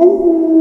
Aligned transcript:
Au! 0.00 0.57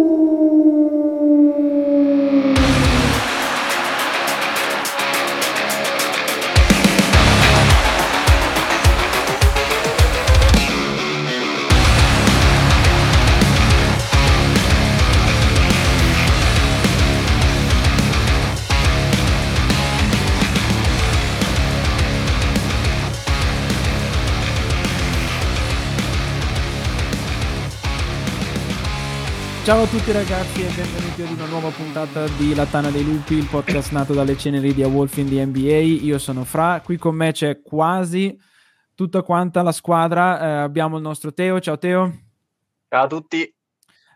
Ciao 29.68 29.82
a 29.82 29.88
tutti 29.88 30.14
ragazzi 30.14 30.62
e 30.62 30.70
benvenuti 30.74 31.24
ad 31.24 31.32
una 31.32 31.46
nuova 31.48 31.70
puntata 31.72 32.26
di 32.38 32.56
La 32.56 32.66
Tana 32.66 32.90
dei 32.90 33.04
Lupi, 33.04 33.34
il 33.34 33.50
podcast 33.52 33.92
nato 33.92 34.14
dalle 34.14 34.38
ceneri 34.38 34.74
di 34.74 34.82
A 34.82 34.88
Wolf 34.88 35.18
in 35.18 35.28
the 35.28 35.46
NBA. 35.46 36.06
Io 36.06 36.18
sono 36.20 36.46
Fra, 36.46 36.80
qui 36.80 36.96
con 36.96 37.14
me 37.14 37.34
c'è 37.34 37.62
quasi 37.62 38.34
tutta 38.96 39.24
quanta 39.24 39.62
la 39.64 39.74
squadra. 39.74 40.40
Eh, 40.40 40.62
abbiamo 40.62 40.96
il 40.96 41.02
nostro 41.02 41.34
Teo, 41.34 41.60
ciao 41.60 41.78
Teo. 41.78 42.18
Ciao 42.88 43.04
a 43.04 43.08
tutti. 43.08 43.54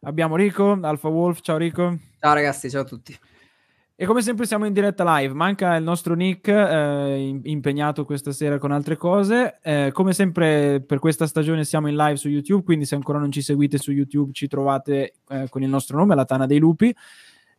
Abbiamo 0.03 0.37
Rico, 0.37 0.79
Alfa 0.81 1.09
Wolf, 1.09 1.41
ciao 1.41 1.57
Rico. 1.57 1.97
Ciao 2.17 2.33
ragazzi, 2.33 2.69
ciao 2.69 2.83
a 2.83 2.85
tutti. 2.85 3.19
E 4.01 4.07
come 4.07 4.23
sempre 4.23 4.47
siamo 4.47 4.65
in 4.65 4.73
diretta 4.73 5.03
live, 5.19 5.35
manca 5.35 5.75
il 5.75 5.83
nostro 5.83 6.15
Nick 6.15 6.47
eh, 6.47 7.39
impegnato 7.43 8.03
questa 8.03 8.31
sera 8.31 8.57
con 8.57 8.71
altre 8.71 8.97
cose. 8.97 9.59
Eh, 9.61 9.91
come 9.93 10.13
sempre 10.13 10.81
per 10.81 10.97
questa 10.97 11.27
stagione 11.27 11.63
siamo 11.65 11.87
in 11.87 11.95
live 11.95 12.15
su 12.15 12.27
YouTube, 12.27 12.63
quindi 12.63 12.85
se 12.85 12.95
ancora 12.95 13.19
non 13.19 13.31
ci 13.31 13.43
seguite 13.43 13.77
su 13.77 13.91
YouTube 13.91 14.31
ci 14.33 14.47
trovate 14.47 15.13
eh, 15.29 15.45
con 15.49 15.61
il 15.61 15.69
nostro 15.69 15.97
nome, 15.97 16.15
La 16.15 16.25
Tana 16.25 16.47
dei 16.47 16.57
Lupi. 16.57 16.91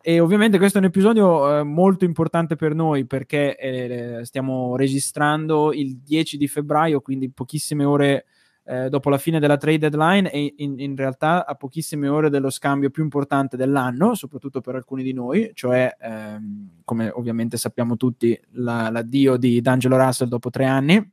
E 0.01 0.19
ovviamente 0.19 0.59
questo 0.59 0.79
è 0.79 0.81
un 0.81 0.89
episodio 0.89 1.61
eh, 1.61 1.63
molto 1.63 2.05
importante 2.05 2.57
per 2.57 2.75
noi 2.75 3.07
perché 3.07 3.57
eh, 3.57 4.25
stiamo 4.25 4.75
registrando 4.75 5.73
il 5.73 5.99
10 5.99 6.39
di 6.39 6.49
febbraio, 6.49 7.01
quindi 7.03 7.31
pochissime 7.31 7.85
ore 7.85 8.25
eh, 8.65 8.89
dopo 8.89 9.11
la 9.11 9.19
fine 9.19 9.41
della 9.41 9.57
trade 9.57 9.91
deadline 9.91 10.31
e 10.31 10.55
in, 10.59 10.79
in, 10.79 10.95
realtà 10.95 11.45
a 11.47 11.55
pochissime 11.55 12.09
ore 12.09 12.31
dello 12.31 12.51
scambio 12.51 12.91
più 12.91 13.03
importante 13.03 13.57
dell'anno, 13.57 14.15
soprattutto 14.15 14.61
per 14.61 14.77
alcuni 14.77 15.03
di 15.03 15.13
noi, 15.13 15.51
cioè 15.55 15.97
ehm, 16.01 16.83
come 16.85 17.11
ovviamente 17.11 17.57
sappiamo 17.57 17.97
tutti 17.97 18.39
la, 18.53 18.89
l'addio 18.91 19.37
di 19.37 19.61
D'Angelo 19.61 19.97
Russell 19.97 20.29
dopo 20.29 20.51
tre 20.51 20.67
anni 20.67 21.13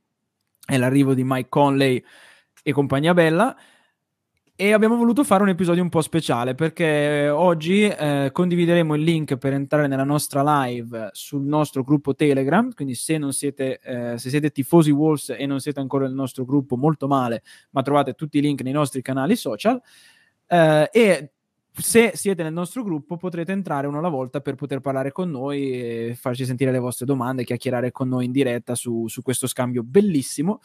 e 0.66 0.78
l'arrivo 0.78 1.14
di 1.14 1.24
Mike 1.24 1.48
Conley 1.48 2.02
e 2.62 2.72
compagnia 2.72 3.14
bella 3.14 3.56
e 4.60 4.74
abbiamo 4.74 4.96
voluto 4.96 5.24
fare 5.24 5.42
un 5.42 5.48
episodio 5.48 5.82
un 5.82 5.88
po' 5.88 6.02
speciale 6.02 6.54
perché 6.54 7.30
oggi 7.30 7.84
eh, 7.84 8.28
condivideremo 8.30 8.94
il 8.94 9.00
link 9.00 9.38
per 9.38 9.54
entrare 9.54 9.86
nella 9.86 10.04
nostra 10.04 10.42
live 10.64 11.08
sul 11.12 11.40
nostro 11.44 11.82
gruppo 11.82 12.14
Telegram, 12.14 12.70
quindi 12.74 12.94
se 12.94 13.18
siete, 13.30 13.80
eh, 13.82 14.18
se 14.18 14.28
siete 14.28 14.50
tifosi 14.50 14.90
Wolves 14.90 15.30
e 15.30 15.46
non 15.46 15.60
siete 15.60 15.80
ancora 15.80 16.04
nel 16.04 16.12
nostro 16.12 16.44
gruppo, 16.44 16.76
molto 16.76 17.08
male, 17.08 17.42
ma 17.70 17.80
trovate 17.80 18.12
tutti 18.12 18.36
i 18.36 18.42
link 18.42 18.60
nei 18.60 18.74
nostri 18.74 19.00
canali 19.00 19.34
social 19.34 19.80
eh, 20.46 20.90
e 20.92 21.32
se 21.72 22.12
siete 22.14 22.42
nel 22.42 22.52
nostro 22.52 22.82
gruppo 22.82 23.16
potrete 23.16 23.52
entrare 23.52 23.86
uno 23.86 23.96
alla 23.96 24.10
volta 24.10 24.42
per 24.42 24.56
poter 24.56 24.80
parlare 24.80 25.10
con 25.10 25.30
noi 25.30 26.14
farci 26.18 26.44
sentire 26.44 26.70
le 26.70 26.80
vostre 26.80 27.06
domande, 27.06 27.44
chiacchierare 27.44 27.92
con 27.92 28.08
noi 28.08 28.26
in 28.26 28.32
diretta 28.32 28.74
su, 28.74 29.08
su 29.08 29.22
questo 29.22 29.46
scambio 29.46 29.82
bellissimo 29.82 30.60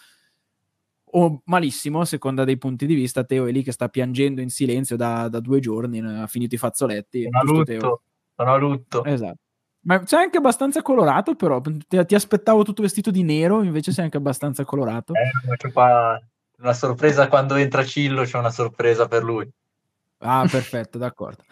o 1.17 1.41
malissimo 1.45 2.01
a 2.01 2.05
seconda 2.05 2.43
dei 2.43 2.57
punti 2.57 2.85
di 2.85 2.93
vista. 2.93 3.23
Teo 3.23 3.45
è 3.45 3.51
lì 3.51 3.63
che 3.63 3.71
sta 3.71 3.89
piangendo 3.89 4.41
in 4.41 4.49
silenzio 4.49 4.95
da, 4.95 5.27
da 5.27 5.39
due 5.39 5.59
giorni, 5.59 5.99
ha 5.99 6.27
finito 6.27 6.55
i 6.55 6.59
fazzoletti. 6.59 7.27
Sono 7.31 7.43
lutto, 7.43 8.01
sono 8.35 8.53
a 8.53 8.57
lutto. 8.57 9.03
Esatto. 9.03 9.39
Ma 9.85 10.05
sei 10.05 10.23
anche 10.23 10.37
abbastanza 10.37 10.81
colorato, 10.81 11.35
però 11.35 11.61
ti, 11.61 12.05
ti, 12.05 12.15
aspettavo 12.15 12.63
tutto 12.63 12.81
vestito 12.81 13.11
di 13.11 13.21
nero, 13.23 13.61
invece 13.61 13.91
sei 13.91 14.05
anche 14.05 14.17
abbastanza 14.17 14.65
colorato. 14.65 15.13
Eh, 15.13 15.55
c'è 15.57 15.71
qua 15.71 16.19
una 16.57 16.73
sorpresa 16.73 17.27
quando 17.27 17.55
entra 17.55 17.83
Cillo, 17.83 18.23
c'è 18.23 18.37
una 18.37 18.49
sorpresa 18.49 19.07
per 19.07 19.23
lui. 19.23 19.47
Ah, 20.19 20.47
perfetto, 20.49 20.97
d'accordo. 20.97 21.43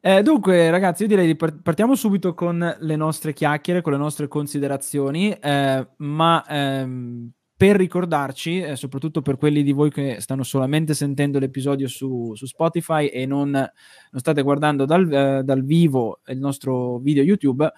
Eh, 0.00 0.22
dunque, 0.22 0.68
ragazzi, 0.70 1.02
io 1.02 1.08
direi 1.08 1.26
di 1.26 1.36
partiamo 1.36 1.94
subito 1.94 2.34
con 2.34 2.76
le 2.78 2.96
nostre 2.96 3.32
chiacchiere, 3.32 3.82
con 3.82 3.92
le 3.92 3.98
nostre 3.98 4.26
considerazioni, 4.26 5.30
eh, 5.30 5.86
ma 5.98 6.44
ehm, 6.48 7.30
per 7.60 7.76
ricordarci, 7.76 8.62
eh, 8.62 8.74
soprattutto 8.74 9.20
per 9.20 9.36
quelli 9.36 9.62
di 9.62 9.72
voi 9.72 9.90
che 9.90 10.22
stanno 10.22 10.44
solamente 10.44 10.94
sentendo 10.94 11.38
l'episodio 11.38 11.88
su, 11.88 12.32
su 12.34 12.46
Spotify 12.46 13.08
e 13.08 13.26
non, 13.26 13.50
non, 13.50 13.70
state 14.14 14.40
guardando 14.40 14.86
dal, 14.86 15.12
eh, 15.12 15.42
dal, 15.44 15.62
vivo 15.62 16.20
il 16.28 16.38
nostro 16.38 16.96
video 17.00 17.22
YouTube, 17.22 17.70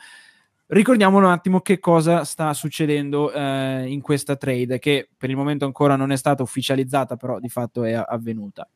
ricordiamo 0.67 1.19
un 1.19 1.25
attimo 1.25 1.63
che 1.63 1.81
cosa 1.81 2.23
sta 2.23 2.55
succedendo 2.55 3.33
eh, 3.33 3.87
in 3.89 4.01
questa 4.03 4.37
trade, 4.37 4.79
che 4.79 5.09
per 5.17 5.31
il 5.31 5.37
momento 5.37 5.65
ancora 5.65 5.97
non 5.97 6.13
è 6.13 6.17
stata 6.17 6.45
ufficializzata, 6.45 7.17
però 7.17 7.41
di 7.41 7.49
fatto 7.49 7.83
è 7.83 7.93
avvenuta. 7.95 8.69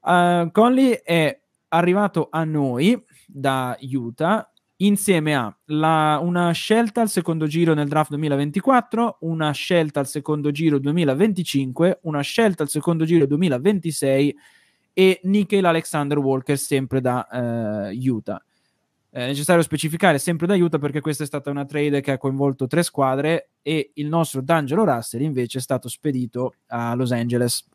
Uh, 0.00 0.50
Conley 0.50 1.00
è 1.04 1.40
arrivato 1.68 2.26
a 2.28 2.42
noi 2.42 3.00
da 3.24 3.78
Utah 3.82 4.50
insieme 4.82 5.34
a 5.34 5.54
la, 5.66 6.18
una 6.22 6.52
scelta 6.52 7.00
al 7.00 7.08
secondo 7.08 7.46
giro 7.46 7.74
nel 7.74 7.88
draft 7.88 8.10
2024, 8.10 9.18
una 9.20 9.50
scelta 9.52 10.00
al 10.00 10.06
secondo 10.06 10.50
giro 10.50 10.78
2025, 10.78 12.00
una 12.02 12.20
scelta 12.20 12.62
al 12.62 12.68
secondo 12.68 13.04
giro 13.04 13.26
2026 13.26 14.36
e 14.92 15.20
Nickel 15.24 15.64
Alexander 15.64 16.18
Walker 16.18 16.56
sempre 16.58 17.00
da 17.00 17.26
uh, 17.30 18.08
Utah. 18.10 18.42
È 19.12 19.26
necessario 19.26 19.62
specificare 19.62 20.18
sempre 20.18 20.46
da 20.46 20.54
Utah 20.54 20.78
perché 20.78 21.00
questa 21.00 21.24
è 21.24 21.26
stata 21.26 21.50
una 21.50 21.64
trade 21.64 22.00
che 22.00 22.12
ha 22.12 22.18
coinvolto 22.18 22.66
tre 22.66 22.82
squadre 22.82 23.50
e 23.60 23.90
il 23.94 24.06
nostro 24.06 24.40
D'Angelo 24.40 24.84
Russell 24.84 25.22
invece 25.22 25.58
è 25.58 25.60
stato 25.60 25.88
spedito 25.88 26.54
a 26.68 26.94
Los 26.94 27.10
Angeles 27.10 27.66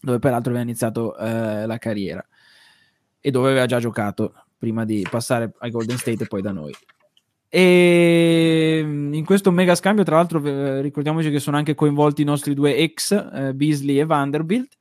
dove 0.00 0.18
peraltro 0.18 0.50
aveva 0.50 0.64
iniziato 0.64 1.16
uh, 1.18 1.66
la 1.66 1.78
carriera 1.78 2.24
e 3.18 3.30
dove 3.30 3.48
aveva 3.48 3.66
già 3.66 3.80
giocato 3.80 4.47
prima 4.58 4.84
di 4.84 5.06
passare 5.08 5.52
ai 5.58 5.70
Golden 5.70 5.96
State 5.96 6.24
e 6.24 6.26
poi 6.26 6.42
da 6.42 6.52
noi. 6.52 6.74
E 7.50 8.82
mm, 8.84 9.14
in 9.14 9.24
questo 9.24 9.50
mega 9.50 9.74
scambio, 9.74 10.04
tra 10.04 10.16
l'altro, 10.16 10.44
eh, 10.44 10.82
ricordiamoci 10.82 11.30
che 11.30 11.38
sono 11.38 11.56
anche 11.56 11.74
coinvolti 11.74 12.22
i 12.22 12.26
nostri 12.26 12.52
due 12.54 12.76
ex, 12.76 13.12
eh, 13.12 13.54
Beasley 13.54 13.98
e 13.98 14.04
Vanderbilt. 14.04 14.76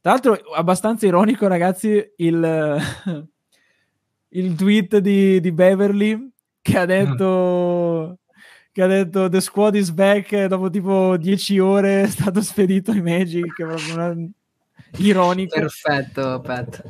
Tra 0.00 0.12
l'altro, 0.12 0.34
abbastanza 0.54 1.06
ironico, 1.06 1.46
ragazzi, 1.46 2.02
il, 2.16 2.78
il 4.30 4.54
tweet 4.54 4.98
di, 4.98 5.40
di, 5.40 5.52
Beverly 5.52 6.30
che 6.60 6.78
ha 6.78 6.86
detto. 6.86 8.16
Che 8.72 8.80
ha 8.80 8.86
detto 8.86 9.28
The 9.28 9.42
squad 9.42 9.74
is 9.74 9.90
back 9.90 10.46
dopo 10.46 10.70
tipo 10.70 11.18
10 11.18 11.58
ore 11.58 12.04
è 12.04 12.06
stato 12.06 12.40
spedito 12.40 12.90
ai 12.90 13.02
Magic. 13.02 13.52
Una, 13.92 14.16
ironico. 14.98 15.58
Perfetto, 15.58 16.40
Pat. 16.40 16.82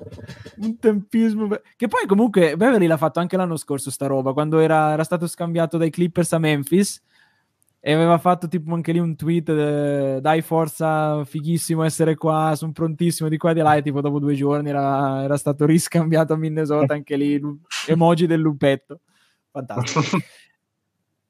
Un 0.59 0.79
tempismo. 0.79 1.49
Che 1.77 1.89
poi 1.89 2.07
comunque 2.07 2.57
Beverly 2.57 2.87
l'ha 2.87 2.97
fatto 2.97 3.21
anche 3.21 3.37
l'anno 3.37 3.57
scorso 3.57 3.91
sta 3.91 4.07
roba, 4.07 4.33
quando 4.33 4.59
era, 4.59 4.93
era 4.93 5.05
stato 5.05 5.27
scambiato 5.27 5.77
dai 5.77 5.91
Clippers 5.91 6.33
a 6.33 6.39
Memphis 6.39 7.03
e 7.85 7.93
aveva 7.93 8.19
fatto 8.19 8.47
tipo 8.47 8.73
anche 8.75 8.93
lì 8.93 9.01
un 9.01 9.17
tweet 9.17 9.53
de, 9.53 10.21
dai 10.21 10.41
forza 10.41 11.25
fighissimo 11.25 11.83
essere 11.83 12.15
qua 12.15 12.53
sono 12.55 12.71
prontissimo 12.71 13.29
di 13.29 13.37
qua 13.37 13.51
e 13.51 13.55
di 13.55 13.61
là 13.61 13.75
e 13.75 13.83
tipo 13.83 14.01
dopo 14.01 14.21
due 14.21 14.37
giorni 14.37 14.69
era, 14.69 15.25
era 15.25 15.37
stato 15.37 15.67
riscambiato 15.67 16.33
a 16.33 16.37
Minnesota 16.37 16.95
anche 16.95 17.17
lì 17.17 17.41
emoji 17.89 18.27
del 18.29 18.39
lupetto 18.39 19.01
fantastico 19.51 20.17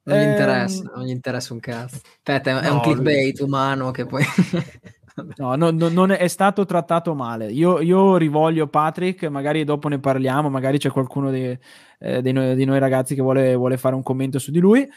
non 0.04 0.18
gli 0.18 0.28
interessa, 0.30 0.82
ehm... 0.82 0.90
non 0.94 1.04
gli 1.04 1.10
interessa 1.10 1.52
un 1.52 1.60
cazzo. 1.60 1.96
Aspetta, 1.96 2.60
è, 2.60 2.68
no, 2.68 2.74
un 2.74 2.80
clickbait 2.80 3.38
lui... 3.38 3.48
umano 3.48 3.90
che 3.90 4.04
poi 4.06 4.24
No, 5.36 5.54
no, 5.56 5.70
no, 5.70 5.88
non 5.88 6.10
è 6.10 6.28
stato 6.28 6.64
trattato 6.64 7.14
male. 7.14 7.50
Io, 7.50 7.80
io, 7.80 8.16
rivoglio 8.16 8.66
Patrick, 8.66 9.24
magari 9.24 9.64
dopo 9.64 9.88
ne 9.88 9.98
parliamo, 9.98 10.48
magari 10.48 10.78
c'è 10.78 10.90
qualcuno 10.90 11.30
di, 11.30 11.56
eh, 11.98 12.22
di, 12.22 12.32
noi, 12.32 12.54
di 12.54 12.64
noi, 12.64 12.78
ragazzi 12.78 13.14
che 13.14 13.22
vuole, 13.22 13.54
vuole, 13.54 13.76
fare 13.76 13.94
un 13.94 14.02
commento 14.02 14.38
su 14.38 14.50
di 14.50 14.58
lui. 14.58 14.88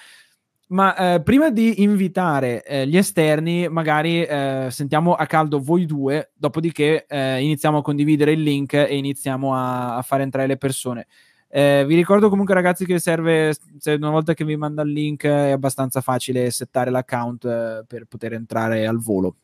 Ma 0.67 0.95
eh, 0.95 1.21
prima 1.21 1.51
di 1.51 1.83
invitare 1.83 2.63
eh, 2.63 2.87
gli 2.87 2.97
esterni, 2.97 3.67
magari 3.69 4.23
eh, 4.23 4.67
sentiamo 4.71 5.13
a 5.13 5.25
caldo 5.27 5.59
voi 5.59 5.85
due, 5.85 6.31
dopodiché 6.33 7.05
eh, 7.07 7.41
iniziamo 7.43 7.77
a 7.77 7.81
condividere 7.83 8.31
il 8.31 8.41
link 8.41 8.73
e 8.73 8.97
iniziamo 8.97 9.53
a, 9.53 9.97
a 9.97 10.01
fare 10.01 10.23
entrare 10.23 10.47
le 10.47 10.57
persone. 10.57 11.05
Eh, 11.47 11.85
vi 11.85 11.95
ricordo 11.95 12.29
comunque 12.29 12.55
ragazzi 12.55 12.83
che 12.85 12.99
serve, 12.99 13.55
se 13.77 13.93
una 13.93 14.09
volta 14.09 14.33
che 14.33 14.43
vi 14.43 14.57
manda 14.57 14.81
il 14.81 14.91
link 14.91 15.25
è 15.25 15.51
abbastanza 15.51 16.01
facile 16.01 16.49
settare 16.49 16.89
l'account 16.89 17.85
per 17.85 18.05
poter 18.05 18.33
entrare 18.33 18.87
al 18.87 18.99
volo. 18.99 19.35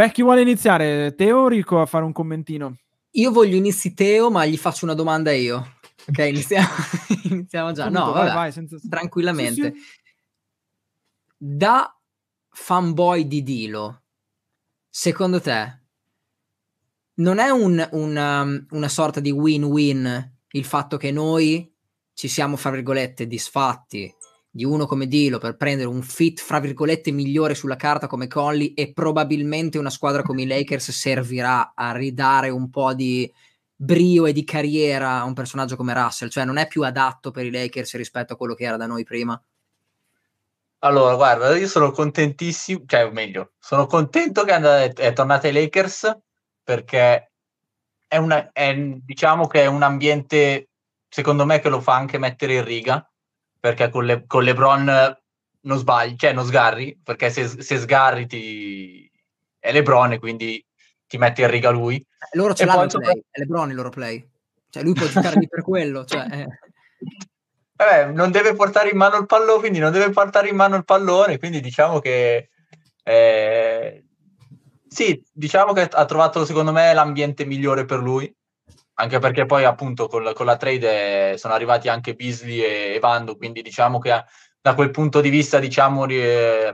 Beh, 0.00 0.12
chi 0.12 0.22
vuole 0.22 0.40
iniziare? 0.40 1.14
Teo 1.14 1.40
o 1.40 1.48
Rico 1.48 1.78
a 1.78 1.84
fare 1.84 2.06
un 2.06 2.12
commentino? 2.12 2.74
Io 3.10 3.30
voglio 3.30 3.56
inizi 3.56 3.92
Teo, 3.92 4.30
ma 4.30 4.46
gli 4.46 4.56
faccio 4.56 4.86
una 4.86 4.94
domanda 4.94 5.30
io. 5.30 5.76
Ok, 6.08 6.16
iniziamo, 6.26 6.68
iniziamo 7.28 7.72
già. 7.72 7.84
Comunque, 7.84 8.08
no, 8.08 8.12
vai, 8.14 8.34
vai, 8.34 8.50
senza... 8.50 8.78
tranquillamente. 8.88 9.74
Sì, 9.74 9.78
sì. 9.78 9.86
Da 11.36 11.94
fanboy 12.48 13.26
di 13.26 13.42
Dilo, 13.42 14.04
secondo 14.88 15.38
te, 15.38 15.80
non 17.16 17.38
è 17.38 17.50
un, 17.50 17.86
una, 17.90 18.40
um, 18.40 18.66
una 18.70 18.88
sorta 18.88 19.20
di 19.20 19.30
win-win 19.30 20.36
il 20.52 20.64
fatto 20.64 20.96
che 20.96 21.12
noi 21.12 21.70
ci 22.14 22.26
siamo, 22.26 22.56
fra 22.56 22.70
virgolette, 22.70 23.26
disfatti 23.26 24.10
di 24.50 24.64
uno 24.64 24.86
come 24.86 25.06
Dilo 25.06 25.38
per 25.38 25.56
prendere 25.56 25.88
un 25.88 26.02
fit, 26.02 26.40
fra 26.40 26.58
virgolette, 26.58 27.12
migliore 27.12 27.54
sulla 27.54 27.76
carta 27.76 28.08
come 28.08 28.26
Conley 28.26 28.74
e 28.74 28.92
probabilmente 28.92 29.78
una 29.78 29.90
squadra 29.90 30.22
come 30.22 30.42
i 30.42 30.46
Lakers 30.46 30.90
servirà 30.90 31.72
a 31.74 31.92
ridare 31.92 32.48
un 32.48 32.68
po' 32.68 32.92
di 32.92 33.32
brio 33.74 34.26
e 34.26 34.32
di 34.32 34.44
carriera 34.44 35.20
a 35.20 35.24
un 35.24 35.32
personaggio 35.32 35.76
come 35.76 35.94
Russell, 35.94 36.28
cioè 36.28 36.44
non 36.44 36.56
è 36.56 36.66
più 36.66 36.82
adatto 36.82 37.30
per 37.30 37.46
i 37.46 37.50
Lakers 37.50 37.96
rispetto 37.96 38.32
a 38.32 38.36
quello 38.36 38.54
che 38.54 38.64
era 38.64 38.76
da 38.76 38.86
noi 38.86 39.04
prima. 39.04 39.40
Allora, 40.82 41.14
guarda, 41.14 41.56
io 41.56 41.68
sono 41.68 41.90
contentissimo, 41.90 42.84
cioè, 42.86 43.06
o 43.06 43.10
meglio, 43.10 43.52
sono 43.58 43.86
contento 43.86 44.44
che 44.44 44.92
è 44.94 45.12
tornata 45.12 45.46
ai 45.46 45.52
Lakers 45.52 46.18
perché 46.62 47.32
è, 48.06 48.16
una, 48.16 48.50
è, 48.50 48.74
diciamo 48.74 49.46
che 49.46 49.62
è 49.62 49.66
un 49.66 49.82
ambiente, 49.82 50.70
secondo 51.08 51.44
me, 51.44 51.60
che 51.60 51.68
lo 51.68 51.80
fa 51.80 51.94
anche 51.94 52.18
mettere 52.18 52.54
in 52.54 52.64
riga, 52.64 53.09
perché 53.60 53.90
con, 53.90 54.04
le, 54.04 54.24
con 54.26 54.42
LeBron 54.42 55.16
non 55.62 55.78
sbagli, 55.78 56.16
cioè 56.16 56.32
non 56.32 56.46
sgarri, 56.46 56.98
perché 57.02 57.30
se, 57.30 57.46
se 57.46 57.78
sgarri 57.78 58.26
ti... 58.26 59.10
è 59.58 59.70
LeBron 59.72 60.12
e 60.12 60.18
quindi 60.18 60.64
ti 61.06 61.18
metti 61.18 61.42
in 61.42 61.50
riga 61.50 61.70
lui. 61.70 61.96
Eh, 61.96 62.36
loro 62.36 62.54
ce 62.54 62.64
l'hanno 62.64 62.84
il 62.84 62.88
play, 62.90 63.22
è 63.30 63.40
LeBron 63.40 63.70
il 63.70 63.76
loro 63.76 63.90
play. 63.90 64.28
Cioè 64.70 64.82
lui 64.82 64.94
può 64.94 65.06
giocare 65.06 65.38
lì 65.38 65.48
per 65.48 65.62
quello, 65.62 66.04
cioè... 66.04 66.26
Eh. 66.30 66.46
Vabbè, 67.76 68.12
non 68.12 68.30
deve 68.30 68.54
portare 68.54 68.90
in 68.90 68.96
mano 68.96 69.16
il 69.16 69.26
pallone, 69.26 69.58
quindi 69.58 69.78
non 69.78 69.90
deve 69.90 70.10
portare 70.10 70.48
in 70.48 70.56
mano 70.56 70.76
il 70.76 70.84
pallone, 70.84 71.38
quindi 71.38 71.60
diciamo 71.60 71.98
che 71.98 72.50
eh, 73.02 74.04
sì, 74.86 75.24
diciamo 75.32 75.72
che 75.72 75.88
ha 75.90 76.04
trovato 76.04 76.44
secondo 76.44 76.72
me 76.72 76.92
l'ambiente 76.92 77.44
migliore 77.44 77.84
per 77.84 78.00
lui, 78.00 78.32
anche 79.00 79.18
perché 79.18 79.46
poi 79.46 79.64
appunto 79.64 80.08
con 80.08 80.22
la, 80.22 80.34
con 80.34 80.44
la 80.44 80.56
trade 80.56 81.38
sono 81.38 81.54
arrivati 81.54 81.88
anche 81.88 82.14
Beasley 82.14 82.60
e, 82.94 82.98
Vando, 83.00 83.36
quindi 83.36 83.62
diciamo 83.62 83.98
che 83.98 84.24
da 84.60 84.74
quel 84.74 84.90
punto 84.90 85.22
di 85.22 85.30
vista 85.30 85.58
diciamo 85.58 86.06
eh, 86.06 86.70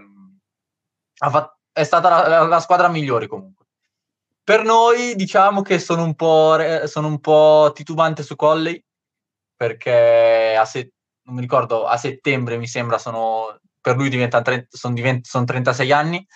fatto, 1.14 1.58
è 1.72 1.84
stata 1.84 2.28
la, 2.28 2.42
la, 2.46 2.60
squadra 2.60 2.88
migliore 2.88 3.28
comunque. 3.28 3.66
Per 4.42 4.64
noi 4.64 5.14
diciamo 5.14 5.62
che 5.62 5.78
sono 5.78 6.02
un 6.02 6.14
po', 6.16 6.58
sono 6.86 7.06
un 7.06 7.20
po 7.20 7.70
titubante 7.72 8.24
su 8.24 8.34
Colley, 8.34 8.82
perché 9.56 10.56
a, 10.58 10.64
se, 10.64 10.92
ricordo, 11.36 11.86
a 11.86 11.96
settembre 11.96 12.56
mi 12.56 12.66
sembra 12.66 12.98
sono, 12.98 13.60
per 13.80 13.96
lui 13.96 14.08
diventa, 14.08 14.42
sono, 14.68 14.94
divent, 14.94 15.26
sono 15.26 15.44
36 15.44 15.92
anni 15.92 16.26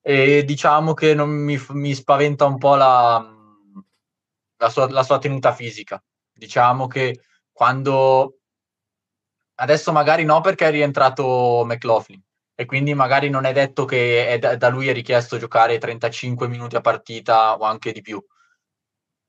e 0.00 0.44
diciamo 0.44 0.94
che 0.94 1.16
mi, 1.16 1.60
mi 1.70 1.94
spaventa 1.94 2.44
un 2.44 2.58
po' 2.58 2.76
la, 2.76 3.35
la, 4.56 4.68
sua, 4.68 4.90
la 4.90 5.02
sua 5.02 5.18
tenuta 5.18 5.52
fisica. 5.52 6.02
Diciamo 6.32 6.86
che 6.86 7.20
quando 7.52 8.38
adesso 9.58 9.92
magari 9.92 10.24
no 10.24 10.40
perché 10.40 10.66
è 10.66 10.70
rientrato 10.70 11.64
McLaughlin 11.64 12.22
e 12.54 12.64
quindi 12.66 12.94
magari 12.94 13.30
non 13.30 13.44
è 13.44 13.52
detto 13.52 13.84
che 13.84 14.28
è 14.28 14.38
da, 14.38 14.56
da, 14.56 14.68
lui 14.68 14.88
è 14.88 14.92
richiesto 14.92 15.38
giocare 15.38 15.78
35 15.78 16.48
minuti 16.48 16.76
a 16.76 16.80
partita 16.80 17.54
o 17.56 17.64
anche 17.64 17.92
di 17.92 18.00
più. 18.00 18.22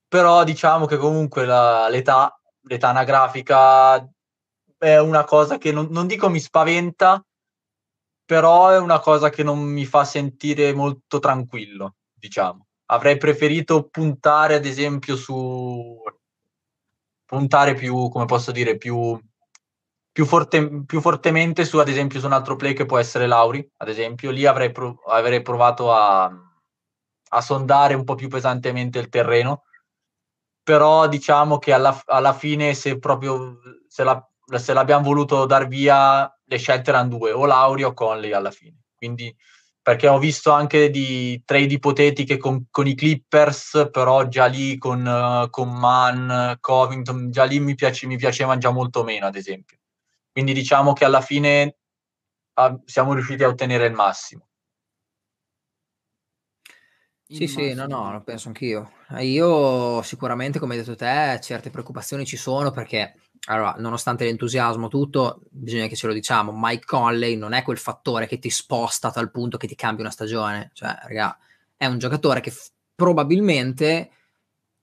Però 0.08 0.44
diciamo 0.44 0.86
che 0.86 0.98
comunque 0.98 1.46
la, 1.46 1.90
l'età 1.90 2.38
l'età 2.68 2.90
anagrafica 2.90 4.08
è 4.78 4.98
una 4.98 5.24
cosa 5.24 5.58
che 5.58 5.72
non, 5.72 5.88
non 5.90 6.08
dico 6.08 6.30
mi 6.30 6.40
spaventa, 6.40 7.24
però 8.26 8.70
è 8.70 8.78
una 8.78 9.00
cosa 9.00 9.30
che 9.30 9.44
non 9.44 9.60
mi 9.60 9.86
fa 9.86 10.04
sentire 10.04 10.74
molto 10.74 11.20
tranquillo, 11.20 11.96
diciamo. 12.14 12.67
Avrei 12.88 13.18
preferito 13.18 13.88
puntare, 13.90 14.56
ad 14.56 14.66
esempio, 14.66 15.16
su 15.16 16.02
puntare 17.26 17.74
più, 17.74 18.10
come 18.10 18.26
posso 18.26 18.52
dire, 18.52 18.78
più, 18.78 19.20
più, 20.12 20.26
forte, 20.26 20.84
più 20.86 21.02
fortemente 21.02 21.66
su, 21.66 21.78
ad 21.78 21.90
esempio, 21.90 22.20
su 22.20 22.26
un 22.26 22.34
altro 22.34 22.56
play 22.56 22.74
che 22.74 22.86
può 22.86 22.98
essere 22.98 23.28
Lauri, 23.28 23.70
ad 23.78 23.90
esempio. 23.90 24.32
Lì 24.32 24.46
avrei, 24.46 24.72
prov- 24.72 25.00
avrei 25.08 25.42
provato 25.42 25.94
a, 25.94 26.32
a 27.30 27.42
sondare 27.42 27.94
un 27.94 28.04
po' 28.04 28.16
più 28.16 28.30
pesantemente 28.30 29.00
il 29.00 29.10
terreno 29.10 29.64
però 30.68 31.08
diciamo 31.08 31.60
che 31.60 31.72
alla, 31.72 31.98
alla 32.08 32.34
fine 32.34 32.74
se 32.74 33.00
proprio 33.00 33.58
se, 33.88 34.04
la, 34.04 34.22
se, 34.58 34.74
l'abbiamo 34.74 35.06
voluto 35.06 35.46
dar 35.46 35.66
via 35.66 36.30
le 36.44 36.58
scelte 36.58 36.90
erano 36.90 37.08
due 37.08 37.32
o 37.32 37.46
Lauri 37.46 37.84
o 37.84 37.94
Conley 37.94 38.34
alla 38.34 38.52
fine 38.52 38.82
quindi 38.94 39.34
perché 39.88 40.10
ho 40.10 40.20
visto 40.20 40.52
anche 40.52 40.90
di 40.90 41.42
trade 41.46 41.76
ipotetiche 41.76 42.36
con, 42.36 42.66
con 42.70 42.88
i 42.88 42.94
Clippers 42.94 43.88
però 43.90 44.28
già 44.28 44.46
lì 44.46 44.78
con, 44.78 45.06
uh, 45.06 45.50
con 45.50 45.72
Mann, 45.72 46.56
Covington 46.60 47.32
già 47.32 47.46
lì 47.46 47.62
mi, 47.62 47.74
piace, 47.74 48.06
mi 48.06 48.18
piacevano 48.18 48.60
già 48.60 48.70
molto 48.70 49.06
meno 49.06 49.28
ad 49.28 49.38
esempio. 49.38 49.78
Quindi 50.30 50.52
diciamo 50.52 50.92
che 50.92 51.06
alla 51.06 51.22
fine 51.22 51.78
uh, 52.56 52.82
siamo 52.84 53.14
riusciti 53.14 53.46
a 53.46 53.48
ottenere 53.48 53.86
il 53.86 53.94
massimo. 53.94 54.50
Sì, 57.24 57.48
sì, 57.48 57.74
no, 57.74 57.86
no, 57.88 58.12
lo 58.12 58.22
penso 58.24 58.50
anch'io. 58.50 58.92
Io 59.20 60.02
sicuramente, 60.02 60.60
come 60.60 60.74
hai 60.74 60.80
detto 60.82 60.96
te, 60.96 61.40
certe 61.42 61.70
preoccupazioni 61.70 62.26
ci 62.26 62.36
sono 62.36 62.72
perché, 62.72 63.16
allora, 63.46 63.76
nonostante 63.78 64.26
l'entusiasmo, 64.26 64.88
tutto, 64.88 65.42
bisogna 65.50 65.88
che 65.88 65.96
ce 65.96 66.08
lo 66.08 66.14
diciamo, 66.14 66.52
Mike 66.56 66.86
Conley 66.86 67.36
non 67.36 67.54
è 67.54 67.64
quel 67.64 67.78
fattore 67.78 68.28
che 68.28 68.40
ti 68.40 68.50
sposta 68.50 69.08
a 69.08 69.12
tal 69.12 69.32
punto 69.32 69.58
che 69.58 69.68
ti 69.68 69.76
cambia 69.76 70.04
una 70.04 70.14
stagione. 70.14 70.72
Cioè, 70.74 70.98
raga, 71.04 71.38
è 71.76 71.86
un 71.86 71.98
giocatore 71.98 72.42
che 72.42 72.52
f- 72.52 72.72
probabilmente 72.96 74.12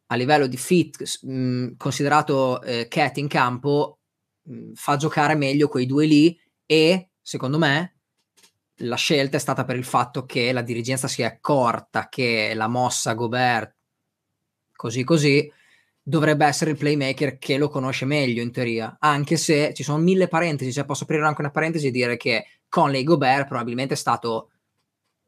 a 0.06 0.14
livello 0.16 0.46
di 0.46 0.56
fit, 0.56 1.22
mh, 1.22 1.76
considerato 1.76 2.62
eh, 2.62 2.88
Cat 2.88 3.16
in 3.18 3.28
campo, 3.28 3.98
mh, 4.42 4.72
fa 4.74 4.96
giocare 4.96 5.34
meglio 5.34 5.68
quei 5.68 5.86
due 5.86 6.06
lì 6.06 6.38
e, 6.66 7.10
secondo 7.20 7.58
me, 7.58 7.94
la 8.78 8.96
scelta 8.96 9.36
è 9.36 9.40
stata 9.40 9.64
per 9.64 9.76
il 9.76 9.84
fatto 9.84 10.24
che 10.24 10.52
la 10.52 10.62
dirigenza 10.62 11.08
si 11.08 11.22
è 11.22 11.26
accorta 11.26 12.08
che 12.08 12.52
la 12.54 12.68
mossa 12.68 13.14
Gobert, 13.14 13.76
così 14.74 15.04
così, 15.04 15.50
dovrebbe 16.06 16.44
essere 16.44 16.72
il 16.72 16.76
playmaker 16.76 17.38
che 17.38 17.56
lo 17.56 17.70
conosce 17.70 18.04
meglio 18.04 18.42
in 18.42 18.52
teoria, 18.52 18.96
anche 19.00 19.38
se 19.38 19.72
ci 19.72 19.82
sono 19.82 19.98
mille 19.98 20.28
parentesi, 20.28 20.70
cioè 20.70 20.84
posso 20.84 21.04
aprire 21.04 21.24
anche 21.24 21.40
una 21.40 21.50
parentesi 21.50 21.86
e 21.86 21.90
dire 21.90 22.18
che 22.18 22.46
Conley 22.68 23.02
Gobert 23.02 23.48
probabilmente 23.48 23.94
è 23.94 23.96
stato, 23.96 24.50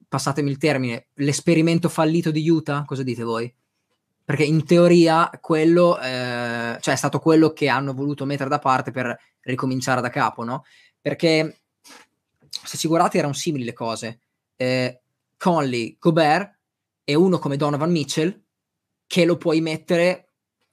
passatemi 0.07 0.51
il 0.51 0.59
termine, 0.59 1.07
l'esperimento 1.15 1.89
fallito 1.89 2.31
di 2.31 2.47
Utah, 2.47 2.85
cosa 2.85 3.03
dite 3.03 3.23
voi? 3.23 3.53
Perché 4.23 4.45
in 4.45 4.67
teoria 4.67 5.31
quello, 5.41 5.99
eh, 5.99 6.77
cioè 6.81 6.95
è 6.95 6.97
stato 6.97 7.21
quello 7.21 7.53
che 7.53 7.69
hanno 7.69 7.95
voluto 7.95 8.27
mettere 8.27 8.51
da 8.51 8.59
parte 8.59 8.91
per 8.91 9.19
ricominciare 9.43 10.03
da 10.03 10.11
capo, 10.11 10.45
no? 10.45 10.65
Perché 11.01 11.61
se 12.49 12.77
ci 12.77 12.89
guardate 12.89 13.17
erano 13.17 13.33
simili 13.33 13.65
le 13.65 13.73
cose. 13.73 14.19
Eh, 14.57 15.01
Conley, 15.39 15.97
Gobert 15.99 16.59
e 17.05 17.15
uno 17.15 17.39
come 17.39 17.57
Donovan 17.57 17.91
Mitchell 17.91 18.43
che 19.07 19.25
lo 19.25 19.37
puoi 19.37 19.61
mettere 19.61 20.26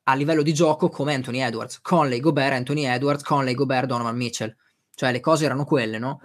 a 0.03 0.15
livello 0.15 0.41
di 0.41 0.53
gioco 0.53 0.89
come 0.89 1.13
Anthony 1.13 1.39
Edwards. 1.39 1.79
Conley, 1.81 2.19
Gobert, 2.19 2.53
Anthony 2.53 2.85
Edwards, 2.85 3.23
Conley, 3.23 3.53
Gobert, 3.53 3.87
Donovan 3.87 4.15
Mitchell. 4.15 4.55
Cioè 4.95 5.11
le 5.11 5.19
cose 5.19 5.45
erano 5.45 5.65
quelle, 5.65 5.97
no? 5.97 6.21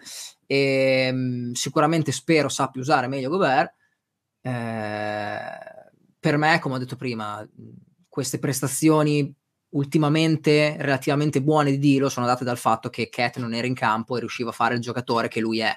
E, 0.46 1.10
mh, 1.12 1.52
sicuramente 1.52 2.12
spero 2.12 2.48
sappia 2.48 2.80
usare 2.80 3.06
meglio 3.06 3.30
Gobert. 3.30 3.74
Eh, 4.40 5.48
per 6.18 6.36
me, 6.36 6.58
come 6.58 6.74
ho 6.74 6.78
detto 6.78 6.96
prima, 6.96 7.46
queste 8.08 8.38
prestazioni 8.38 9.34
ultimamente 9.70 10.76
relativamente 10.78 11.42
buone 11.42 11.70
di 11.70 11.78
Dilo 11.78 12.08
sono 12.08 12.24
date 12.26 12.42
dal 12.44 12.56
fatto 12.56 12.88
che 12.88 13.08
Cat 13.10 13.36
non 13.36 13.52
era 13.52 13.66
in 13.66 13.74
campo 13.74 14.16
e 14.16 14.20
riusciva 14.20 14.50
a 14.50 14.54
fare 14.54 14.74
il 14.74 14.80
giocatore 14.80 15.28
che 15.28 15.40
lui 15.40 15.60
è. 15.60 15.72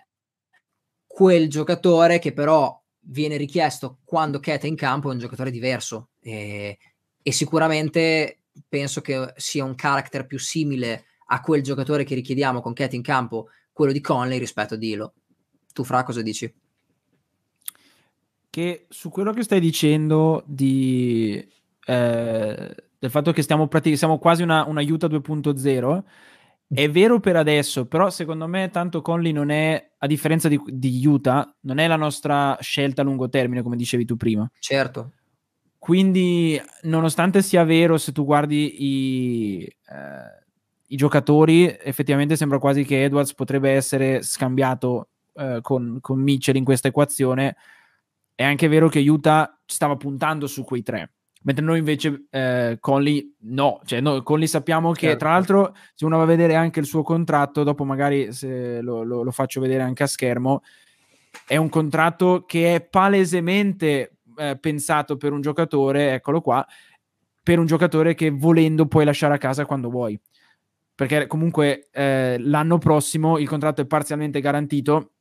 Quel 1.05 1.49
giocatore 1.49 2.19
che 2.19 2.33
però 2.33 2.81
viene 3.05 3.35
richiesto 3.35 3.99
quando 4.03 4.39
Cat 4.39 4.63
è 4.63 4.67
in 4.67 4.75
campo 4.75 5.09
è 5.09 5.13
un 5.13 5.19
giocatore 5.19 5.51
diverso 5.51 6.09
e, 6.19 6.77
e 7.21 7.31
sicuramente 7.31 8.39
penso 8.67 9.01
che 9.01 9.33
sia 9.35 9.63
un 9.63 9.75
character 9.75 10.25
più 10.25 10.39
simile 10.39 11.05
a 11.27 11.41
quel 11.41 11.63
giocatore 11.63 12.03
che 12.03 12.15
richiediamo 12.15 12.61
con 12.61 12.73
Cat 12.73 12.93
in 12.93 13.01
campo, 13.01 13.47
quello 13.71 13.91
di 13.91 14.01
Conley 14.01 14.37
rispetto 14.37 14.73
a 14.73 14.77
Dilo. 14.77 15.13
Tu 15.73 15.83
Fra 15.83 16.03
cosa 16.03 16.21
dici? 16.21 16.53
Che 18.49 18.85
su 18.89 19.09
quello 19.09 19.31
che 19.31 19.43
stai 19.43 19.61
dicendo 19.61 20.43
di 20.45 21.47
eh, 21.85 22.75
del 23.01 23.09
fatto 23.09 23.31
che 23.31 23.41
stiamo, 23.41 23.67
pratic- 23.67 23.97
siamo 23.97 24.19
quasi 24.19 24.43
una, 24.43 24.63
un 24.67 24.77
aiuto 24.77 25.07
2.0. 25.07 26.03
È 26.67 26.87
vero 26.89 27.19
per 27.19 27.35
adesso, 27.35 27.87
però 27.87 28.11
secondo 28.11 28.47
me 28.47 28.69
tanto 28.69 29.01
Conley 29.01 29.31
non 29.31 29.49
è, 29.49 29.91
a 29.97 30.05
differenza 30.05 30.47
di, 30.47 30.61
di 30.67 31.05
Utah, 31.05 31.51
non 31.61 31.79
è 31.79 31.87
la 31.87 31.95
nostra 31.95 32.55
scelta 32.61 33.01
a 33.01 33.03
lungo 33.03 33.27
termine, 33.27 33.63
come 33.63 33.75
dicevi 33.75 34.05
tu 34.05 34.15
prima. 34.17 34.49
Certo. 34.59 35.13
Quindi, 35.81 36.61
nonostante 36.83 37.41
sia 37.41 37.63
vero, 37.63 37.97
se 37.97 38.11
tu 38.11 38.23
guardi 38.23 38.85
i, 38.85 39.63
eh, 39.65 40.43
i 40.89 40.95
giocatori, 40.95 41.75
effettivamente 41.81 42.35
sembra 42.35 42.59
quasi 42.59 42.85
che 42.85 43.03
Edwards 43.03 43.33
potrebbe 43.33 43.71
essere 43.71 44.21
scambiato 44.21 45.07
eh, 45.33 45.57
con, 45.63 45.97
con 45.99 46.19
Mitchell 46.19 46.55
in 46.55 46.63
questa 46.63 46.89
equazione. 46.89 47.55
È 48.35 48.43
anche 48.43 48.67
vero 48.67 48.89
che 48.89 48.99
Utah 48.99 49.59
stava 49.65 49.95
puntando 49.97 50.45
su 50.45 50.63
quei 50.63 50.83
tre 50.83 51.13
Mentre 51.43 51.65
noi 51.65 51.79
invece 51.79 52.25
eh, 52.29 52.77
Conley 52.79 53.35
no, 53.39 53.81
cioè 53.85 53.99
noi 53.99 54.21
Conley 54.21 54.45
sappiamo 54.45 54.91
che 54.91 55.07
certo. 55.07 55.17
tra 55.17 55.31
l'altro 55.31 55.75
se 55.95 56.05
uno 56.05 56.17
va 56.17 56.23
a 56.23 56.27
vedere 56.27 56.53
anche 56.53 56.79
il 56.79 56.85
suo 56.85 57.01
contratto, 57.01 57.63
dopo 57.63 57.83
magari 57.83 58.29
lo, 58.81 59.01
lo, 59.01 59.23
lo 59.23 59.31
faccio 59.31 59.59
vedere 59.59 59.81
anche 59.81 60.03
a 60.03 60.07
schermo, 60.07 60.61
è 61.47 61.55
un 61.55 61.69
contratto 61.69 62.43
che 62.45 62.75
è 62.75 62.81
palesemente 62.81 64.17
eh, 64.41 64.57
pensato 64.57 65.17
per 65.17 65.31
un 65.31 65.41
giocatore, 65.41 66.13
eccolo 66.13 66.41
qua, 66.41 66.65
per 67.43 67.59
un 67.59 67.65
giocatore 67.65 68.13
che 68.13 68.31
volendo 68.31 68.87
puoi 68.87 69.05
lasciare 69.05 69.35
a 69.35 69.37
casa 69.37 69.65
quando 69.65 69.89
vuoi. 69.89 70.19
Perché 70.95 71.27
comunque 71.27 71.89
eh, 71.91 72.37
l'anno 72.39 72.77
prossimo 72.77 73.37
il 73.37 73.47
contratto 73.47 73.81
è 73.81 73.85
parzialmente 73.85 74.39
garantito 74.39 75.11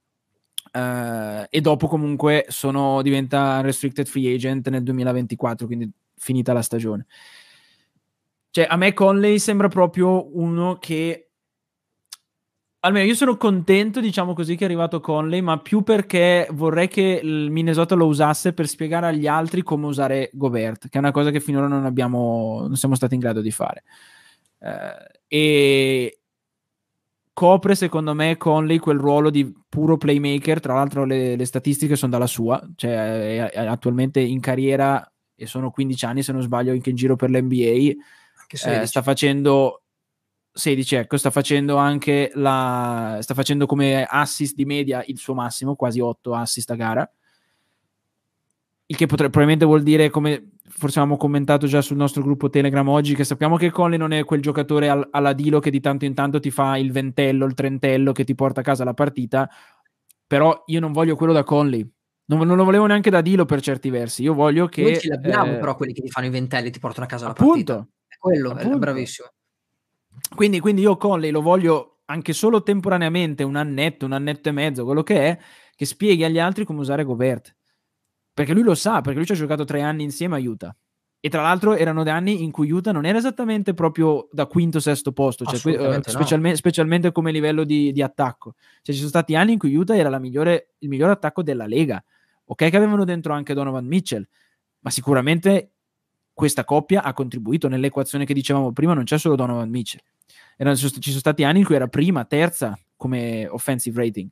eh, 0.73 1.47
e 1.49 1.61
dopo 1.61 1.87
comunque 1.87 2.47
sono, 2.49 3.03
diventa 3.03 3.61
restricted 3.61 4.07
free 4.07 4.35
agent 4.35 4.69
nel 4.69 4.83
2024, 4.83 5.67
quindi 5.67 5.91
finita 6.17 6.53
la 6.53 6.63
stagione. 6.63 7.07
Cioè, 8.51 8.67
a 8.69 8.77
me 8.77 8.93
Conley 8.93 9.39
sembra 9.39 9.69
proprio 9.69 10.37
uno 10.37 10.77
che 10.79 11.30
almeno 12.81 13.07
io 13.07 13.15
sono 13.15 13.37
contento, 13.37 14.01
diciamo 14.01 14.35
così, 14.35 14.57
che 14.57 14.63
è 14.63 14.67
arrivato 14.67 15.01
Conley, 15.01 15.41
ma 15.41 15.59
più 15.59 15.83
perché 15.83 16.49
vorrei 16.53 16.89
che 16.89 17.21
il 17.23 17.51
Minnesota 17.51 17.95
lo 17.95 18.07
usasse 18.07 18.53
per 18.53 18.67
spiegare 18.67 19.07
agli 19.07 19.27
altri 19.27 19.63
come 19.63 19.87
usare 19.87 20.31
Gobert, 20.33 20.89
che 20.89 20.97
è 20.97 20.99
una 20.99 21.11
cosa 21.11 21.31
che 21.31 21.41
finora 21.41 21.67
non 21.67 21.85
abbiamo, 21.85 22.65
non 22.67 22.77
siamo 22.77 22.95
stati 22.95 23.15
in 23.15 23.21
grado 23.21 23.41
di 23.41 23.51
fare. 23.51 23.83
Uh, 24.59 25.19
e 25.27 26.21
copre, 27.33 27.75
secondo 27.75 28.15
me, 28.15 28.37
Conley 28.37 28.79
quel 28.79 28.99
ruolo 28.99 29.31
di 29.31 29.51
puro 29.69 29.97
playmaker. 29.97 30.61
Tra 30.61 30.75
l'altro, 30.75 31.05
le, 31.05 31.37
le 31.37 31.45
statistiche 31.45 31.97
sono 31.97 32.13
dalla 32.13 32.27
sua, 32.27 32.63
cioè 32.77 33.47
è, 33.47 33.51
è 33.51 33.67
attualmente 33.67 34.21
in 34.21 34.41
carriera 34.41 35.11
e 35.35 35.47
sono 35.47 35.71
15 35.71 36.05
anni, 36.05 36.23
se 36.23 36.33
non 36.33 36.43
sbaglio, 36.43 36.73
anche 36.73 36.91
in 36.91 36.97
giro 36.97 37.17
per 37.17 37.31
l'NBA. 37.31 37.93
Eh, 38.53 38.87
sta 38.87 39.01
facendo 39.01 39.83
16, 40.61 40.95
ecco, 40.95 41.17
sta 41.17 41.31
facendo 41.31 41.77
anche 41.77 42.31
la 42.35 43.19
sta 43.21 43.35
facendo 43.35 43.67
come 43.67 44.05
assist 44.05 44.55
di 44.55 44.65
media 44.65 45.03
il 45.07 45.19
suo 45.19 45.35
massimo, 45.35 45.75
quasi 45.75 46.01
8 46.01 46.35
assist 46.35 46.71
a 46.71 46.75
gara. 46.75 47.11
Il 48.87 48.97
che 48.97 49.07
potrebbe, 49.07 49.31
probabilmente 49.31 49.65
vuol 49.65 49.83
dire, 49.83 50.11
come 50.11 50.51
forse 50.69 50.99
avevamo 50.99 51.19
commentato 51.19 51.67
già 51.67 51.81
sul 51.81 51.97
nostro 51.97 52.23
gruppo 52.23 52.51
Telegram 52.51 52.87
oggi, 52.89 53.15
che 53.15 53.25
sappiamo 53.25 53.57
che 53.57 53.71
Conley 53.71 53.99
non 53.99 54.13
è 54.13 54.25
quel 54.25 54.41
giocatore 54.41 54.89
al, 54.89 55.07
alla 55.11 55.33
Dilo 55.33 55.61
che 55.61 55.71
di 55.71 55.81
tanto 55.81 56.05
in 56.05 56.15
tanto 56.15 56.41
ti 56.41 56.51
fa 56.51 56.77
il 56.77 56.93
ventello, 56.93 57.47
il 57.47 57.55
trentello, 57.55 58.13
che 58.13 58.25
ti 58.25 58.35
porta 58.35 58.61
a 58.61 58.65
casa 58.65 58.85
la 58.85 58.95
partita, 58.95 59.49
però 60.27 60.63
io 60.67 60.81
non 60.81 60.93
voglio 60.93 61.17
quello 61.17 61.33
da 61.33 61.45
Conley. 61.45 61.89
Non, 62.27 62.47
non 62.47 62.57
lo 62.57 62.65
volevo 62.65 62.87
neanche 62.87 63.11
da 63.11 63.21
Dilo 63.21 63.45
per 63.45 63.61
certi 63.61 63.91
versi. 63.91 64.23
Io 64.23 64.35
voglio 64.35 64.67
che... 64.67 64.83
Noi 64.83 64.99
ce 65.01 65.09
l'abbiamo 65.09 65.55
eh, 65.55 65.59
però 65.59 65.75
quelli 65.75 65.93
che 65.93 66.03
ti 66.03 66.11
fanno 66.11 66.29
i 66.29 66.31
ventelli 66.31 66.69
e 66.69 66.71
ti 66.71 66.79
portano 66.79 67.07
a 67.07 67.09
casa 67.09 67.25
la 67.25 67.31
appunto, 67.33 67.75
partita. 67.75 67.89
È 68.07 68.17
quello, 68.17 68.51
appunto. 68.51 68.77
è 68.77 68.79
bravissimo. 68.79 69.29
Quindi, 70.35 70.61
quindi 70.61 70.83
io 70.83 70.97
Conley 70.97 71.31
lo 71.31 71.43
voglio 71.43 72.01
anche 72.07 72.33
solo 72.33 72.63
temporaneamente, 72.63 73.43
un 73.43 73.57
annetto, 73.57 74.05
un 74.05 74.13
annetto 74.13 74.49
e 74.49 74.53
mezzo, 74.53 74.85
quello 74.85 75.03
che 75.03 75.27
è, 75.27 75.39
che 75.75 75.85
spieghi 75.85 76.25
agli 76.25 76.39
altri 76.39 76.65
come 76.65 76.81
usare 76.81 77.05
Gobert. 77.05 77.55
Perché 78.33 78.53
lui 78.53 78.63
lo 78.63 78.75
sa, 78.75 79.01
perché 79.01 79.19
lui 79.19 79.27
ci 79.27 79.33
ha 79.33 79.37
giocato 79.37 79.65
tre 79.65 79.83
anni 79.83 80.03
insieme 80.03 80.37
a 80.37 80.41
Utah. 80.41 80.75
E 81.23 81.29
tra 81.29 81.43
l'altro 81.43 81.75
erano 81.75 82.03
dei 82.03 82.13
anni 82.13 82.43
in 82.43 82.51
cui 82.51 82.71
Utah 82.71 82.93
non 82.93 83.05
era 83.05 83.19
esattamente 83.19 83.75
proprio 83.75 84.29
da 84.33 84.47
quinto 84.47 84.81
sesto 84.81 85.13
posto, 85.13 85.45
cioè, 85.45 85.59
specialmente, 85.59 86.49
no. 86.49 86.57
specialmente, 86.57 87.13
come 87.13 87.31
livello 87.31 87.65
di, 87.65 87.93
di, 87.93 88.01
attacco. 88.01 88.55
Cioè, 88.81 88.95
ci 88.95 88.97
sono 88.97 89.09
stati 89.09 89.35
anni 89.37 89.53
in 89.53 89.59
cui 89.59 89.75
Utah 89.75 89.95
era 89.95 90.19
migliore, 90.19 90.75
il 90.79 90.89
miglior 90.89 91.11
attacco 91.11 91.43
della 91.43 91.67
Lega. 91.67 92.03
Ok 92.47 92.71
che 92.71 92.77
avevano 92.77 93.05
dentro 93.05 93.35
anche 93.35 93.53
Donovan 93.53 93.87
Mitchell, 93.87 94.27
ma 94.81 94.91
sicuramente 94.91 95.73
questa 96.41 96.65
coppia 96.65 97.03
ha 97.03 97.13
contribuito 97.13 97.69
nell'equazione 97.69 98.25
che 98.25 98.33
dicevamo 98.33 98.73
prima, 98.73 98.95
non 98.95 99.05
c'è 99.05 99.19
solo 99.19 99.37
Donovan 99.37 99.69
Mitchell. 99.69 100.01
Erano, 100.57 100.75
ci 100.75 100.89
sono 100.89 101.19
stati 101.19 101.45
anni 101.45 101.59
in 101.59 101.67
cui 101.67 101.75
era 101.75 101.87
prima, 101.87 102.25
terza 102.25 102.79
come 102.97 103.47
offensive 103.47 104.03
rating. 104.03 104.27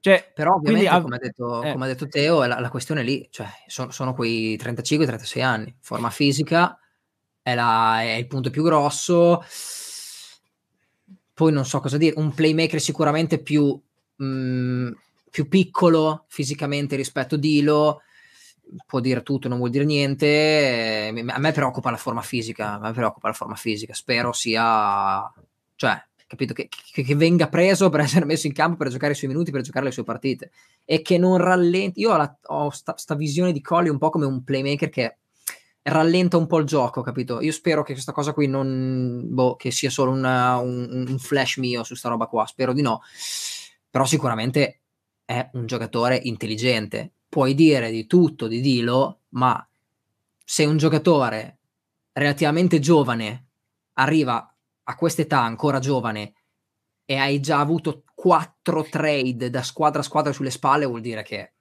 Cioè, 0.00 0.32
Però 0.34 0.52
ovviamente, 0.54 0.88
quindi, 0.90 1.02
come, 1.02 1.16
ha 1.16 1.18
detto, 1.18 1.62
eh. 1.62 1.72
come, 1.72 1.84
ha 1.86 1.88
detto, 1.88 2.08
Teo, 2.08 2.44
la, 2.44 2.60
la 2.60 2.68
questione 2.68 3.02
lì, 3.02 3.26
cioè, 3.30 3.46
sono, 3.66 3.90
sono 3.90 4.12
quei 4.12 4.58
35-36 4.62 5.42
anni, 5.42 5.74
forma 5.80 6.10
fisica 6.10 6.78
è, 7.40 7.54
la, 7.54 8.02
è, 8.02 8.12
il 8.12 8.26
punto 8.26 8.50
più 8.50 8.62
grosso, 8.62 9.42
poi 11.32 11.52
non 11.52 11.64
so 11.64 11.80
cosa 11.80 11.96
dire, 11.96 12.18
un 12.18 12.34
playmaker 12.34 12.80
sicuramente 12.80 13.38
più, 13.38 13.80
mh, 14.16 14.24
mm, 14.24 14.92
più 15.30 15.48
piccolo 15.48 16.26
fisicamente 16.28 16.96
rispetto 16.96 17.36
a 17.36 17.38
Dilo, 17.38 18.02
può 18.86 19.00
dire 19.00 19.22
tutto, 19.22 19.48
non 19.48 19.58
vuol 19.58 19.70
dire 19.70 19.84
niente. 19.84 20.26
Eh, 20.26 21.24
a 21.28 21.38
me 21.38 21.52
preoccupa 21.52 21.90
la 21.90 21.96
forma 21.96 22.22
fisica, 22.22 22.74
a 22.74 22.78
me 22.78 22.92
preoccupa 22.92 23.28
la 23.28 23.34
forma 23.34 23.54
fisica. 23.54 23.94
Spero 23.94 24.32
sia, 24.32 25.30
cioè, 25.76 26.02
capito, 26.26 26.54
che, 26.54 26.68
che, 26.68 27.02
che, 27.02 27.14
venga 27.14 27.48
preso 27.48 27.90
per 27.90 28.00
essere 28.00 28.24
messo 28.24 28.46
in 28.46 28.52
campo 28.52 28.76
per 28.76 28.88
giocare 28.88 29.12
i 29.12 29.16
suoi 29.16 29.30
minuti, 29.30 29.50
per 29.50 29.62
giocare 29.62 29.86
le 29.86 29.92
sue 29.92 30.04
partite 30.04 30.50
e 30.84 31.02
che 31.02 31.18
non 31.18 31.36
rallenti. 31.38 32.00
Io 32.00 32.12
ho, 32.12 32.16
la, 32.16 32.38
ho 32.46 32.70
sta, 32.70 32.96
sta, 32.96 33.14
visione 33.14 33.52
di 33.52 33.60
Colli 33.60 33.88
un 33.88 33.98
po' 33.98 34.10
come 34.10 34.26
un 34.26 34.42
playmaker 34.42 34.88
che 34.88 35.18
rallenta 35.82 36.36
un 36.36 36.46
po' 36.46 36.58
il 36.58 36.66
gioco, 36.66 37.02
capito? 37.02 37.40
Io 37.40 37.52
spero 37.52 37.82
che 37.82 37.92
questa 37.92 38.12
cosa 38.12 38.32
qui 38.32 38.46
non, 38.46 39.22
boh, 39.28 39.56
che 39.56 39.70
sia 39.70 39.90
solo 39.90 40.12
una, 40.12 40.56
un, 40.56 41.06
un 41.08 41.18
flash 41.18 41.56
mio 41.58 41.82
su 41.82 41.94
sta 41.94 42.08
roba 42.08 42.26
qua, 42.26 42.46
spero 42.46 42.72
di 42.72 42.82
no. 42.82 43.00
Però 43.90 44.04
sicuramente 44.04 44.80
è 45.24 45.50
un 45.52 45.66
giocatore 45.66 46.18
intelligente 46.22 47.12
puoi 47.32 47.54
dire 47.54 47.90
di 47.90 48.06
tutto 48.06 48.46
di 48.46 48.60
Dilo, 48.60 49.20
ma 49.30 49.66
se 50.44 50.66
un 50.66 50.76
giocatore 50.76 51.60
relativamente 52.12 52.78
giovane 52.78 53.46
arriva 53.94 54.54
a 54.82 54.94
quest'età 54.96 55.40
ancora 55.40 55.78
giovane 55.78 56.34
e 57.06 57.16
hai 57.16 57.40
già 57.40 57.58
avuto 57.58 58.02
quattro 58.14 58.82
trade 58.82 59.48
da 59.48 59.62
squadra 59.62 60.00
a 60.00 60.04
squadra 60.04 60.30
sulle 60.34 60.50
spalle, 60.50 60.84
vuol 60.84 61.00
dire 61.00 61.22
che 61.22 61.54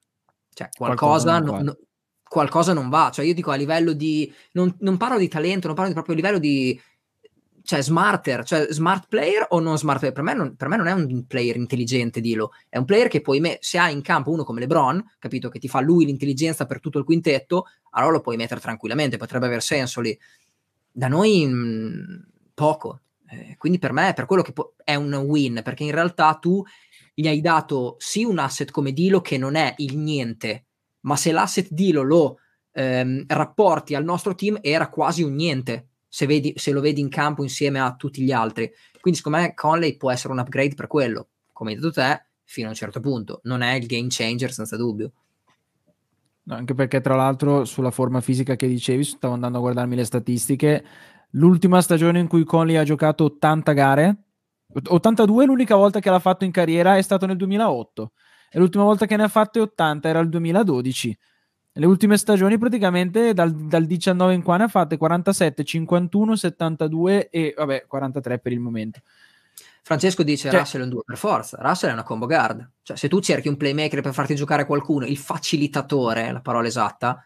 cioè, 0.53 0.67
qualcosa, 0.75 1.39
qualcosa, 1.39 1.61
non, 1.63 1.77
qualcosa 2.21 2.73
non 2.73 2.89
va. 2.89 3.09
Cioè, 3.09 3.23
io 3.23 3.33
dico 3.33 3.51
a 3.51 3.55
livello 3.55 3.93
di. 3.93 4.29
Non, 4.51 4.75
non 4.79 4.97
parlo 4.97 5.17
di 5.17 5.29
talento, 5.29 5.67
non 5.67 5.75
parlo 5.77 5.91
di 5.91 5.95
proprio 5.95 6.15
a 6.15 6.17
livello 6.17 6.37
di 6.37 6.77
cioè 7.63 7.81
smarter, 7.81 8.43
cioè 8.43 8.67
smart 8.69 9.07
player 9.07 9.45
o 9.49 9.59
non 9.59 9.77
smart 9.77 9.99
player? 9.99 10.15
Per 10.15 10.23
me 10.23 10.33
non, 10.33 10.55
per 10.55 10.67
me 10.67 10.77
non 10.77 10.87
è 10.87 10.91
un 10.91 11.25
player 11.27 11.55
intelligente, 11.55 12.21
Dilo. 12.21 12.51
È 12.69 12.77
un 12.77 12.85
player 12.85 13.07
che 13.07 13.21
puoi 13.21 13.39
me- 13.39 13.57
se 13.61 13.77
hai 13.77 13.93
in 13.93 14.01
campo 14.01 14.31
uno 14.31 14.43
come 14.43 14.59
LeBron, 14.59 15.03
capito, 15.19 15.49
che 15.49 15.59
ti 15.59 15.67
fa 15.67 15.79
lui 15.81 16.05
l'intelligenza 16.05 16.65
per 16.65 16.79
tutto 16.79 16.99
il 16.99 17.05
quintetto, 17.05 17.65
allora 17.91 18.13
lo 18.13 18.21
puoi 18.21 18.37
mettere 18.37 18.59
tranquillamente, 18.59 19.17
potrebbe 19.17 19.45
aver 19.45 19.61
senso 19.61 20.01
lì. 20.01 20.17
Da 20.91 21.07
noi 21.07 21.45
mh, 21.45 21.53
mm, 21.53 22.19
poco. 22.53 23.01
Eh, 23.29 23.55
quindi 23.57 23.79
per 23.79 23.93
me 23.93 24.13
per 24.13 24.25
quello 24.25 24.41
che 24.41 24.51
po- 24.51 24.75
è 24.83 24.95
un 24.95 25.13
win, 25.13 25.61
perché 25.63 25.83
in 25.83 25.91
realtà 25.91 26.33
tu 26.35 26.63
gli 27.13 27.27
hai 27.27 27.41
dato 27.41 27.95
sì 27.99 28.23
un 28.23 28.39
asset 28.39 28.71
come 28.71 28.91
Dilo 28.91 29.21
che 29.21 29.37
non 29.37 29.55
è 29.55 29.73
il 29.77 29.97
niente, 29.97 30.65
ma 31.01 31.15
se 31.15 31.31
l'asset 31.31 31.67
Dilo 31.69 32.01
lo 32.01 32.39
ehm, 32.73 33.25
rapporti 33.27 33.95
al 33.95 34.03
nostro 34.03 34.35
team 34.35 34.57
era 34.61 34.89
quasi 34.89 35.23
un 35.23 35.35
niente 35.35 35.90
se, 36.13 36.25
vedi, 36.25 36.51
se, 36.57 36.71
lo 36.71 36.81
vedi 36.81 36.99
in 36.99 37.07
campo 37.07 37.41
insieme 37.41 37.79
a 37.79 37.95
tutti 37.95 38.21
gli 38.21 38.33
altri. 38.33 38.69
Quindi 38.99 39.19
secondo 39.19 39.39
me 39.39 39.53
Conley 39.53 39.95
può 39.95 40.11
essere 40.11 40.33
un 40.33 40.39
upgrade 40.39 40.75
per 40.75 40.87
quello, 40.87 41.29
come 41.53 41.71
hai 41.71 41.77
detto 41.77 41.91
te, 41.91 42.25
fino 42.43 42.67
a 42.67 42.71
un 42.71 42.75
certo 42.75 42.99
punto. 42.99 43.39
Non 43.43 43.61
è 43.61 43.75
il 43.75 43.85
game 43.85 44.07
changer 44.09 44.51
senza 44.51 44.75
dubbio. 44.75 45.13
No, 46.43 46.55
anche 46.55 46.73
perché 46.73 46.99
tra 46.99 47.15
l'altro 47.15 47.63
sulla 47.63 47.91
forma 47.91 48.19
fisica 48.19 48.57
che 48.57 48.67
dicevi, 48.67 49.05
stavo 49.05 49.33
andando 49.33 49.59
a 49.59 49.61
guardarmi 49.61 49.95
le 49.95 50.03
statistiche, 50.03 50.83
l'ultima 51.31 51.81
stagione 51.81 52.19
in 52.19 52.27
cui 52.27 52.43
Conley 52.43 52.75
ha 52.75 52.83
giocato 52.83 53.23
80 53.23 53.71
gare, 53.71 54.23
82 54.83 55.45
l'unica 55.45 55.75
volta 55.77 56.01
che 56.01 56.09
l'ha 56.09 56.19
fatto 56.19 56.43
in 56.43 56.51
carriera 56.51 56.97
è 56.97 57.01
stato 57.01 57.25
nel 57.25 57.37
2008 57.37 58.11
e 58.51 58.59
l'ultima 58.59 58.83
volta 58.83 59.05
che 59.05 59.15
ne 59.15 59.23
ha 59.23 59.27
fatte 59.29 59.61
80 59.61 60.09
era 60.09 60.19
il 60.19 60.29
2012 60.29 61.17
le 61.73 61.85
ultime 61.85 62.17
stagioni 62.17 62.57
praticamente 62.57 63.33
dal, 63.33 63.53
dal 63.53 63.85
19 63.85 64.33
in 64.33 64.41
qua 64.41 64.57
ne 64.57 64.63
ha 64.63 64.67
fatte 64.67 64.97
47, 64.97 65.63
51, 65.63 66.35
72 66.35 67.29
e 67.29 67.53
vabbè 67.55 67.85
43 67.87 68.39
per 68.39 68.51
il 68.51 68.59
momento. 68.59 69.01
Francesco 69.83 70.21
dice 70.23 70.49
cioè, 70.49 70.59
Russell 70.59 70.81
è 70.81 70.83
un 70.83 70.89
2 70.89 71.01
per 71.05 71.17
forza, 71.17 71.57
Russell 71.59 71.89
è 71.89 71.93
una 71.93 72.03
combo 72.03 72.27
guard. 72.27 72.69
Cioè 72.81 72.97
se 72.97 73.07
tu 73.07 73.19
cerchi 73.19 73.47
un 73.47 73.57
playmaker 73.57 74.01
per 74.01 74.13
farti 74.13 74.35
giocare 74.35 74.65
qualcuno, 74.65 75.05
il 75.05 75.17
facilitatore, 75.17 76.31
la 76.31 76.41
parola 76.41 76.67
esatta, 76.67 77.25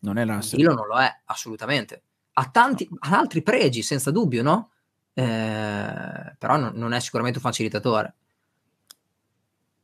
non 0.00 0.18
è 0.18 0.24
Russell. 0.24 0.58
Dilo 0.58 0.74
non 0.74 0.86
lo 0.86 0.98
è, 0.98 1.20
assolutamente. 1.26 2.02
Ha 2.34 2.48
tanti, 2.50 2.86
no. 2.88 2.98
ha 3.00 3.18
altri 3.18 3.42
pregi, 3.42 3.82
senza 3.82 4.10
dubbio, 4.10 4.42
no? 4.42 4.70
Eh, 5.12 6.34
però 6.38 6.56
non, 6.56 6.72
non 6.74 6.92
è 6.92 7.00
sicuramente 7.00 7.38
un 7.38 7.44
facilitatore. 7.44 8.14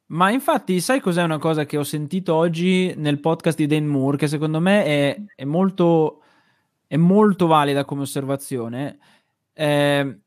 Ma 0.09 0.31
infatti, 0.31 0.81
sai 0.81 1.01
cos'è 1.01 1.23
una 1.23 1.39
cosa 1.39 1.65
che 1.65 1.77
ho 1.77 1.83
sentito 1.83 2.35
oggi 2.35 2.95
nel 2.97 3.19
podcast 3.19 3.57
di 3.57 3.67
Dan 3.67 3.87
Moore, 3.87 4.17
che 4.17 4.29
secondo 4.29 4.61
me 4.61 4.85
è, 4.85 5.23
è, 5.35 5.45
molto, 5.45 6.23
è 6.87 6.97
molto, 6.97 7.47
valida 7.47 7.85
come 7.85 8.03
osservazione? 8.03 8.99
Eh, 9.53 10.21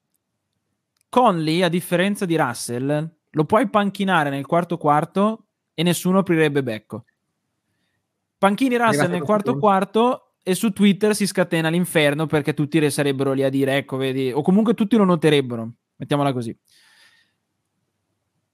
Conley, 1.08 1.62
a 1.62 1.70
differenza 1.70 2.26
di 2.26 2.36
Russell, 2.36 3.10
lo 3.30 3.46
puoi 3.46 3.70
panchinare 3.70 4.30
nel 4.30 4.46
quarto 4.46 4.78
quarto 4.78 5.46
e 5.74 5.84
nessuno 5.84 6.20
aprirebbe 6.20 6.62
becco. 6.62 7.06
Panchini 8.38 8.78
Russell 8.78 9.12
nel 9.12 9.22
quarto 9.22 9.58
quarto 9.58 10.36
e 10.42 10.56
su 10.56 10.72
Twitter 10.72 11.14
si 11.14 11.28
scatena 11.28 11.70
l'inferno 11.70 12.26
perché 12.26 12.54
tutti 12.54 12.90
sarebbero 12.90 13.34
lì 13.34 13.44
a 13.44 13.50
dire 13.50 13.76
ecco 13.76 13.98
vedi 13.98 14.32
o 14.32 14.42
comunque 14.42 14.74
tutti 14.74 14.96
lo 14.96 15.04
noterebbero 15.04 15.70
mettiamola 15.98 16.32
così 16.32 16.58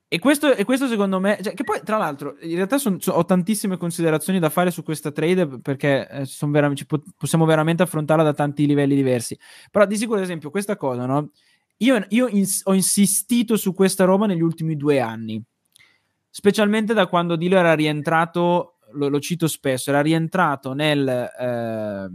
e 0.07 0.19
questo, 0.19 0.53
e 0.53 0.63
questo 0.63 0.87
secondo 0.87 1.19
me, 1.19 1.39
cioè, 1.41 1.53
che 1.53 1.63
poi 1.63 1.81
tra 1.83 1.97
l'altro 1.97 2.37
in 2.41 2.55
realtà 2.55 2.77
son, 2.77 3.01
son, 3.01 3.15
ho 3.17 3.25
tantissime 3.25 3.75
considerazioni 3.75 4.39
da 4.39 4.49
fare 4.49 4.69
su 4.69 4.83
questa 4.83 5.11
trade 5.11 5.59
perché 5.59 6.07
eh, 6.07 6.27
vera- 6.41 6.71
po- 6.85 7.03
possiamo 7.17 7.45
veramente 7.45 7.83
affrontarla 7.83 8.23
da 8.23 8.33
tanti 8.33 8.67
livelli 8.67 8.95
diversi. 8.95 9.37
Però 9.71 9.85
di 9.85 9.97
sicuro, 9.97 10.17
ad 10.17 10.23
esempio, 10.23 10.51
questa 10.51 10.77
cosa, 10.77 11.05
no? 11.05 11.31
Io, 11.77 12.05
io 12.09 12.27
ins- 12.27 12.61
ho 12.65 12.73
insistito 12.73 13.57
su 13.57 13.73
questa 13.73 14.05
roba 14.05 14.27
negli 14.27 14.41
ultimi 14.41 14.77
due 14.77 14.99
anni, 14.99 15.41
specialmente 16.29 16.93
da 16.93 17.07
quando 17.07 17.35
Dilo 17.35 17.57
era 17.57 17.73
rientrato, 17.73 18.77
lo, 18.93 19.09
lo 19.09 19.19
cito 19.19 19.47
spesso, 19.47 19.89
era 19.89 20.01
rientrato 20.01 20.73
nel... 20.73 21.07
Eh, 21.07 22.09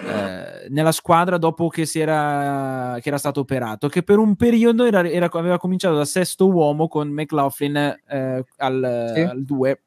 eh, 0.00 0.68
nella 0.70 0.92
squadra 0.92 1.38
dopo 1.38 1.68
che, 1.68 1.84
si 1.86 2.00
era, 2.00 2.96
che 3.00 3.08
era 3.08 3.18
stato 3.18 3.40
operato, 3.40 3.88
che 3.88 4.02
per 4.02 4.18
un 4.18 4.36
periodo 4.36 4.84
era, 4.84 5.08
era, 5.08 5.28
aveva 5.30 5.58
cominciato 5.58 5.96
da 5.96 6.04
sesto 6.04 6.50
uomo 6.50 6.88
con 6.88 7.08
McLaughlin 7.08 7.76
eh, 8.08 8.44
al, 8.56 9.42
2, 9.44 9.82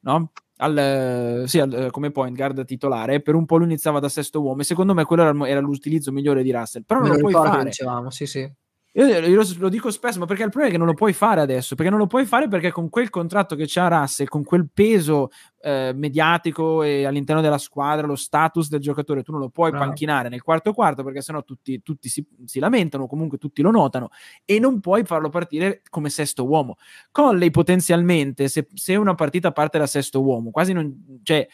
no? 0.00 0.30
Al, 0.58 1.44
sì, 1.46 1.58
al, 1.58 1.88
come 1.90 2.10
point 2.10 2.36
guard 2.36 2.64
titolare. 2.64 3.20
Per 3.20 3.34
un 3.34 3.46
po' 3.46 3.56
lui 3.56 3.66
iniziava 3.66 3.98
da 3.98 4.08
sesto 4.08 4.40
uomo 4.40 4.60
e 4.60 4.64
secondo 4.64 4.94
me 4.94 5.04
quello 5.04 5.22
era, 5.22 5.48
era 5.48 5.60
l'utilizzo 5.60 6.12
migliore 6.12 6.42
di 6.42 6.52
Russell. 6.52 6.84
Però 6.84 7.00
non 7.00 7.08
lo, 7.08 7.14
lo 7.14 7.20
puoi 7.20 7.32
fare. 7.32 7.64
Dicevamo, 7.64 8.10
sì, 8.10 8.26
sì. 8.26 8.50
Io, 8.92 9.06
io, 9.06 9.42
lo 9.58 9.68
dico 9.68 9.90
spesso, 9.92 10.18
ma 10.18 10.26
perché 10.26 10.42
il 10.42 10.48
problema 10.48 10.68
è 10.68 10.72
che 10.72 10.78
non 10.78 10.88
lo 10.88 10.94
puoi 10.94 11.12
fare 11.12 11.40
adesso? 11.40 11.76
Perché 11.76 11.90
non 11.90 12.00
lo 12.00 12.08
puoi 12.08 12.26
fare 12.26 12.48
perché 12.48 12.72
con 12.72 12.88
quel 12.88 13.08
contratto 13.08 13.54
che 13.54 13.66
c'ha 13.68 13.86
Russell, 13.86 14.26
con 14.26 14.42
quel 14.42 14.68
peso 14.72 15.30
eh, 15.60 15.92
mediatico 15.94 16.82
e 16.82 17.04
all'interno 17.04 17.40
della 17.40 17.58
squadra, 17.58 18.04
lo 18.04 18.16
status 18.16 18.68
del 18.68 18.80
giocatore, 18.80 19.22
tu 19.22 19.30
non 19.30 19.40
lo 19.40 19.48
puoi 19.48 19.70
Bravo. 19.70 19.84
panchinare 19.84 20.28
nel 20.28 20.42
quarto 20.42 20.72
quarto 20.72 21.04
perché 21.04 21.20
sennò 21.20 21.44
tutti, 21.44 21.80
tutti 21.82 22.08
si, 22.08 22.26
si, 22.44 22.58
lamentano, 22.58 23.06
comunque 23.06 23.38
tutti 23.38 23.62
lo 23.62 23.70
notano 23.70 24.08
e 24.44 24.58
non 24.58 24.80
puoi 24.80 25.04
farlo 25.04 25.28
partire 25.28 25.82
come 25.88 26.10
sesto 26.10 26.44
uomo. 26.44 26.76
Conley 27.12 27.50
potenzialmente, 27.50 28.48
se, 28.48 28.66
se 28.74 28.96
una 28.96 29.14
partita 29.14 29.52
parte 29.52 29.78
da 29.78 29.86
sesto 29.86 30.20
uomo, 30.20 30.50
quasi 30.50 30.72
non... 30.72 31.20
Cioè, 31.22 31.46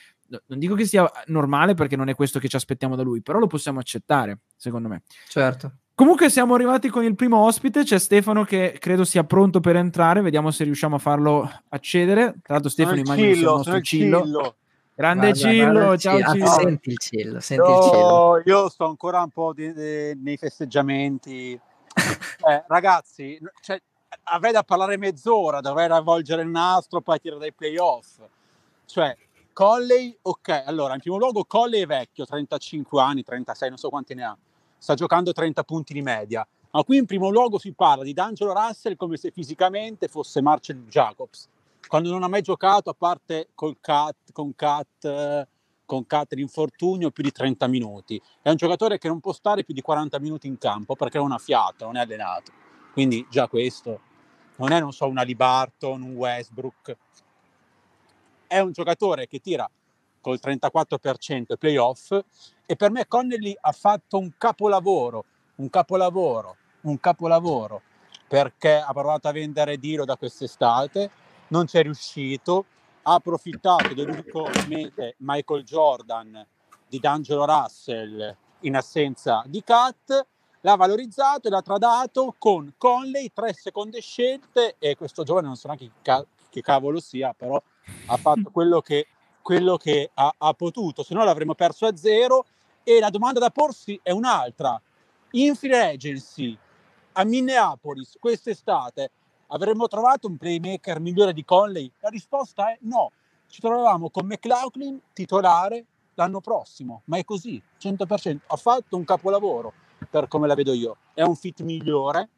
non 0.47 0.59
dico 0.59 0.75
che 0.75 0.87
sia 0.87 1.09
normale 1.27 1.75
perché 1.75 1.95
non 1.95 2.09
è 2.09 2.15
questo 2.17 2.41
che 2.41 2.49
ci 2.49 2.57
aspettiamo 2.57 2.97
da 2.97 3.03
lui, 3.03 3.23
però 3.23 3.39
lo 3.39 3.47
possiamo 3.47 3.79
accettare, 3.79 4.41
secondo 4.57 4.89
me. 4.89 5.03
Certo. 5.29 5.73
Comunque 5.97 6.29
siamo 6.29 6.53
arrivati 6.53 6.91
con 6.91 7.05
il 7.05 7.15
primo 7.15 7.39
ospite, 7.39 7.83
c'è 7.83 7.99
Stefano 7.99 8.45
che 8.45 8.77
credo 8.79 9.03
sia 9.03 9.25
pronto 9.25 9.61
per 9.61 9.77
entrare, 9.77 10.21
vediamo 10.21 10.51
se 10.51 10.65
riusciamo 10.65 10.97
a 10.97 10.99
farlo 10.99 11.51
accedere. 11.71 12.35
Tra 12.43 12.53
l'altro 12.53 12.69
Stefano 12.69 12.99
immagino 12.99 13.33
sia 13.33 13.35
il 13.35 13.43
nostro 13.47 13.81
Cillo. 13.81 14.23
cillo. 14.23 14.57
Grande 14.95 15.31
guarda, 15.31 15.49
Cillo, 15.49 15.73
guarda, 15.73 15.97
ciao 15.97 16.19
Cillo. 16.19 16.45
Ah, 16.45 16.49
senti 16.51 16.91
il 16.91 16.99
Cillo, 16.99 17.41
senti 17.41 17.71
io, 17.71 17.79
il 17.79 17.83
Cillo. 17.83 18.43
Io 18.45 18.69
sto 18.69 18.85
ancora 18.85 19.23
un 19.23 19.31
po' 19.31 19.55
di, 19.55 19.73
di, 19.73 20.21
nei 20.23 20.37
festeggiamenti. 20.37 21.53
eh, 21.57 22.65
ragazzi, 22.69 23.41
cioè, 23.63 23.81
avrei 24.25 24.53
da 24.53 24.65
parlare 24.65 24.99
mezz'ora, 24.99 25.61
dovrei 25.63 25.89
avvolgere 25.89 26.43
il 26.43 26.49
nastro, 26.49 27.01
poi 27.01 27.19
tirare 27.21 27.41
dai 27.41 27.55
playoff. 27.55 28.19
Cioè, 28.85 29.17
Colley, 29.55 30.15
ok, 30.21 30.65
allora, 30.67 30.93
in 30.93 31.01
primo 31.01 31.17
luogo 31.17 31.47
Colley 31.47 31.81
è 31.81 31.87
vecchio, 31.87 32.27
35 32.27 33.01
anni, 33.01 33.23
36, 33.23 33.71
non 33.71 33.79
so 33.79 33.89
quanti 33.89 34.13
ne 34.13 34.25
ha 34.25 34.37
sta 34.79 34.95
giocando 34.95 35.33
30 35.33 35.63
punti 35.65 35.93
di 35.93 36.03
media. 36.03 36.47
Ma 36.71 36.85
qui 36.85 36.99
in 36.99 37.07
primo 37.07 37.31
luogo 37.31 37.59
si 37.59 37.73
parla 37.73 38.05
di 38.05 38.13
D'Angelo 38.13 38.53
Russell 38.53 38.97
come 38.97 39.17
se 39.17 39.31
fisicamente 39.31 40.09
fosse 40.09 40.43
Marcel 40.43 40.85
Jacobs, 40.89 41.49
quando 41.87 42.11
non 42.11 42.23
ha 42.23 42.29
mai 42.29 42.43
giocato 42.43 42.91
a 42.91 42.95
parte 42.95 43.49
col 43.55 43.79
cat, 43.81 44.33
con 44.33 44.55
Cat, 44.55 45.49
con 45.87 46.07
Cat 46.07 46.35
l'infortunio 46.35 47.11
più 47.11 47.23
di 47.23 47.33
30 47.33 47.67
minuti. 47.69 48.21
È 48.43 48.51
un 48.51 48.57
giocatore 48.57 48.99
che 48.99 49.09
non 49.09 49.21
può 49.21 49.33
stare 49.33 49.65
più 49.65 49.73
di 49.73 49.81
40 49.81 50.19
minuti 50.19 50.47
in 50.47 50.59
campo 50.59 50.97
perché 50.97 51.19
non 51.19 51.33
ha 51.33 51.39
fiato, 51.39 51.87
non 51.87 51.97
è 51.97 52.01
allenato. 52.01 52.53
Quindi 52.93 53.27
già 53.31 53.49
questo 53.49 54.01
non 54.57 54.73
è, 54.73 54.81
non 54.81 54.93
so, 54.93 55.07
una 55.07 55.23
Libarton, 55.23 56.03
un 56.03 56.15
Westbrook. 56.15 56.97
È 58.47 58.59
un 58.59 58.73
giocatore 58.73 59.27
che 59.27 59.39
tira 59.39 59.69
col 60.27 60.41
34% 60.43 61.45
ai 61.51 61.57
playoff 61.57 62.19
e 62.67 62.75
per 62.75 62.91
me 62.91 63.07
Connelly 63.07 63.57
ha 63.61 63.71
fatto 63.71 64.19
un 64.19 64.33
capolavoro, 64.37 65.25
un 65.57 65.71
capolavoro, 65.71 66.57
un 66.81 66.99
capolavoro, 66.99 67.83
perché 68.27 68.75
ha 68.75 68.93
provato 68.93 69.29
a 69.29 69.33
vendere 69.33 69.79
Dilo 69.79 70.05
da 70.05 70.17
quest'estate, 70.17 71.11
non 71.49 71.69
ci 71.69 71.79
è 71.79 71.83
riuscito, 71.83 72.65
ha 73.03 73.15
approfittato 73.15 73.95
dell'unico 73.95 74.49
mese 74.67 75.15
Michael 75.19 75.63
Jordan 75.63 76.45
di 76.89 76.99
D'Angelo 76.99 77.45
Russell 77.45 78.37
in 78.61 78.75
assenza 78.75 79.45
di 79.47 79.63
Cat, 79.63 80.27
l'ha 80.61 80.75
valorizzato 80.75 81.47
e 81.47 81.51
l'ha 81.53 81.63
tradato 81.63 82.35
con 82.37 82.75
Conley, 82.77 83.31
tre 83.33 83.53
seconde 83.53 84.01
scelte 84.01 84.75
e 84.81 84.97
questo 84.97 85.23
giovane 85.23 85.47
non 85.47 85.55
so 85.55 85.69
neanche 85.69 85.93
che 86.51 86.63
cavolo 86.63 86.99
sia, 86.99 87.33
però 87.33 87.63
ha 88.07 88.17
fatto 88.17 88.51
quello 88.51 88.81
che, 88.81 89.07
quello 89.47 89.77
che 89.77 90.11
ha, 90.13 90.35
ha 90.37 90.53
potuto, 90.55 91.05
se 91.05 91.15
no 91.15 91.23
l'avremmo 91.23 91.55
perso 91.55 91.87
a 91.87 91.97
zero 91.97 92.47
e 92.83 92.99
la 92.99 93.11
domanda 93.11 93.39
da 93.39 93.51
porsi 93.51 93.97
è 94.03 94.11
un'altra. 94.11 94.81
In 95.33 95.55
free 95.55 95.93
agency 95.93 96.59
a 97.13 97.25
Minneapolis 97.25 98.17
quest'estate 98.19 99.09
avremmo 99.47 99.87
trovato 99.87 100.27
un 100.27 100.37
playmaker 100.37 100.99
migliore 100.99 101.33
di 101.33 101.45
Conley? 101.45 101.89
La 102.01 102.09
risposta 102.09 102.73
è 102.73 102.79
no. 102.81 103.13
Ci 103.47 103.61
trovavamo 103.61 104.11
con 104.11 104.27
McLaughlin 104.27 105.01
titolare 105.13 105.85
l'anno 106.15 106.41
prossimo, 106.41 107.03
ma 107.05 107.17
è 107.17 107.25
così, 107.25 107.63
100%. 107.81 108.39
Ha 108.49 108.57
fatto 108.57 108.97
un 108.97 109.05
capolavoro 109.05 109.73
per 110.11 110.27
come 110.27 110.49
la 110.49 110.57
vedo 110.57 110.73
io. 110.73 110.97
È 111.15 111.23
un 111.23 111.37
fit 111.37 111.61
migliore, 111.61 112.31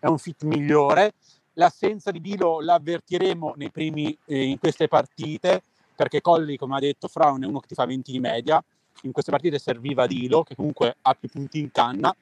è 0.00 0.06
un 0.06 0.18
fit 0.18 0.42
migliore. 0.42 1.12
L'assenza 1.52 2.10
di 2.10 2.20
Dilo 2.20 2.60
l'avvertiremo 2.60 3.52
nei 3.54 3.70
primi, 3.70 4.18
eh, 4.24 4.42
in 4.42 4.58
queste 4.58 4.88
partite, 4.88 5.62
perché 5.94 6.20
Colli, 6.20 6.56
come 6.56 6.76
ha 6.76 6.80
detto 6.80 7.08
Fraun, 7.08 7.44
è 7.44 7.46
uno 7.46 7.60
che 7.60 7.68
ti 7.68 7.74
fa 7.74 7.86
20 7.86 8.12
di 8.12 8.20
media. 8.20 8.62
In 9.02 9.12
queste 9.12 9.30
partite 9.30 9.58
serviva 9.58 10.06
Dilo, 10.06 10.42
che 10.42 10.54
comunque 10.54 10.96
ha 11.02 11.14
più 11.14 11.28
punti 11.28 11.58
in 11.58 11.70
canna, 11.70 12.14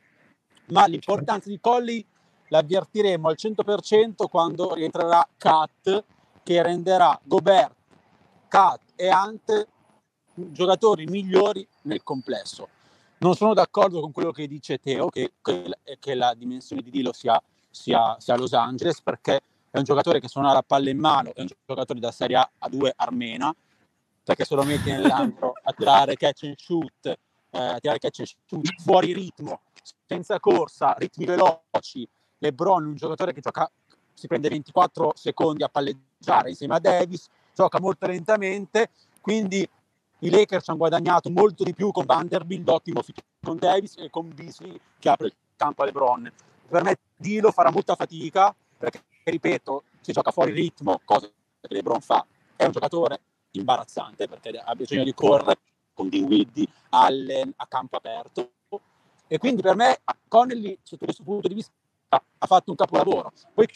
ma 0.67 0.87
l'importanza 0.87 1.49
di 1.49 1.61
Colli 1.61 2.05
l'avvertiremo 2.49 3.29
al 3.29 3.37
100% 3.39 4.27
quando 4.29 4.75
rientrerà 4.75 5.27
Kat, 5.37 6.05
che 6.43 6.63
renderà 6.63 7.19
Gobert, 7.23 7.75
Kat 8.49 8.81
e 8.97 9.09
Ant 9.09 9.69
giocatori 10.35 11.07
migliori 11.07 11.67
nel 11.83 12.03
complesso. 12.03 12.69
Non 13.19 13.35
sono 13.35 13.55
d'accordo 13.55 14.01
con 14.01 14.13
quello 14.13 14.33
che 14.33 14.49
dice 14.49 14.79
Teo, 14.79 15.09
che, 15.09 15.33
che 15.41 16.15
la 16.15 16.35
dimensione 16.35 16.83
di 16.83 16.91
Dilo 16.91 17.13
sia, 17.13 17.41
sia, 17.71 18.17
sia 18.19 18.37
Los 18.37 18.53
Angeles, 18.53 19.01
perché 19.01 19.41
è 19.73 19.79
un 19.79 19.85
giocatore 19.85 20.21
che 20.21 20.29
suona 20.29 20.53
la 20.53 20.63
palla 20.63 20.91
in 20.91 20.99
mano, 20.99 21.33
è 21.33 21.41
un 21.41 21.47
giocatore 21.67 21.99
da 21.99 22.13
Serie 22.13 22.37
A 22.37 22.51
a 22.59 22.69
2 22.69 22.93
armena, 22.95 23.55
perché 24.23 24.45
se 24.45 24.55
lo 24.55 24.65
metti 24.65 24.91
nell'antro 24.91 25.55
a 25.63 25.73
tirare 25.73 26.15
catch 26.15 26.43
and 26.45 26.57
shoot, 26.59 27.07
eh, 27.07 27.19
a 27.59 27.79
tirare 27.81 27.99
catch 27.99 28.19
and 28.19 28.29
shoot 28.29 28.83
fuori 28.83 29.15
ritmo, 29.15 29.61
senza 30.07 30.39
corsa, 30.41 30.95
ritmi 30.99 31.25
veloci. 31.25 32.07
LeBron, 32.37 32.85
un 32.85 32.97
giocatore 32.97 33.33
che 33.33 33.41
gioca, 33.41 33.71
si 34.13 34.27
prende 34.27 34.51
24 34.51 35.13
secondi 35.15 35.63
a 35.63 35.71
palleggiare 35.71 36.51
insieme 36.51 36.75
a 36.75 36.79
Davis, 36.79 37.29
gioca 37.55 37.81
molto 37.81 38.07
lentamente, 38.07 38.91
quindi 39.23 39.67
i 40.19 40.29
Lakers 40.29 40.69
hanno 40.69 40.79
guadagnato 40.79 41.31
molto 41.31 41.65
di 41.65 41.73
più 41.73 41.93
con 41.93 42.05
Vanderbilt, 42.05 42.69
ottimo 42.69 43.01
con 43.43 43.57
Davis 43.57 43.97
e 43.97 44.11
con 44.11 44.31
Beasley 44.35 44.79
che 44.99 45.09
apre 45.09 45.29
il 45.29 45.35
campo 45.57 45.81
a 45.81 45.87
LeBron. 45.87 46.31
Per 46.69 46.83
me 46.83 46.99
Dilo 47.17 47.51
farà 47.53 47.71
molta 47.71 47.95
fatica 47.95 48.55
perché, 48.77 49.03
ripeto, 49.31 49.85
si 50.01 50.13
gioca 50.13 50.31
fuori 50.31 50.53
ritmo, 50.53 51.01
cosa 51.05 51.27
che 51.27 51.75
LeBron 51.75 52.01
fa. 52.01 52.27
È 52.57 52.65
un 52.65 52.73
giocatore 52.73 53.21
imbarazzante 53.53 54.29
perché 54.29 54.51
ha 54.51 54.75
bisogno 54.75 55.05
di 55.05 55.15
correre 55.15 55.59
con 55.93 56.09
Dinwiddie, 56.09 56.67
Allen 56.91 57.53
a 57.57 57.67
campo 57.67 57.97
aperto 57.97 58.51
e 59.33 59.39
quindi 59.39 59.63
per 59.63 59.77
me 59.77 59.99
Connelly 60.29 60.79
sotto 60.83 61.07
questo 61.07 61.23
punto 61.23 61.49
di 61.49 61.55
vista 61.55 61.73
ha 62.11 62.47
fatto 62.47 62.71
un 62.71 62.77
capolavoro. 62.77 63.33
Poi 63.55 63.67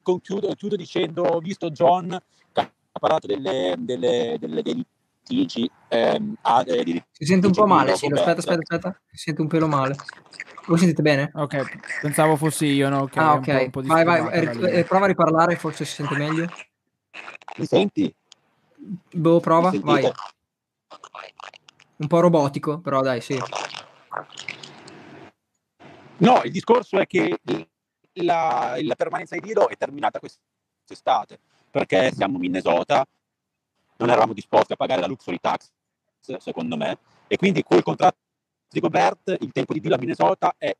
concludo, 0.00 0.54
chiudo 0.54 0.74
dicendo, 0.74 1.22
ho 1.22 1.38
visto 1.38 1.70
John 1.70 2.18
che 2.50 2.60
ha 2.60 2.98
parlato 2.98 3.26
delle, 3.26 3.74
delle, 3.78 4.36
delle, 4.40 4.62
dei 4.62 4.74
litigi. 5.26 5.70
Ehm, 5.88 6.34
ah, 6.40 6.62
di, 6.62 7.02
si 7.10 7.26
sente 7.26 7.46
un 7.46 7.52
po' 7.52 7.66
male, 7.66 7.94
sì, 7.94 8.06
aspetta, 8.06 8.38
aspetta, 8.38 8.60
aspetta, 8.60 9.00
si 9.10 9.18
sente 9.18 9.42
un 9.42 9.48
pelo 9.48 9.68
male. 9.68 9.96
Voi 10.66 10.78
sentite 10.78 11.02
bene? 11.02 11.30
Ok, 11.34 12.00
pensavo 12.00 12.36
fossi 12.36 12.66
io, 12.66 12.88
no? 12.88 13.02
Okay, 13.02 13.24
ah, 13.24 13.34
ok. 13.34 13.86
vai, 13.86 14.04
vai, 14.04 14.28
eh, 14.30 14.84
prova 14.84 15.04
a 15.04 15.08
riparlare, 15.08 15.56
forse 15.56 15.84
si 15.84 15.94
sente 15.94 16.14
meglio. 16.14 16.46
Mi 17.56 17.66
senti? 17.66 18.14
Boh, 19.12 19.40
prova, 19.40 19.72
vai. 19.82 20.10
Un 21.96 22.06
po' 22.06 22.20
robotico, 22.20 22.80
però 22.80 23.00
dai, 23.00 23.20
sì. 23.20 23.40
No, 26.18 26.42
il 26.44 26.52
discorso 26.52 26.98
è 26.98 27.06
che 27.06 27.38
la, 28.14 28.76
la 28.80 28.94
permanenza 28.94 29.34
di 29.34 29.40
Dilo 29.40 29.68
è 29.68 29.76
terminata 29.76 30.20
quest'estate, 30.20 31.38
perché 31.70 32.12
siamo 32.12 32.34
in 32.34 32.40
Minnesota, 32.40 33.04
non 33.96 34.10
eravamo 34.10 34.32
disposti 34.32 34.72
a 34.72 34.76
pagare 34.76 35.00
la 35.00 35.06
luxury 35.08 35.38
tax, 35.40 35.70
secondo 36.38 36.76
me, 36.76 36.98
E 37.26 37.36
quindi 37.36 37.62
col 37.64 37.82
contratto 37.82 38.18
di 38.72 38.80
Gobert 38.80 39.36
il 39.40 39.52
tempo 39.52 39.72
di 39.72 39.80
Dio 39.80 39.94
a 39.94 39.98
Minnesota 39.98 40.54
è 40.58 40.74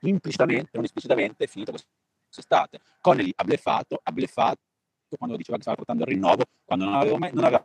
implicitamente, 0.00 0.70
non 0.72 0.84
esplicitamente, 0.84 1.46
finito 1.46 1.72
quest'estate. 1.72 2.80
Connelly 3.00 3.32
ha 3.36 3.44
bleffato, 3.44 4.00
ha 4.02 4.12
bleffato 4.12 4.58
quando 5.16 5.36
diceva 5.36 5.56
che 5.56 5.62
stava 5.62 5.76
portando 5.76 6.02
il 6.02 6.08
rinnovo, 6.08 6.44
quando 6.64 6.84
non 6.84 6.94
aveva 6.94 7.18
mai, 7.18 7.30
non 7.32 7.44
aveva 7.44 7.64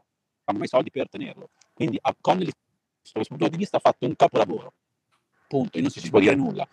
mai 0.53 0.67
soldi 0.67 0.91
per 0.91 1.09
tenerlo. 1.09 1.49
Quindi 1.73 1.97
a 2.01 2.15
Connelly, 2.19 2.51
da 2.51 3.11
questo 3.13 3.35
punto 3.35 3.49
di 3.49 3.57
vista, 3.57 3.77
ha 3.77 3.79
fatto 3.79 4.05
un 4.05 4.15
capolavoro. 4.15 4.73
Punto, 5.47 5.77
e 5.77 5.81
non 5.81 5.89
si 5.89 6.07
può 6.09 6.19
dire 6.19 6.35
nulla. 6.35 6.67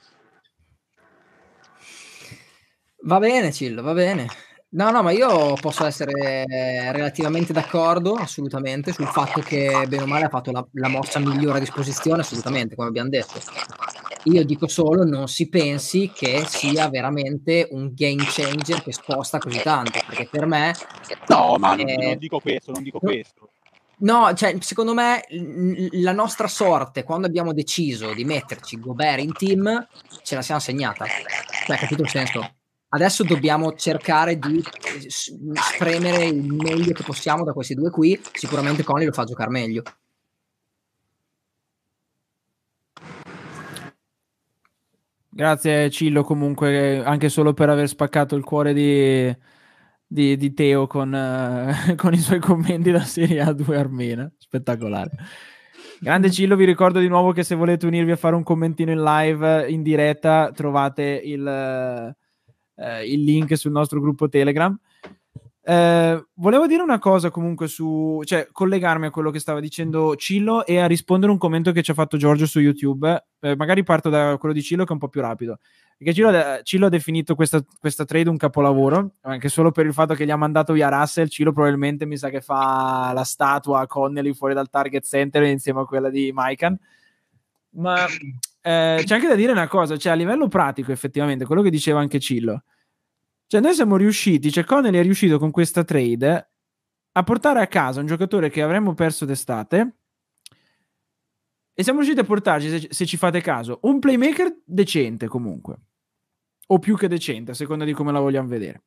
Va 3.02 3.18
bene, 3.18 3.52
Cillo, 3.52 3.82
va 3.82 3.92
bene. 3.92 4.26
No, 4.68 4.90
no, 4.90 5.02
ma 5.02 5.12
io 5.12 5.54
posso 5.54 5.86
essere 5.86 6.44
relativamente 6.92 7.52
d'accordo, 7.52 8.14
assolutamente, 8.14 8.92
sul 8.92 9.06
fatto 9.06 9.40
che 9.40 9.86
bene 9.88 10.02
o 10.02 10.06
male 10.06 10.24
ha 10.24 10.28
fatto 10.28 10.50
la, 10.50 10.66
la 10.72 10.88
mossa 10.88 11.18
migliore 11.18 11.58
a 11.58 11.60
disposizione, 11.60 12.20
assolutamente, 12.20 12.74
come 12.74 12.88
abbiamo 12.88 13.08
detto. 13.08 13.40
Io 14.24 14.44
dico 14.44 14.66
solo 14.66 15.04
non 15.04 15.28
si 15.28 15.48
pensi 15.48 16.10
che 16.12 16.44
sia 16.46 16.88
veramente 16.88 17.68
un 17.70 17.92
game 17.94 18.24
changer 18.26 18.82
che 18.82 18.92
sposta 18.92 19.38
così 19.38 19.60
tanto, 19.62 20.00
perché 20.06 20.28
per 20.28 20.46
me... 20.46 20.74
No, 21.28 21.56
ma 21.58 21.76
non, 21.76 21.86
non 21.86 22.18
dico 22.18 22.40
questo, 22.40 22.72
non 22.72 22.82
dico 22.82 22.98
questo. 22.98 23.50
No, 23.98 24.34
cioè, 24.34 24.56
secondo 24.60 24.92
me 24.92 25.22
la 25.92 26.12
nostra 26.12 26.48
sorte, 26.48 27.02
quando 27.04 27.28
abbiamo 27.28 27.54
deciso 27.54 28.12
di 28.12 28.24
metterci 28.24 28.78
Gobert 28.78 29.22
in 29.22 29.32
team, 29.32 29.88
ce 30.22 30.34
la 30.34 30.42
siamo 30.42 30.60
segnata. 30.60 31.06
Cioè, 31.64 31.78
capito 31.78 32.02
il 32.02 32.10
senso? 32.10 32.56
Adesso 32.96 33.24
dobbiamo 33.24 33.74
cercare 33.74 34.38
di 34.38 34.64
spremere 35.52 36.24
il 36.24 36.50
meglio 36.50 36.94
che 36.94 37.02
possiamo 37.02 37.44
da 37.44 37.52
questi 37.52 37.74
due 37.74 37.90
qui. 37.90 38.18
Sicuramente 38.32 38.84
Conley 38.84 39.04
lo 39.04 39.12
fa 39.12 39.24
giocare 39.24 39.50
meglio. 39.50 39.82
Grazie 45.28 45.90
Cillo 45.90 46.24
comunque 46.24 47.04
anche 47.04 47.28
solo 47.28 47.52
per 47.52 47.68
aver 47.68 47.86
spaccato 47.86 48.34
il 48.34 48.44
cuore 48.44 48.72
di, 48.72 49.36
di, 50.06 50.38
di 50.38 50.54
Teo 50.54 50.86
con, 50.86 51.12
uh, 51.12 51.94
con, 51.96 52.14
i 52.14 52.18
suoi 52.18 52.40
commenti 52.40 52.90
da 52.92 53.00
Serie 53.00 53.44
A2 53.44 53.76
armena. 53.76 54.32
Spettacolare. 54.38 55.10
Grande 56.00 56.30
Cillo, 56.30 56.56
vi 56.56 56.64
ricordo 56.64 56.98
di 56.98 57.08
nuovo 57.08 57.32
che 57.32 57.42
se 57.42 57.54
volete 57.56 57.84
unirvi 57.84 58.12
a 58.12 58.16
fare 58.16 58.34
un 58.34 58.42
commentino 58.42 58.90
in 58.90 59.02
live, 59.02 59.68
in 59.68 59.82
diretta, 59.82 60.50
trovate 60.54 61.20
il 61.22 62.14
eh, 62.76 63.10
il 63.10 63.24
link 63.24 63.56
sul 63.56 63.72
nostro 63.72 64.00
gruppo 64.00 64.28
Telegram. 64.28 64.78
Eh, 65.68 66.24
volevo 66.34 66.68
dire 66.68 66.80
una 66.80 67.00
cosa 67.00 67.30
comunque 67.30 67.66
su, 67.66 68.20
cioè 68.24 68.46
collegarmi 68.52 69.06
a 69.06 69.10
quello 69.10 69.32
che 69.32 69.40
stava 69.40 69.58
dicendo 69.58 70.14
Cillo 70.14 70.64
e 70.64 70.78
a 70.78 70.86
rispondere 70.86 71.32
un 71.32 71.38
commento 71.38 71.72
che 71.72 71.82
ci 71.82 71.90
ha 71.90 71.94
fatto 71.94 72.16
Giorgio 72.16 72.46
su 72.46 72.60
YouTube. 72.60 73.26
Eh, 73.40 73.56
magari 73.56 73.82
parto 73.82 74.08
da 74.08 74.36
quello 74.38 74.54
di 74.54 74.62
Cillo 74.62 74.84
che 74.84 74.90
è 74.90 74.92
un 74.92 75.00
po' 75.00 75.08
più 75.08 75.20
rapido. 75.20 75.58
Perché 75.98 76.14
Cillo, 76.14 76.60
Cillo 76.62 76.86
ha 76.86 76.88
definito 76.88 77.34
questa, 77.34 77.64
questa, 77.80 78.04
trade 78.04 78.30
un 78.30 78.36
capolavoro, 78.36 79.14
anche 79.22 79.48
solo 79.48 79.72
per 79.72 79.86
il 79.86 79.92
fatto 79.92 80.14
che 80.14 80.24
gli 80.24 80.30
ha 80.30 80.36
mandato 80.36 80.72
via 80.72 80.88
Russell. 80.88 81.26
Cillo 81.26 81.52
probabilmente 81.52 82.06
mi 82.06 82.16
sa 82.16 82.28
che 82.28 82.40
fa 82.40 83.10
la 83.12 83.24
statua 83.24 83.80
a 83.80 83.86
Connelly 83.88 84.34
fuori 84.34 84.54
dal 84.54 84.70
target 84.70 85.04
center 85.04 85.42
insieme 85.42 85.80
a 85.80 85.84
quella 85.84 86.10
di 86.10 86.30
Maikan. 86.30 86.78
Ma 87.70 88.06
eh, 88.66 89.04
c'è 89.04 89.14
anche 89.14 89.28
da 89.28 89.36
dire 89.36 89.52
una 89.52 89.68
cosa, 89.68 89.96
cioè 89.96 90.10
a 90.10 90.16
livello 90.16 90.48
pratico 90.48 90.90
effettivamente, 90.90 91.44
quello 91.44 91.62
che 91.62 91.70
diceva 91.70 92.00
anche 92.00 92.18
Cillo, 92.18 92.64
cioè 93.46 93.60
noi 93.60 93.74
siamo 93.74 93.96
riusciti, 93.96 94.50
cioè 94.50 94.64
Connelly 94.64 94.98
è 94.98 95.02
riuscito 95.02 95.38
con 95.38 95.52
questa 95.52 95.84
trade 95.84 96.50
a 97.12 97.22
portare 97.22 97.60
a 97.60 97.68
casa 97.68 98.00
un 98.00 98.06
giocatore 98.06 98.50
che 98.50 98.62
avremmo 98.62 98.92
perso 98.92 99.24
d'estate 99.24 99.98
e 101.72 101.82
siamo 101.84 102.00
riusciti 102.00 102.20
a 102.20 102.26
portarci, 102.26 102.68
se, 102.68 102.88
se 102.90 103.06
ci 103.06 103.16
fate 103.16 103.40
caso, 103.40 103.78
un 103.82 104.00
playmaker 104.00 104.62
decente 104.64 105.28
comunque, 105.28 105.76
o 106.66 106.80
più 106.80 106.96
che 106.96 107.06
decente, 107.06 107.52
a 107.52 107.54
seconda 107.54 107.84
di 107.84 107.92
come 107.92 108.10
la 108.10 108.18
vogliamo 108.18 108.48
vedere. 108.48 108.82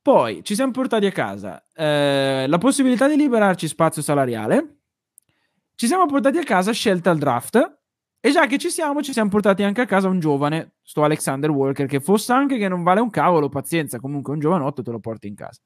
Poi 0.00 0.42
ci 0.42 0.54
siamo 0.54 0.70
portati 0.70 1.04
a 1.04 1.12
casa 1.12 1.62
eh, 1.74 2.46
la 2.48 2.58
possibilità 2.58 3.08
di 3.08 3.16
liberarci 3.16 3.68
spazio 3.68 4.00
salariale, 4.00 4.78
ci 5.74 5.86
siamo 5.86 6.06
portati 6.06 6.38
a 6.38 6.44
casa 6.44 6.72
scelta 6.72 7.10
al 7.10 7.18
draft 7.18 7.84
e 8.20 8.30
già 8.32 8.46
che 8.46 8.58
ci 8.58 8.70
siamo, 8.70 9.02
ci 9.02 9.12
siamo 9.12 9.30
portati 9.30 9.62
anche 9.62 9.82
a 9.82 9.86
casa 9.86 10.08
un 10.08 10.18
giovane, 10.18 10.72
sto 10.82 11.04
Alexander 11.04 11.50
Walker, 11.50 11.86
che 11.86 12.00
fosse 12.00 12.32
anche 12.32 12.58
che 12.58 12.68
non 12.68 12.82
vale 12.82 13.00
un 13.00 13.10
cavolo, 13.10 13.48
pazienza, 13.48 14.00
comunque 14.00 14.32
un 14.32 14.40
giovanotto 14.40 14.82
te 14.82 14.90
lo 14.90 14.98
porti 14.98 15.28
in 15.28 15.34
casa. 15.34 15.60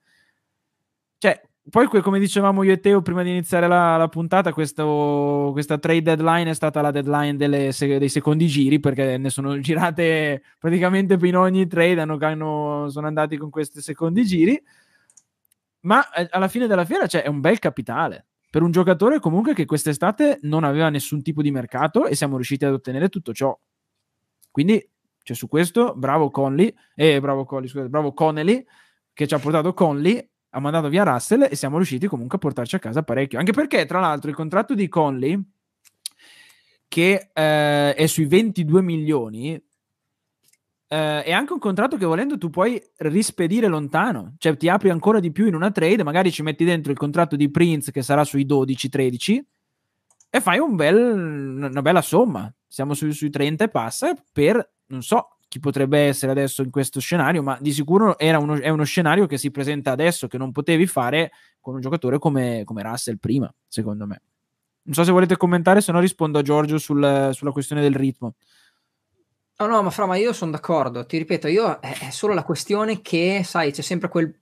Cioè, 1.18 1.40
poi 1.68 1.88
come 1.88 2.18
dicevamo 2.18 2.62
io 2.62 2.72
e 2.72 2.80
Teo 2.80 3.02
prima 3.02 3.22
di 3.22 3.30
iniziare 3.30 3.68
la, 3.68 3.96
la 3.96 4.08
puntata, 4.08 4.52
questo, 4.52 5.50
questa 5.52 5.78
trade 5.78 6.02
deadline 6.02 6.50
è 6.50 6.54
stata 6.54 6.80
la 6.80 6.90
deadline 6.90 7.36
delle, 7.36 7.72
dei 7.78 8.08
secondi 8.08 8.46
giri, 8.46 8.80
perché 8.80 9.16
ne 9.18 9.30
sono 9.30 9.58
girate 9.60 10.42
praticamente 10.58 11.16
in 11.20 11.36
ogni 11.36 11.66
trade, 11.66 12.00
hanno, 12.00 12.18
hanno, 12.20 12.88
sono 12.88 13.06
andati 13.06 13.36
con 13.36 13.50
questi 13.50 13.80
secondi 13.80 14.24
giri, 14.24 14.60
ma 15.82 16.10
eh, 16.12 16.28
alla 16.30 16.48
fine 16.48 16.66
della 16.66 16.84
fiera 16.84 17.06
cioè, 17.06 17.22
è 17.22 17.28
un 17.28 17.40
bel 17.40 17.58
capitale 17.58 18.26
per 18.50 18.62
un 18.62 18.72
giocatore 18.72 19.20
comunque 19.20 19.54
che 19.54 19.64
quest'estate 19.64 20.40
non 20.42 20.64
aveva 20.64 20.88
nessun 20.88 21.22
tipo 21.22 21.40
di 21.40 21.52
mercato 21.52 22.06
e 22.06 22.16
siamo 22.16 22.34
riusciti 22.34 22.64
ad 22.64 22.72
ottenere 22.72 23.08
tutto 23.08 23.32
ciò. 23.32 23.56
Quindi, 24.50 24.84
cioè, 25.22 25.36
su 25.36 25.46
questo, 25.46 25.94
bravo 25.94 26.30
Conley, 26.30 26.74
eh, 26.96 27.20
bravo 27.20 27.44
Conley, 27.44 27.68
scusate, 27.68 27.88
bravo 27.88 28.12
Connelly, 28.12 28.64
che 29.12 29.28
ci 29.28 29.34
ha 29.34 29.38
portato 29.38 29.72
Conley, 29.72 30.28
ha 30.50 30.58
mandato 30.58 30.88
via 30.88 31.04
Russell 31.04 31.46
e 31.48 31.54
siamo 31.54 31.76
riusciti 31.76 32.08
comunque 32.08 32.38
a 32.38 32.40
portarci 32.40 32.74
a 32.74 32.80
casa 32.80 33.04
parecchio. 33.04 33.38
Anche 33.38 33.52
perché, 33.52 33.86
tra 33.86 34.00
l'altro, 34.00 34.28
il 34.28 34.34
contratto 34.34 34.74
di 34.74 34.88
Conley, 34.88 35.40
che 36.88 37.30
eh, 37.32 37.94
è 37.94 38.06
sui 38.06 38.26
22 38.26 38.82
milioni, 38.82 39.62
Uh, 40.92 41.22
è 41.22 41.30
anche 41.30 41.52
un 41.52 41.60
contratto 41.60 41.96
che 41.96 42.04
volendo 42.04 42.36
tu 42.36 42.50
puoi 42.50 42.82
rispedire 42.96 43.68
lontano, 43.68 44.34
cioè 44.38 44.56
ti 44.56 44.68
apri 44.68 44.90
ancora 44.90 45.20
di 45.20 45.30
più 45.30 45.46
in 45.46 45.54
una 45.54 45.70
trade, 45.70 46.02
magari 46.02 46.32
ci 46.32 46.42
metti 46.42 46.64
dentro 46.64 46.90
il 46.90 46.98
contratto 46.98 47.36
di 47.36 47.48
Prince 47.48 47.92
che 47.92 48.02
sarà 48.02 48.24
sui 48.24 48.44
12-13 48.44 49.40
e 50.30 50.40
fai 50.40 50.58
un 50.58 50.74
bel, 50.74 50.96
una 51.70 51.82
bella 51.82 52.02
somma. 52.02 52.52
Siamo 52.66 52.94
su, 52.94 53.08
sui 53.12 53.30
30 53.30 53.64
e 53.64 53.68
passa 53.68 54.14
per, 54.32 54.72
non 54.86 55.02
so 55.02 55.36
chi 55.46 55.58
potrebbe 55.58 55.98
essere 55.98 56.30
adesso 56.32 56.62
in 56.62 56.70
questo 56.70 57.00
scenario, 57.00 57.42
ma 57.42 57.58
di 57.60 57.72
sicuro 57.72 58.16
uno, 58.18 58.54
è 58.54 58.68
uno 58.68 58.84
scenario 58.84 59.26
che 59.26 59.38
si 59.38 59.50
presenta 59.50 59.90
adesso 59.90 60.28
che 60.28 60.38
non 60.38 60.52
potevi 60.52 60.86
fare 60.86 61.32
con 61.60 61.74
un 61.74 61.80
giocatore 61.80 62.18
come, 62.18 62.62
come 62.64 62.82
Russell 62.82 63.16
prima, 63.18 63.52
secondo 63.66 64.06
me. 64.06 64.22
Non 64.82 64.94
so 64.94 65.02
se 65.02 65.10
volete 65.10 65.36
commentare, 65.36 65.80
se 65.80 65.90
no 65.90 65.98
rispondo 65.98 66.38
a 66.38 66.42
Giorgio 66.42 66.78
sul, 66.78 67.30
sulla 67.32 67.50
questione 67.50 67.82
del 67.82 67.94
ritmo. 67.94 68.34
No, 69.60 69.66
no, 69.66 69.82
ma 69.82 69.90
fra, 69.90 70.06
ma 70.06 70.16
io 70.16 70.32
sono 70.32 70.52
d'accordo. 70.52 71.04
Ti 71.04 71.18
ripeto, 71.18 71.46
io 71.46 71.80
è, 71.80 72.06
è 72.06 72.10
solo 72.10 72.32
la 72.32 72.44
questione 72.44 73.02
che, 73.02 73.42
sai, 73.44 73.72
c'è 73.72 73.82
sempre 73.82 74.08
quel, 74.08 74.34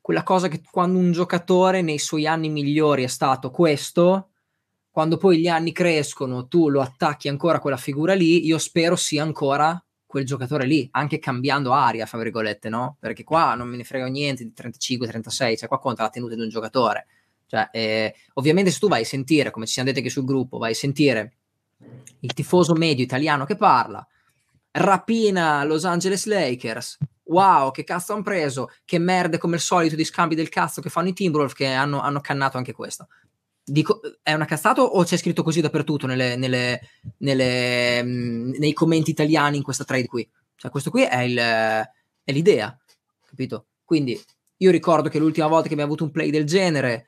quella 0.00 0.22
cosa 0.22 0.48
che 0.48 0.62
quando 0.70 0.98
un 0.98 1.12
giocatore 1.12 1.82
nei 1.82 1.98
suoi 1.98 2.26
anni 2.26 2.48
migliori 2.48 3.02
è 3.04 3.06
stato 3.06 3.50
questo, 3.50 4.30
quando 4.90 5.18
poi 5.18 5.40
gli 5.40 5.46
anni 5.46 5.72
crescono, 5.72 6.48
tu 6.48 6.70
lo 6.70 6.80
attacchi 6.80 7.28
ancora 7.28 7.58
a 7.58 7.60
quella 7.60 7.76
figura 7.76 8.14
lì, 8.14 8.46
io 8.46 8.56
spero 8.56 8.96
sia 8.96 9.22
ancora 9.22 9.78
quel 10.06 10.24
giocatore 10.24 10.64
lì, 10.64 10.88
anche 10.92 11.18
cambiando 11.18 11.72
aria, 11.72 12.06
fra 12.06 12.16
virgolette, 12.16 12.70
no? 12.70 12.96
Perché 12.98 13.24
qua 13.24 13.54
non 13.56 13.68
me 13.68 13.76
ne 13.76 13.84
frega 13.84 14.06
niente 14.06 14.42
di 14.42 14.54
35-36, 14.56 15.58
cioè 15.58 15.68
qua 15.68 15.78
conta 15.78 16.02
la 16.04 16.08
tenuta 16.08 16.34
di 16.34 16.40
un 16.40 16.48
giocatore. 16.48 17.08
Cioè, 17.44 17.68
eh, 17.72 18.14
ovviamente 18.34 18.70
se 18.70 18.78
tu 18.78 18.88
vai 18.88 19.02
a 19.02 19.04
sentire, 19.04 19.50
come 19.50 19.66
ci 19.66 19.74
siamo 19.74 19.88
detti 19.88 20.00
anche 20.00 20.10
sul 20.10 20.24
gruppo, 20.24 20.56
vai 20.56 20.72
a 20.72 20.74
sentire 20.74 21.34
il 22.20 22.32
tifoso 22.32 22.72
medio 22.72 23.04
italiano 23.04 23.44
che 23.44 23.56
parla, 23.56 24.06
rapina 24.76 25.64
Los 25.64 25.84
Angeles 25.84 26.26
Lakers. 26.26 26.98
Wow, 27.24 27.70
che 27.70 27.84
cazzo 27.84 28.12
hanno 28.12 28.22
preso? 28.22 28.70
Che 28.84 28.98
merde 28.98 29.38
come 29.38 29.56
al 29.56 29.60
solito 29.60 29.96
di 29.96 30.04
scambi 30.04 30.34
del 30.34 30.48
cazzo 30.48 30.80
che 30.80 30.90
fanno 30.90 31.08
i 31.08 31.12
Timberwolves 31.12 31.56
che 31.56 31.66
hanno, 31.66 32.00
hanno 32.00 32.20
cannato 32.20 32.56
anche 32.56 32.72
questo. 32.72 33.08
Dico, 33.64 34.00
è 34.22 34.32
una 34.32 34.44
cazzata 34.44 34.82
o 34.82 35.02
c'è 35.02 35.16
scritto 35.16 35.42
così 35.42 35.60
dappertutto 35.60 36.06
nelle, 36.06 36.36
nelle, 36.36 36.80
nelle, 37.18 38.02
mh, 38.02 38.54
nei 38.58 38.72
commenti 38.72 39.10
italiani 39.10 39.56
in 39.56 39.64
questa 39.64 39.84
trade 39.84 40.06
qui? 40.06 40.28
Cioè, 40.54 40.70
questo 40.70 40.90
qui 40.90 41.02
è, 41.02 41.20
il, 41.22 41.36
è 41.36 42.32
l'idea, 42.32 42.78
capito? 43.24 43.66
Quindi 43.84 44.20
io 44.58 44.70
ricordo 44.70 45.08
che 45.08 45.18
l'ultima 45.18 45.48
volta 45.48 45.66
che 45.66 45.72
abbiamo 45.72 45.90
avuto 45.90 46.04
un 46.04 46.12
play 46.12 46.30
del 46.30 46.44
genere, 46.44 47.06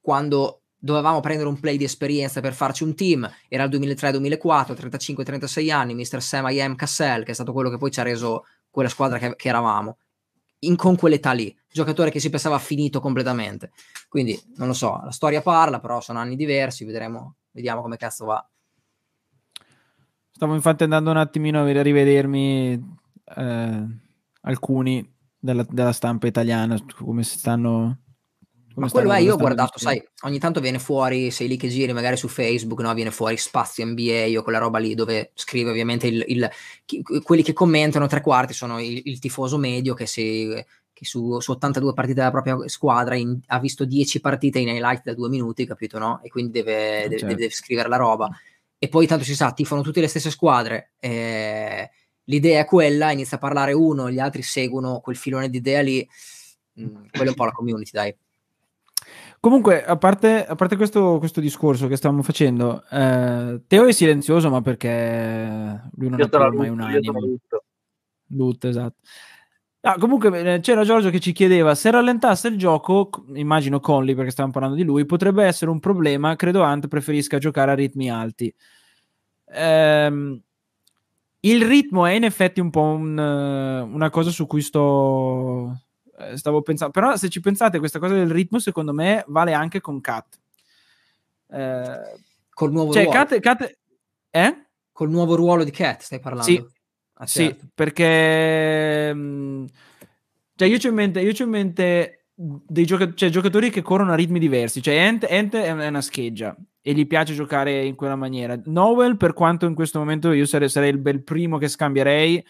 quando 0.00 0.62
dovevamo 0.78 1.20
prendere 1.20 1.48
un 1.48 1.58
play 1.58 1.76
di 1.76 1.84
esperienza 1.84 2.40
per 2.40 2.54
farci 2.54 2.84
un 2.84 2.94
team, 2.94 3.28
era 3.48 3.64
il 3.64 3.70
2003-2004, 3.70 4.74
35-36 4.74 5.70
anni, 5.70 5.94
Mr. 5.94 6.22
Sam 6.22 6.48
I.M. 6.48 6.74
Cassell, 6.76 7.24
che 7.24 7.32
è 7.32 7.34
stato 7.34 7.52
quello 7.52 7.68
che 7.68 7.78
poi 7.78 7.90
ci 7.90 8.00
ha 8.00 8.04
reso 8.04 8.44
quella 8.70 8.88
squadra 8.88 9.18
che, 9.18 9.34
che 9.34 9.48
eravamo, 9.48 9.98
in, 10.60 10.76
con 10.76 10.96
quell'età 10.96 11.32
lì, 11.32 11.54
giocatore 11.70 12.10
che 12.10 12.20
si 12.20 12.30
pensava 12.30 12.58
finito 12.58 13.00
completamente. 13.00 13.72
Quindi, 14.08 14.40
non 14.56 14.68
lo 14.68 14.74
so, 14.74 15.00
la 15.02 15.10
storia 15.10 15.42
parla, 15.42 15.80
però 15.80 16.00
sono 16.00 16.20
anni 16.20 16.36
diversi, 16.36 16.84
vedremo, 16.84 17.36
vediamo 17.50 17.82
come 17.82 17.96
cazzo 17.96 18.24
va. 18.24 18.48
Stavo 20.30 20.54
infatti 20.54 20.84
andando 20.84 21.10
un 21.10 21.16
attimino 21.16 21.62
a 21.62 21.82
rivedermi 21.82 22.98
eh, 23.36 23.86
alcuni 24.42 25.16
della, 25.36 25.66
della 25.68 25.92
stampa 25.92 26.28
italiana, 26.28 26.76
come 26.96 27.24
si 27.24 27.38
stanno 27.38 27.98
Ma 28.78 28.90
quello 28.90 29.12
è, 29.12 29.18
io 29.20 29.34
ho 29.34 29.36
guardato, 29.36 29.78
sai, 29.78 30.02
ogni 30.22 30.38
tanto 30.38 30.60
viene 30.60 30.78
fuori, 30.78 31.30
sei 31.30 31.48
lì 31.48 31.56
che 31.56 31.68
giri 31.68 31.92
magari 31.92 32.16
su 32.16 32.28
Facebook, 32.28 32.80
no? 32.80 32.92
viene 32.94 33.10
fuori 33.10 33.36
Spazio 33.36 33.84
NBA 33.84 34.32
o 34.36 34.42
quella 34.42 34.58
roba 34.58 34.78
lì 34.78 34.94
dove 34.94 35.30
scrive 35.34 35.70
ovviamente 35.70 36.06
il, 36.06 36.24
il, 36.28 36.50
chi, 36.84 37.02
quelli 37.22 37.42
che 37.42 37.52
commentano 37.52 38.06
tre 38.06 38.20
quarti 38.20 38.52
sono 38.52 38.80
il, 38.80 39.02
il 39.04 39.18
tifoso 39.18 39.58
medio 39.58 39.94
che, 39.94 40.06
si, 40.06 40.48
che 40.92 41.04
su, 41.04 41.40
su, 41.40 41.52
82 41.52 41.92
partite 41.92 42.16
della 42.18 42.30
propria 42.30 42.56
squadra 42.68 43.14
in, 43.14 43.38
ha 43.46 43.58
visto 43.58 43.84
10 43.84 44.20
partite 44.20 44.58
in 44.58 44.68
highlight 44.68 45.02
da 45.04 45.14
due 45.14 45.28
minuti, 45.28 45.66
capito 45.66 45.98
no? 45.98 46.20
E 46.22 46.28
quindi 46.28 46.52
deve, 46.52 47.02
certo. 47.02 47.26
deve, 47.26 47.34
deve 47.34 47.50
scrivere 47.50 47.88
la 47.88 47.96
roba. 47.96 48.30
E 48.78 48.88
poi 48.88 49.06
tanto 49.06 49.24
si 49.24 49.34
sa, 49.34 49.52
tifano 49.52 49.82
tutte 49.82 50.00
le 50.00 50.08
stesse 50.08 50.30
squadre. 50.30 50.92
Eh, 51.00 51.90
l'idea 52.24 52.60
è 52.60 52.64
quella, 52.64 53.10
inizia 53.10 53.36
a 53.36 53.40
parlare 53.40 53.72
uno, 53.72 54.10
gli 54.10 54.20
altri 54.20 54.42
seguono 54.42 55.00
quel 55.00 55.16
filone 55.16 55.50
di 55.50 55.58
idea 55.58 55.80
lì. 55.80 56.08
Mm, 56.80 57.06
quello 57.10 57.26
è 57.26 57.28
un 57.28 57.34
po' 57.34 57.44
la 57.44 57.52
community, 57.52 57.90
dai. 57.92 58.16
Comunque, 59.48 59.82
a 59.82 59.96
parte, 59.96 60.44
a 60.44 60.54
parte 60.56 60.76
questo, 60.76 61.16
questo, 61.18 61.40
discorso 61.40 61.86
che 61.86 61.96
stavamo 61.96 62.20
facendo, 62.20 62.84
eh, 62.90 63.62
Teo 63.66 63.86
è 63.86 63.92
silenzioso, 63.92 64.50
ma 64.50 64.60
perché 64.60 65.88
lui 65.94 66.10
non 66.10 66.18
io 66.18 66.28
ha 66.30 66.52
mai 66.52 66.68
un 66.68 66.80
animo. 66.82 67.18
Loot, 68.26 68.64
esatto. 68.66 68.96
Ah, 69.80 69.96
comunque 69.98 70.56
eh, 70.56 70.60
c'era 70.60 70.84
Giorgio 70.84 71.08
che 71.08 71.18
ci 71.18 71.32
chiedeva 71.32 71.74
se 71.74 71.90
rallentasse 71.90 72.48
il 72.48 72.58
gioco, 72.58 73.08
immagino 73.36 73.80
Conley 73.80 74.14
perché 74.14 74.32
stavamo 74.32 74.52
parlando 74.52 74.76
di 74.76 74.84
lui, 74.84 75.06
potrebbe 75.06 75.44
essere 75.44 75.70
un 75.70 75.80
problema, 75.80 76.36
credo 76.36 76.60
Ant 76.60 76.86
preferisca 76.86 77.38
giocare 77.38 77.70
a 77.70 77.74
ritmi 77.74 78.10
alti. 78.10 78.54
Ehm, 79.46 80.42
il 81.40 81.64
ritmo 81.64 82.04
è 82.04 82.12
in 82.12 82.24
effetti 82.24 82.60
un 82.60 82.68
po' 82.68 82.82
un, 82.82 83.16
una 83.16 84.10
cosa 84.10 84.28
su 84.28 84.46
cui 84.46 84.60
sto, 84.60 85.84
stavo 86.34 86.62
pensando, 86.62 86.92
però 86.92 87.16
se 87.16 87.28
ci 87.28 87.40
pensate, 87.40 87.78
questa 87.78 87.98
cosa 87.98 88.14
del 88.14 88.30
ritmo, 88.30 88.58
secondo 88.58 88.92
me, 88.92 89.24
vale 89.28 89.52
anche 89.52 89.80
con 89.80 90.00
Cat. 90.00 90.38
Eh, 91.50 92.20
Col 92.50 92.72
nuovo 92.72 92.92
cioè, 92.92 93.04
ruolo. 93.04 93.18
Cat, 93.18 93.40
Cat, 93.40 93.78
eh? 94.30 94.66
Col 94.92 95.10
nuovo 95.10 95.36
ruolo 95.36 95.64
di 95.64 95.70
Cat, 95.70 96.00
stai 96.00 96.20
parlando? 96.20 96.50
Sì, 96.50 96.64
ah, 97.14 97.26
certo. 97.26 97.60
sì 97.60 97.68
perché... 97.74 99.12
Mm, 99.14 99.64
cioè, 100.56 100.66
io 100.66 100.78
ho 100.82 100.88
in 100.88 100.94
mente, 100.94 101.20
io 101.20 101.32
ho 101.32 101.42
in 101.44 101.50
mente 101.50 102.26
dei 102.34 102.84
gioca- 102.84 103.14
cioè, 103.14 103.30
giocatori 103.30 103.70
che 103.70 103.82
corrono 103.82 104.12
a 104.12 104.16
ritmi 104.16 104.40
diversi. 104.40 104.82
Cioè, 104.82 104.98
Ant, 104.98 105.24
Ant 105.30 105.54
è 105.54 105.70
una 105.70 106.00
scheggia 106.00 106.56
e 106.80 106.92
gli 106.92 107.06
piace 107.06 107.34
giocare 107.34 107.84
in 107.84 107.94
quella 107.94 108.16
maniera. 108.16 108.60
Noel, 108.64 109.16
per 109.16 109.34
quanto 109.34 109.66
in 109.66 109.74
questo 109.74 109.98
momento 109.98 110.32
io 110.32 110.46
sarei, 110.46 110.68
sarei 110.68 110.90
il 110.90 110.98
bel 110.98 111.22
primo 111.22 111.58
che 111.58 111.68
scambierei, 111.68 112.44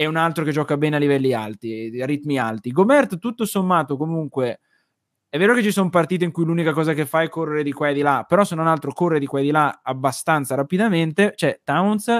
e 0.00 0.06
un 0.06 0.14
altro 0.14 0.44
che 0.44 0.52
gioca 0.52 0.76
bene 0.76 0.94
a 0.94 1.00
livelli 1.00 1.32
alti, 1.32 1.98
a 2.00 2.06
ritmi 2.06 2.38
alti. 2.38 2.70
Gomert, 2.70 3.18
tutto 3.18 3.44
sommato, 3.44 3.96
comunque, 3.96 4.60
è 5.28 5.38
vero 5.38 5.54
che 5.54 5.62
ci 5.64 5.72
sono 5.72 5.90
partite 5.90 6.24
in 6.24 6.30
cui 6.30 6.44
l'unica 6.44 6.72
cosa 6.72 6.94
che 6.94 7.04
fa 7.04 7.22
è 7.22 7.28
correre 7.28 7.64
di 7.64 7.72
qua 7.72 7.88
e 7.88 7.94
di 7.94 8.00
là, 8.00 8.24
però 8.28 8.44
se 8.44 8.54
non 8.54 8.68
altro 8.68 8.92
corre 8.92 9.18
di 9.18 9.26
qua 9.26 9.40
e 9.40 9.42
di 9.42 9.50
là 9.50 9.80
abbastanza 9.82 10.54
rapidamente, 10.54 11.32
cioè 11.34 11.58
Towns, 11.64 12.12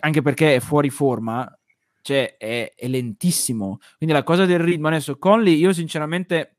anche 0.00 0.22
perché 0.22 0.56
è 0.56 0.58
fuori 0.58 0.90
forma, 0.90 1.56
cioè 2.02 2.36
è, 2.36 2.72
è 2.74 2.88
lentissimo. 2.88 3.78
Quindi 3.96 4.12
la 4.12 4.24
cosa 4.24 4.44
del 4.44 4.58
ritmo, 4.58 4.88
adesso 4.88 5.18
Conley, 5.18 5.56
io 5.56 5.72
sinceramente 5.72 6.56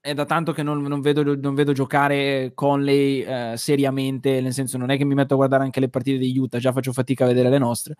è 0.00 0.14
da 0.14 0.24
tanto 0.24 0.52
che 0.52 0.62
non, 0.62 0.80
non, 0.80 1.02
vedo, 1.02 1.36
non 1.36 1.54
vedo, 1.54 1.72
giocare 1.72 2.52
Conley 2.54 3.20
eh, 3.20 3.52
seriamente, 3.58 4.40
nel 4.40 4.54
senso 4.54 4.78
non 4.78 4.88
è 4.88 4.96
che 4.96 5.04
mi 5.04 5.14
metto 5.14 5.34
a 5.34 5.36
guardare 5.36 5.64
anche 5.64 5.80
le 5.80 5.90
partite 5.90 6.16
di 6.16 6.38
Utah, 6.38 6.58
già 6.58 6.72
faccio 6.72 6.94
fatica 6.94 7.24
a 7.24 7.26
vedere 7.26 7.50
le 7.50 7.58
nostre. 7.58 7.96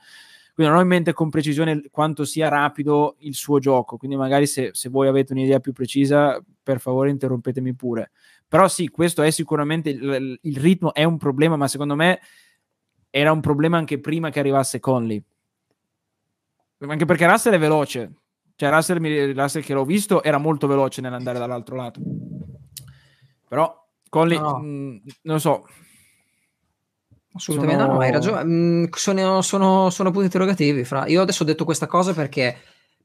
Quindi 0.54 0.72
non 0.72 0.80
ho 0.80 0.82
in 0.84 0.88
mente 0.88 1.12
con 1.12 1.30
precisione 1.30 1.82
quanto 1.90 2.24
sia 2.24 2.48
rapido 2.48 3.16
il 3.18 3.34
suo 3.34 3.58
gioco, 3.58 3.96
quindi 3.96 4.16
magari 4.16 4.46
se, 4.46 4.70
se 4.72 4.88
voi 4.88 5.08
avete 5.08 5.32
un'idea 5.32 5.58
più 5.58 5.72
precisa, 5.72 6.40
per 6.62 6.78
favore 6.78 7.10
interrompetemi 7.10 7.74
pure. 7.74 8.12
Però 8.46 8.68
sì, 8.68 8.88
questo 8.88 9.22
è 9.22 9.30
sicuramente 9.30 9.90
il, 9.90 10.38
il 10.40 10.56
ritmo 10.58 10.94
è 10.94 11.02
un 11.02 11.18
problema, 11.18 11.56
ma 11.56 11.66
secondo 11.66 11.96
me 11.96 12.20
era 13.10 13.32
un 13.32 13.40
problema 13.40 13.78
anche 13.78 13.98
prima 13.98 14.30
che 14.30 14.38
arrivasse 14.38 14.78
Conley. 14.78 15.20
Anche 16.78 17.04
perché 17.04 17.26
Russell 17.26 17.54
è 17.54 17.58
veloce. 17.58 18.12
Cioè 18.54 18.70
Russell, 18.70 19.34
Russell 19.34 19.62
che 19.62 19.74
l'ho 19.74 19.84
visto 19.84 20.22
era 20.22 20.38
molto 20.38 20.68
veloce 20.68 21.00
nell'andare 21.00 21.40
dall'altro 21.40 21.74
lato. 21.74 22.00
Però 23.48 23.86
Conley, 24.08 24.38
no. 24.38 24.58
mh, 24.58 24.66
mm, 24.66 24.96
non 25.22 25.40
so, 25.40 25.66
Assolutamente 27.34 27.82
sono... 27.82 27.94
no, 27.94 28.00
hai 28.00 28.10
ragione. 28.12 28.44
Mm, 28.44 28.84
sono, 28.92 29.42
sono, 29.42 29.90
sono, 29.90 30.10
punti 30.10 30.26
interrogativi. 30.26 30.84
Fra. 30.84 31.06
Io 31.06 31.22
adesso 31.22 31.42
ho 31.42 31.46
detto 31.46 31.64
questa 31.64 31.86
cosa 31.86 32.14
perché 32.14 32.58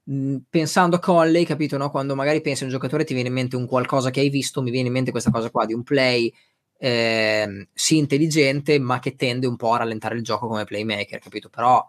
mh, 0.04 0.14
mm, 0.14 0.36
pensando 0.50 0.98
a 0.98 1.00
Colley, 1.00 1.46
capito, 1.46 1.78
no? 1.78 1.90
quando 1.90 2.16
magari 2.16 2.42
pensi 2.42 2.64
a 2.64 2.66
un 2.68 2.72
giocatore 2.72 3.04
ti 3.06 3.14
viene 3.14 3.30
in 3.30 3.34
mente 3.34 3.56
un 3.56 3.66
qualcosa 3.66 4.12
che 4.12 4.20
hai 4.20 4.30
visto, 4.30 4.62
mi 4.62 4.72
viene 4.72 4.88
in 4.88 4.94
mente 4.94 5.12
questa 5.12 5.32
cosa 5.32 5.50
qua 5.50 5.66
di 5.66 5.74
un 5.74 5.84
play 5.84 6.32
eh, 6.78 7.68
sì 7.74 7.98
intelligente, 7.98 8.80
ma 8.80 9.00
che 9.00 9.16
tende 9.16 9.48
un 9.48 9.56
po' 9.56 9.74
a 9.74 9.80
rallentare 9.80 10.16
il 10.16 10.24
gioco 10.24 10.48
come 10.48 10.64
playmaker, 10.64 11.20
capito? 11.20 11.50
Però 11.50 11.86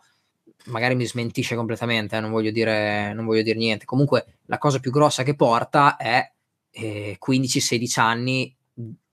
magari 0.66 0.94
mi 0.94 1.06
smentisce 1.06 1.54
completamente, 1.54 2.16
eh? 2.16 2.20
non, 2.20 2.30
voglio 2.30 2.50
dire, 2.50 3.12
non 3.12 3.26
voglio 3.26 3.42
dire 3.42 3.58
niente. 3.58 3.84
Comunque 3.84 4.38
la 4.46 4.56
cosa 4.58 4.78
più 4.78 4.90
grossa 4.90 5.22
che 5.22 5.34
porta 5.34 5.96
è 5.96 6.30
eh, 6.70 7.18
15-16 7.24 8.00
anni 8.00 8.56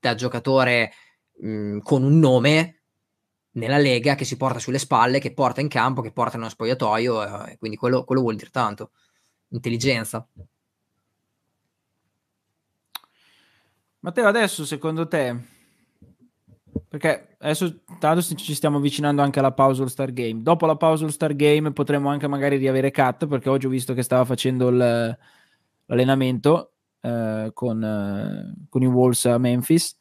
da 0.00 0.14
giocatore 0.14 0.92
mh, 1.40 1.48
mm, 1.50 1.78
con 1.80 2.02
un 2.02 2.18
nome 2.18 2.77
nella 3.52 3.78
Lega 3.78 4.14
che 4.14 4.24
si 4.24 4.36
porta 4.36 4.58
sulle 4.58 4.78
spalle, 4.78 5.18
che 5.18 5.32
porta 5.32 5.60
in 5.60 5.68
campo, 5.68 6.02
che 6.02 6.12
porta 6.12 6.36
nello 6.36 6.50
spogliatoio, 6.50 7.46
eh, 7.46 7.58
quindi 7.58 7.76
quello, 7.76 8.04
quello 8.04 8.22
vuol 8.22 8.36
dire 8.36 8.50
tanto. 8.50 8.92
Intelligenza. 9.48 10.26
Matteo, 14.00 14.26
adesso 14.26 14.64
secondo 14.64 15.08
te, 15.08 15.36
perché 16.88 17.36
adesso 17.38 17.80
tanto 17.98 18.22
ci 18.22 18.54
stiamo 18.54 18.76
avvicinando 18.76 19.22
anche 19.22 19.40
alla 19.40 19.52
pausa 19.52 19.82
All 19.82 19.88
Star 19.88 20.12
Game, 20.12 20.42
dopo 20.42 20.66
la 20.66 20.76
pausa 20.76 21.04
All 21.04 21.10
Star 21.10 21.34
Game 21.34 21.72
potremo 21.72 22.08
anche 22.08 22.28
magari 22.28 22.56
riavere 22.56 22.90
Cat, 22.90 23.26
perché 23.26 23.48
oggi 23.48 23.66
ho 23.66 23.70
visto 23.70 23.94
che 23.94 24.02
stava 24.02 24.24
facendo 24.24 24.68
il, 24.68 25.18
l'allenamento 25.86 26.72
eh, 27.00 27.50
con, 27.52 27.82
eh, 27.82 28.66
con 28.68 28.82
i 28.82 28.86
Wolves 28.86 29.26
a 29.26 29.38
Memphis 29.38 29.98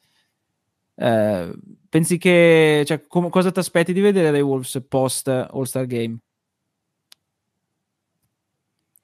eh, 0.95 1.53
pensi 1.89 2.17
che 2.17 2.83
cioè, 2.85 3.01
com- 3.07 3.29
cosa 3.29 3.51
ti 3.51 3.59
aspetti 3.59 3.93
di 3.93 4.01
vedere 4.01 4.31
dai 4.31 4.41
Wolves 4.41 4.83
post 4.87 5.27
All-Star 5.27 5.85
Game? 5.85 6.17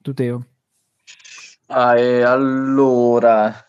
Tu 0.02 0.12
Teo. 0.12 0.46
Ah, 1.68 1.98
e 1.98 2.22
allora, 2.22 3.66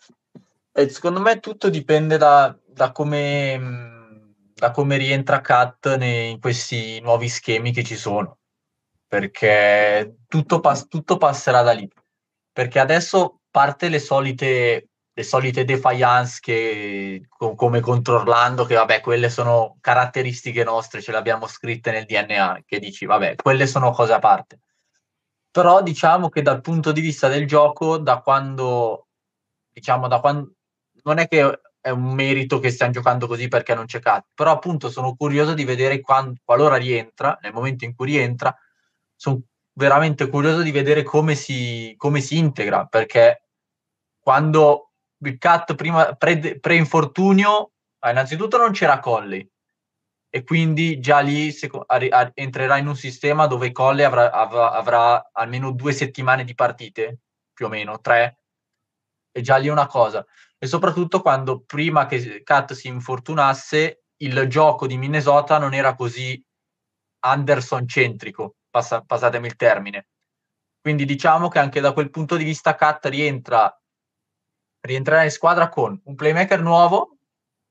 eh, 0.74 0.90
secondo 0.90 1.22
me 1.22 1.40
tutto 1.40 1.70
dipende 1.70 2.18
da, 2.18 2.58
da, 2.68 2.92
come, 2.92 4.34
da 4.54 4.72
come 4.72 4.98
rientra 4.98 5.40
nei, 5.96 6.32
in 6.32 6.40
questi 6.42 7.00
nuovi 7.00 7.30
schemi 7.30 7.72
che 7.72 7.84
ci 7.84 7.96
sono, 7.96 8.40
perché 9.08 10.18
tutto, 10.28 10.60
pass- 10.60 10.88
tutto 10.88 11.16
passerà 11.18 11.62
da 11.62 11.72
lì. 11.72 11.90
Perché 12.52 12.80
adesso 12.80 13.40
parte 13.50 13.88
le 13.88 14.00
solite 14.00 14.90
le 15.18 15.24
solite 15.24 15.64
defiance 15.64 16.40
che, 16.42 17.26
co- 17.30 17.56
come 17.56 17.80
contro 17.80 18.16
Orlando, 18.16 18.66
che 18.66 18.76
vabbè, 18.76 19.00
quelle 19.00 19.30
sono 19.30 19.78
caratteristiche 19.80 20.66
nostre, 20.66 21.02
ce 21.02 21.12
le 21.12 21.18
abbiamo 21.18 21.48
scritte 21.48 21.90
nel 21.92 22.04
DNA, 22.04 22.64
che 22.66 22.80
dici, 22.80 23.06
vabbè, 23.06 23.36
quelle 23.36 23.66
sono 23.66 23.92
cose 23.92 24.12
a 24.12 24.20
parte. 24.20 24.60
Però 25.52 25.82
diciamo 25.82 26.28
che 26.28 26.42
dal 26.42 26.60
punto 26.60 26.92
di 26.92 27.00
vista 27.00 27.30
del 27.30 27.48
gioco, 27.48 27.98
da 27.98 28.20
quando, 28.20 29.08
diciamo, 29.72 30.10
da 30.10 30.20
quando, 30.20 30.52
non 31.04 31.20
è 31.20 31.30
che 31.30 31.62
è 31.80 31.90
un 31.92 32.14
merito 32.14 32.60
che 32.60 32.70
stiamo 32.70 32.92
giocando 32.92 33.26
così 33.26 33.48
perché 33.48 33.74
non 33.74 33.86
c'è 33.86 34.02
cat, 34.02 34.26
però 34.34 34.52
appunto 34.52 34.90
sono 34.90 35.16
curioso 35.16 35.54
di 35.54 35.64
vedere 35.64 36.02
quando, 36.02 36.34
qualora 36.44 36.76
rientra, 36.76 37.38
nel 37.42 37.54
momento 37.54 37.86
in 37.86 37.96
cui 37.96 38.08
rientra, 38.08 38.54
sono 39.16 39.44
veramente 39.72 40.28
curioso 40.28 40.62
di 40.62 40.72
vedere 40.72 41.04
come 41.04 41.36
si, 41.36 41.94
come 41.96 42.20
si 42.20 42.38
integra, 42.38 42.86
perché 42.86 43.44
quando 44.20 44.90
il 45.30 45.38
cut 45.38 45.76
prima, 45.76 46.14
pre, 46.16 46.60
pre-infortunio, 46.60 47.72
ah, 48.00 48.12
innanzitutto 48.12 48.58
non 48.58 48.72
c'era 48.72 49.00
Colley 49.00 49.48
e 50.36 50.44
quindi 50.44 51.00
già 51.00 51.22
lì 51.22 51.54
se, 51.54 51.70
a, 51.72 51.96
a, 51.96 52.32
entrerà 52.34 52.78
in 52.78 52.88
un 52.88 52.96
sistema 52.98 53.48
dove 53.48 53.72
Colley 53.72 54.04
avrà, 54.04 54.32
avrà, 54.34 54.72
avrà, 54.74 55.30
almeno 55.32 55.72
due 55.72 55.94
settimane 55.94 56.44
di 56.44 56.54
partite, 56.54 57.20
più 57.54 57.68
o 57.68 57.70
meno, 57.70 58.02
tre, 58.02 58.40
e 59.32 59.40
già 59.40 59.56
lì 59.56 59.68
è 59.68 59.72
una 59.72 59.88
cosa. 59.88 60.26
E 60.58 60.68
soprattutto 60.68 61.22
quando 61.22 61.62
prima 61.62 62.06
che 62.06 62.42
Cat 62.44 62.74
si 62.74 62.90
infortunasse, 62.90 64.04
il 64.18 64.46
gioco 64.50 64.88
di 64.88 64.98
Minnesota 64.98 65.58
non 65.58 65.74
era 65.74 65.96
così 65.96 66.44
Anderson-centrico, 67.20 68.56
passa, 68.70 69.02
passatemi 69.02 69.48
il 69.48 69.56
termine. 69.56 70.08
Quindi 70.82 71.06
diciamo 71.06 71.48
che 71.48 71.60
anche 71.60 71.80
da 71.80 71.94
quel 71.94 72.10
punto 72.10 72.36
di 72.36 72.44
vista 72.44 72.76
Cat 72.76 73.06
rientra 73.06 73.74
rientrerà 74.86 75.24
in 75.24 75.32
squadra 75.32 75.70
con 75.70 76.00
un 76.04 76.16
playmaker 76.16 76.62
nuovo, 76.62 77.18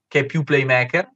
che 0.06 0.20
è 0.20 0.26
più 0.26 0.44
playmaker, 0.44 1.10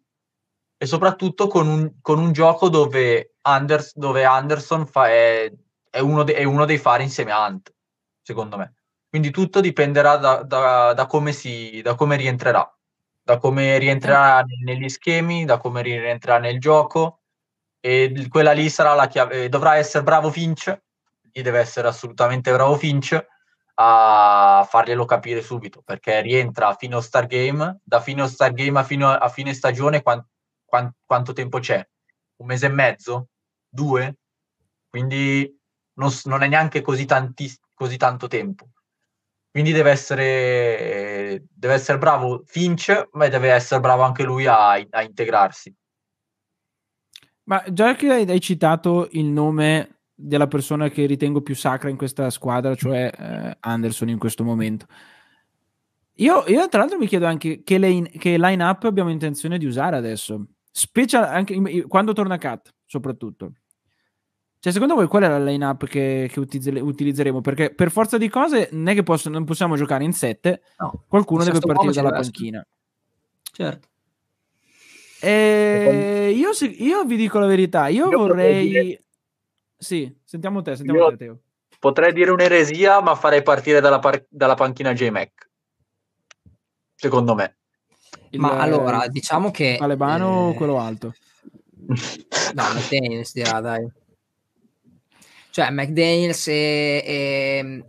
e 0.76 0.86
soprattutto 0.86 1.48
con 1.48 1.68
un, 1.68 2.00
con 2.00 2.18
un 2.18 2.32
gioco 2.32 2.68
dove, 2.68 3.34
Anders, 3.42 3.96
dove 3.96 4.24
Anderson 4.24 4.86
fa, 4.86 5.08
è, 5.08 5.52
è, 5.90 5.98
uno 5.98 6.22
de, 6.22 6.34
è, 6.34 6.44
uno 6.44 6.64
dei 6.64 6.78
fari 6.78 7.02
insieme 7.02 7.32
a 7.32 7.44
Ant, 7.44 7.72
secondo 8.22 8.56
me. 8.56 8.74
Quindi 9.08 9.30
tutto 9.30 9.60
dipenderà 9.60 10.16
da, 10.16 10.42
da, 10.42 10.92
da, 10.92 11.06
come, 11.06 11.32
si, 11.32 11.80
da 11.82 11.94
come 11.94 12.16
rientrerà, 12.16 12.70
da 13.22 13.38
come 13.38 13.78
rientrerà 13.78 14.42
negli 14.64 14.88
schemi, 14.88 15.44
da 15.44 15.58
come 15.58 15.82
rientrerà 15.82 16.38
nel 16.38 16.60
gioco 16.60 17.22
e 17.80 18.26
quella 18.28 18.52
lì 18.52 18.68
sarà 18.68 18.94
la 18.94 19.08
chiave. 19.08 19.48
Dovrà 19.48 19.76
essere 19.76 20.04
bravo 20.04 20.30
Finch, 20.30 20.78
gli 21.32 21.42
deve 21.42 21.58
essere 21.58 21.88
assolutamente 21.88 22.52
bravo 22.52 22.76
Finch 22.76 23.26
a 23.80 24.66
farglielo 24.68 25.04
capire 25.04 25.40
subito 25.40 25.82
perché 25.82 26.20
rientra 26.20 26.68
a 26.68 26.74
fine 26.74 26.94
All-Star 26.94 27.26
Game, 27.26 27.80
da 27.84 28.00
fine 28.00 28.22
All-Star 28.22 28.52
Game 28.52 28.78
a 28.78 28.82
fine, 28.82 29.04
a 29.04 29.28
fine 29.28 29.54
stagione 29.54 30.02
quant, 30.02 30.26
quant, 30.64 30.94
quanto 31.04 31.32
tempo 31.32 31.60
c'è? 31.60 31.86
Un 32.36 32.46
mese 32.46 32.66
e 32.66 32.70
mezzo? 32.70 33.28
Due? 33.68 34.16
Quindi 34.88 35.56
non, 35.94 36.10
non 36.24 36.42
è 36.42 36.48
neanche 36.48 36.80
così, 36.80 37.04
tanti, 37.04 37.48
così 37.72 37.96
tanto 37.96 38.26
tempo. 38.26 38.68
Quindi 39.50 39.72
deve 39.72 39.90
essere, 39.90 41.44
deve 41.48 41.74
essere 41.74 41.98
bravo 41.98 42.42
Finch, 42.46 43.08
ma 43.12 43.28
deve 43.28 43.50
essere 43.50 43.80
bravo 43.80 44.02
anche 44.02 44.24
lui 44.24 44.46
a, 44.46 44.72
a 44.72 45.02
integrarsi. 45.02 45.74
Ma 47.44 47.64
già 47.70 47.94
che 47.94 48.10
hai, 48.10 48.28
hai, 48.28 48.40
citato 48.40 49.08
il 49.12 49.24
nome 49.24 49.97
della 50.20 50.48
persona 50.48 50.88
che 50.88 51.06
ritengo 51.06 51.42
più 51.42 51.54
sacra 51.54 51.88
in 51.88 51.96
questa 51.96 52.28
squadra, 52.30 52.74
cioè 52.74 53.10
eh, 53.16 53.56
Anderson 53.60 54.08
in 54.08 54.18
questo 54.18 54.42
momento, 54.42 54.86
io, 56.14 56.44
io, 56.48 56.68
tra 56.68 56.80
l'altro 56.80 56.98
mi 56.98 57.06
chiedo 57.06 57.26
anche 57.26 57.62
che, 57.62 57.78
che 58.18 58.38
line 58.38 58.64
up 58.64 58.82
abbiamo 58.84 59.10
intenzione 59.10 59.56
di 59.56 59.66
usare 59.66 59.96
adesso, 59.96 60.46
special 60.72 61.22
anche 61.22 61.86
quando 61.86 62.12
torna 62.12 62.38
Cat, 62.38 62.74
soprattutto. 62.84 63.52
Cioè, 64.60 64.72
secondo 64.72 64.96
voi 64.96 65.06
qual 65.06 65.22
è 65.22 65.28
la 65.28 65.38
line-up 65.38 65.86
che, 65.86 66.28
che 66.32 66.40
utilizzeremo? 66.40 67.40
Perché 67.40 67.72
per 67.72 67.92
forza 67.92 68.18
di 68.18 68.28
cose 68.28 68.68
non 68.72 68.88
è 68.88 68.94
che 68.94 69.04
posso, 69.04 69.30
non 69.30 69.44
possiamo 69.44 69.76
giocare 69.76 70.02
in 70.02 70.12
sette, 70.12 70.62
no, 70.78 71.04
qualcuno 71.06 71.44
deve 71.44 71.60
partire 71.60 71.92
dalla 71.92 72.10
panchina. 72.10 72.66
Certo. 73.52 73.88
E 75.20 76.34
io, 76.34 76.50
io, 76.78 77.04
vi 77.04 77.16
dico 77.16 77.38
la 77.38 77.46
verità, 77.46 77.86
io, 77.86 78.10
io 78.10 78.18
vorrei... 78.18 78.98
Sì, 79.78 80.12
sentiamo 80.24 80.60
te, 80.60 80.74
sentiamo 80.74 80.98
io 80.98 81.10
te, 81.10 81.16
Teo. 81.16 81.38
Potrei 81.78 82.12
dire 82.12 82.32
un'eresia, 82.32 83.00
ma 83.00 83.14
farei 83.14 83.42
partire 83.42 83.80
dalla, 83.80 84.00
par- 84.00 84.26
dalla 84.28 84.54
panchina 84.54 84.92
J-Mac. 84.92 85.48
Secondo 86.96 87.36
me. 87.36 87.58
Il, 88.30 88.40
ma 88.40 88.58
allora, 88.58 89.06
diciamo 89.06 89.52
che... 89.52 89.76
Talebano 89.78 90.26
eh... 90.26 90.50
o 90.50 90.54
quello 90.54 90.80
alto? 90.80 91.14
no, 91.86 92.64
tennis 92.88 93.32
dirà, 93.32 93.60
dai. 93.60 93.88
Cioè, 95.50 95.70
McDaniels 95.70 96.48
e, 96.48 97.04
e, 97.06 97.84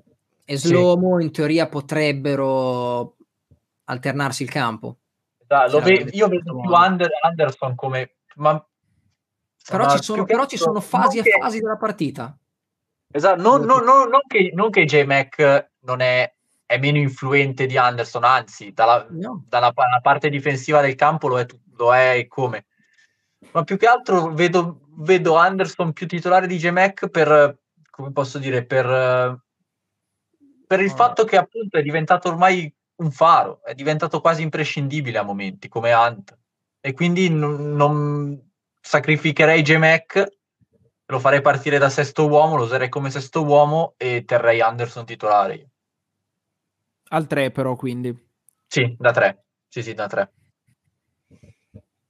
e 0.46 0.58
Slomo 0.58 1.18
sì. 1.18 1.26
in 1.26 1.32
teoria 1.32 1.68
potrebbero 1.68 3.16
alternarsi 3.86 4.44
il 4.44 4.50
campo. 4.50 5.00
Da, 5.48 5.68
cioè, 5.68 5.82
ve- 5.82 6.10
io 6.12 6.28
vedo 6.28 6.60
più 6.60 6.70
Under- 6.70 7.18
Anderson 7.22 7.74
come... 7.74 8.18
Ma... 8.36 8.64
Però, 9.68 9.90
ci 9.90 10.04
sono, 10.04 10.24
però 10.26 10.46
ci 10.46 10.58
sono, 10.58 10.80
fasi 10.80 11.20
e 11.20 11.22
che... 11.22 11.38
fasi 11.40 11.60
della 11.60 11.78
partita. 11.78 12.36
Esatto, 13.12 13.42
non, 13.42 13.62
non, 13.62 13.84
non, 13.84 14.10
non 14.10 14.22
che, 14.28 14.52
non 14.54 14.70
che 14.70 14.86
J-Mac 14.86 15.72
non 15.82 16.02
è, 16.02 16.32
è, 16.66 16.78
meno 16.78 16.98
influente 16.98 17.66
di 17.66 17.78
Anderson, 17.78 18.24
anzi, 18.24 18.72
dalla, 18.72 19.06
no. 19.10 19.44
dalla, 19.48 19.72
dalla, 19.74 20.00
parte 20.02 20.30
difensiva 20.30 20.82
del 20.82 20.96
campo 20.96 21.28
lo 21.28 21.40
è, 21.40 21.46
lo 21.76 21.94
è 21.94 22.26
come. 22.28 22.66
Ma 23.52 23.64
più 23.64 23.78
che 23.78 23.88
altro 23.88 24.34
vedo 24.34 24.82
vedo 25.00 25.36
Anderson 25.36 25.94
più 25.94 26.08
titolare 26.08 26.48
di 26.48 26.58
J-Mac 26.58 27.08
per, 27.10 27.60
come 27.90 28.12
posso 28.12 28.38
dire, 28.38 28.66
per, 28.66 28.86
per 30.66 30.80
il 30.82 30.92
oh. 30.92 30.96
fatto 30.96 31.24
che 31.26 31.38
appunto 31.38 31.78
è 31.78 31.82
diventato 31.82 32.30
ormai 32.30 32.74
un 32.96 33.12
faro, 33.12 33.64
è 33.64 33.74
diventato 33.74 34.20
quasi 34.22 34.42
imprescindibile 34.42 35.18
a 35.18 35.24
momenti 35.24 35.68
come 35.68 35.92
Ant 35.92 36.38
e 36.82 36.94
quindi 36.94 37.30
non 37.30 38.49
sacrificherei 38.80 39.62
J-Mac, 39.62 40.38
lo 41.06 41.20
farei 41.20 41.42
partire 41.42 41.78
da 41.78 41.90
sesto 41.90 42.28
uomo, 42.28 42.56
lo 42.56 42.64
userei 42.64 42.90
come 42.90 43.10
sesto 43.10 43.44
uomo 43.44 43.94
e 43.98 44.24
terrei 44.26 44.62
Anderson 44.62 45.06
titolare. 45.06 45.70
Al 47.10 47.26
3 47.26 47.52
però 47.52 47.76
quindi. 47.76 48.16
Sì, 48.68 48.96
da 48.98 49.12
3. 49.12 49.44
Sì, 49.68 49.82
sì, 49.82 49.94
da 49.94 50.08
3. 50.08 50.32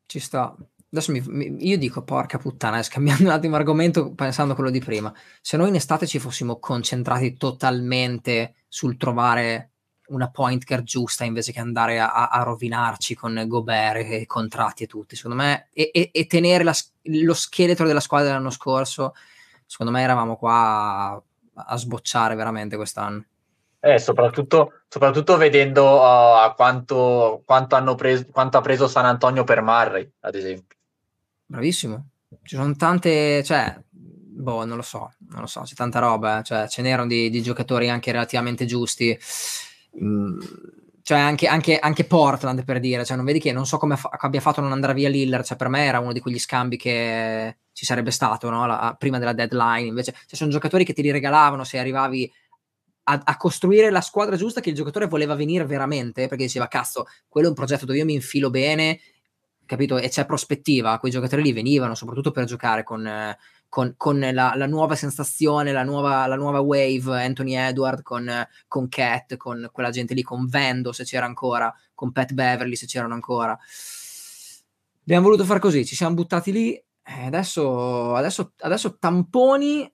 Ci 0.05 0.19
sta. 0.19 0.55
Adesso 0.91 1.11
mi, 1.11 1.21
mi, 1.27 1.67
io 1.67 1.77
dico, 1.77 2.03
porca 2.03 2.37
puttana, 2.37 2.81
scambiando 2.83 3.23
un 3.23 3.29
attimo 3.29 3.55
argomento 3.55 4.13
pensando 4.13 4.53
a 4.53 4.55
quello 4.55 4.71
di 4.71 4.79
prima. 4.79 5.13
Se 5.39 5.55
noi 5.55 5.69
in 5.69 5.75
estate 5.75 6.07
ci 6.07 6.19
fossimo 6.19 6.59
concentrati 6.59 7.37
totalmente 7.37 8.55
sul 8.67 8.97
trovare 8.97 9.71
una 10.09 10.29
point 10.29 10.63
guard 10.65 10.83
giusta 10.83 11.23
invece 11.23 11.51
che 11.51 11.59
andare 11.59 11.99
a, 11.99 12.27
a 12.27 12.43
rovinarci 12.43 13.15
con 13.15 13.43
Gobert 13.47 14.11
e 14.11 14.25
contratti 14.25 14.83
e 14.83 14.87
tutti, 14.87 15.15
secondo 15.15 15.37
me, 15.37 15.67
e, 15.73 15.89
e, 15.93 16.09
e 16.11 16.27
tenere 16.27 16.63
la, 16.63 16.73
lo 17.03 17.33
scheletro 17.33 17.87
della 17.87 17.99
squadra 17.99 18.27
dell'anno 18.27 18.49
scorso, 18.49 19.13
secondo 19.65 19.91
me 19.91 20.01
eravamo 20.01 20.35
qua 20.35 20.53
a, 20.53 21.23
a 21.67 21.77
sbocciare 21.77 22.35
veramente 22.35 22.75
quest'anno. 22.75 23.23
Eh, 23.81 23.97
soprattutto, 23.97 24.81
soprattutto 24.89 25.37
vedendo 25.37 26.01
uh, 26.01 26.53
quanto, 26.55 27.41
quanto, 27.45 27.75
hanno 27.75 27.95
preso, 27.95 28.25
quanto 28.29 28.57
ha 28.57 28.61
preso 28.61 28.87
San 28.89 29.05
Antonio 29.05 29.45
per 29.45 29.61
Murray, 29.61 30.11
ad 30.19 30.35
esempio. 30.35 30.77
Bravissimo. 31.45 32.09
Ci 32.43 32.55
sono 32.55 32.75
tante, 32.75 33.41
cioè, 33.43 33.79
boh, 33.89 34.65
non 34.65 34.75
lo 34.75 34.81
so, 34.81 35.13
non 35.29 35.41
lo 35.41 35.47
so, 35.47 35.61
c'è 35.61 35.75
tanta 35.75 35.99
roba, 35.99 36.39
eh. 36.39 36.43
cioè, 36.43 36.67
ce 36.67 36.81
n'erano 36.81 37.07
di, 37.07 37.29
di, 37.29 37.41
giocatori 37.41 37.89
anche 37.89 38.11
relativamente 38.11 38.65
giusti. 38.65 39.17
Mm, 40.03 40.39
cioè, 41.01 41.17
anche, 41.17 41.47
anche, 41.47 41.79
anche, 41.79 42.03
Portland 42.03 42.63
per 42.63 42.79
dire, 42.79 43.03
cioè, 43.05 43.17
non 43.17 43.25
vedi 43.25 43.39
che 43.39 43.51
non 43.51 43.65
so 43.65 43.77
come 43.77 43.97
fa- 43.97 44.09
abbia 44.11 44.41
fatto 44.41 44.59
a 44.59 44.63
non 44.63 44.71
andare 44.71 44.93
via 44.93 45.09
Lillard, 45.09 45.43
cioè, 45.43 45.57
per 45.57 45.67
me 45.67 45.85
era 45.85 45.99
uno 45.99 46.13
di 46.13 46.19
quegli 46.19 46.39
scambi 46.39 46.77
che 46.77 47.57
ci 47.73 47.85
sarebbe 47.85 48.11
stato 48.11 48.49
no? 48.49 48.65
La, 48.65 48.95
prima 48.97 49.17
della 49.17 49.33
deadline. 49.33 49.87
Invece, 49.87 50.11
cioè, 50.11 50.35
sono 50.35 50.51
giocatori 50.51 50.83
che 50.85 50.93
ti 50.93 51.01
li 51.01 51.11
regalavano 51.11 51.63
se 51.63 51.79
arrivavi 51.79 52.31
a, 53.03 53.21
a, 53.23 53.37
costruire 53.37 53.89
la 53.89 54.01
squadra 54.01 54.35
giusta 54.35 54.61
che 54.61 54.69
il 54.69 54.75
giocatore 54.75 55.07
voleva 55.07 55.35
venire 55.35 55.65
veramente, 55.65 56.27
perché 56.27 56.43
diceva, 56.45 56.67
cazzo, 56.67 57.07
quello 57.27 57.47
è 57.47 57.49
un 57.49 57.55
progetto 57.55 57.85
dove 57.85 57.97
io 57.97 58.05
mi 58.05 58.13
infilo 58.13 58.49
bene 58.49 58.99
capito? 59.69 59.99
E 59.99 60.09
c'è 60.09 60.25
prospettiva, 60.25 60.97
quei 60.97 61.11
giocatori 61.11 61.43
lì 61.43 61.53
venivano 61.53 61.93
soprattutto 61.93 62.31
per 62.31 62.45
giocare 62.45 62.83
con, 62.83 63.05
eh, 63.05 63.37
con, 63.69 63.93
con 63.95 64.19
la, 64.19 64.53
la, 64.55 64.65
nuova 64.65 64.95
sensazione, 64.95 65.71
la 65.71 65.83
nuova, 65.83 66.25
la 66.25 66.35
nuova 66.35 66.59
wave, 66.59 67.23
Anthony 67.23 67.55
Edward 67.55 68.01
con, 68.01 68.29
con 68.67 68.89
Cat, 68.89 69.37
con 69.37 69.69
quella 69.71 69.91
gente 69.91 70.15
lì, 70.15 70.23
con 70.23 70.47
Vendo 70.47 70.91
se 70.91 71.03
c'era 71.03 71.25
ancora, 71.25 71.73
con 71.93 72.11
Pat 72.11 72.33
Beverly 72.33 72.75
se 72.75 72.87
c'erano 72.87 73.13
ancora. 73.13 73.57
Abbiamo 75.01 75.23
voluto 75.23 75.45
fare 75.45 75.59
così, 75.59 75.85
ci 75.85 75.95
siamo 75.95 76.15
buttati 76.15 76.51
lì 76.51 76.83
adesso, 77.03 78.15
adesso, 78.15 78.53
adesso 78.59 78.97
tamponi 78.97 79.91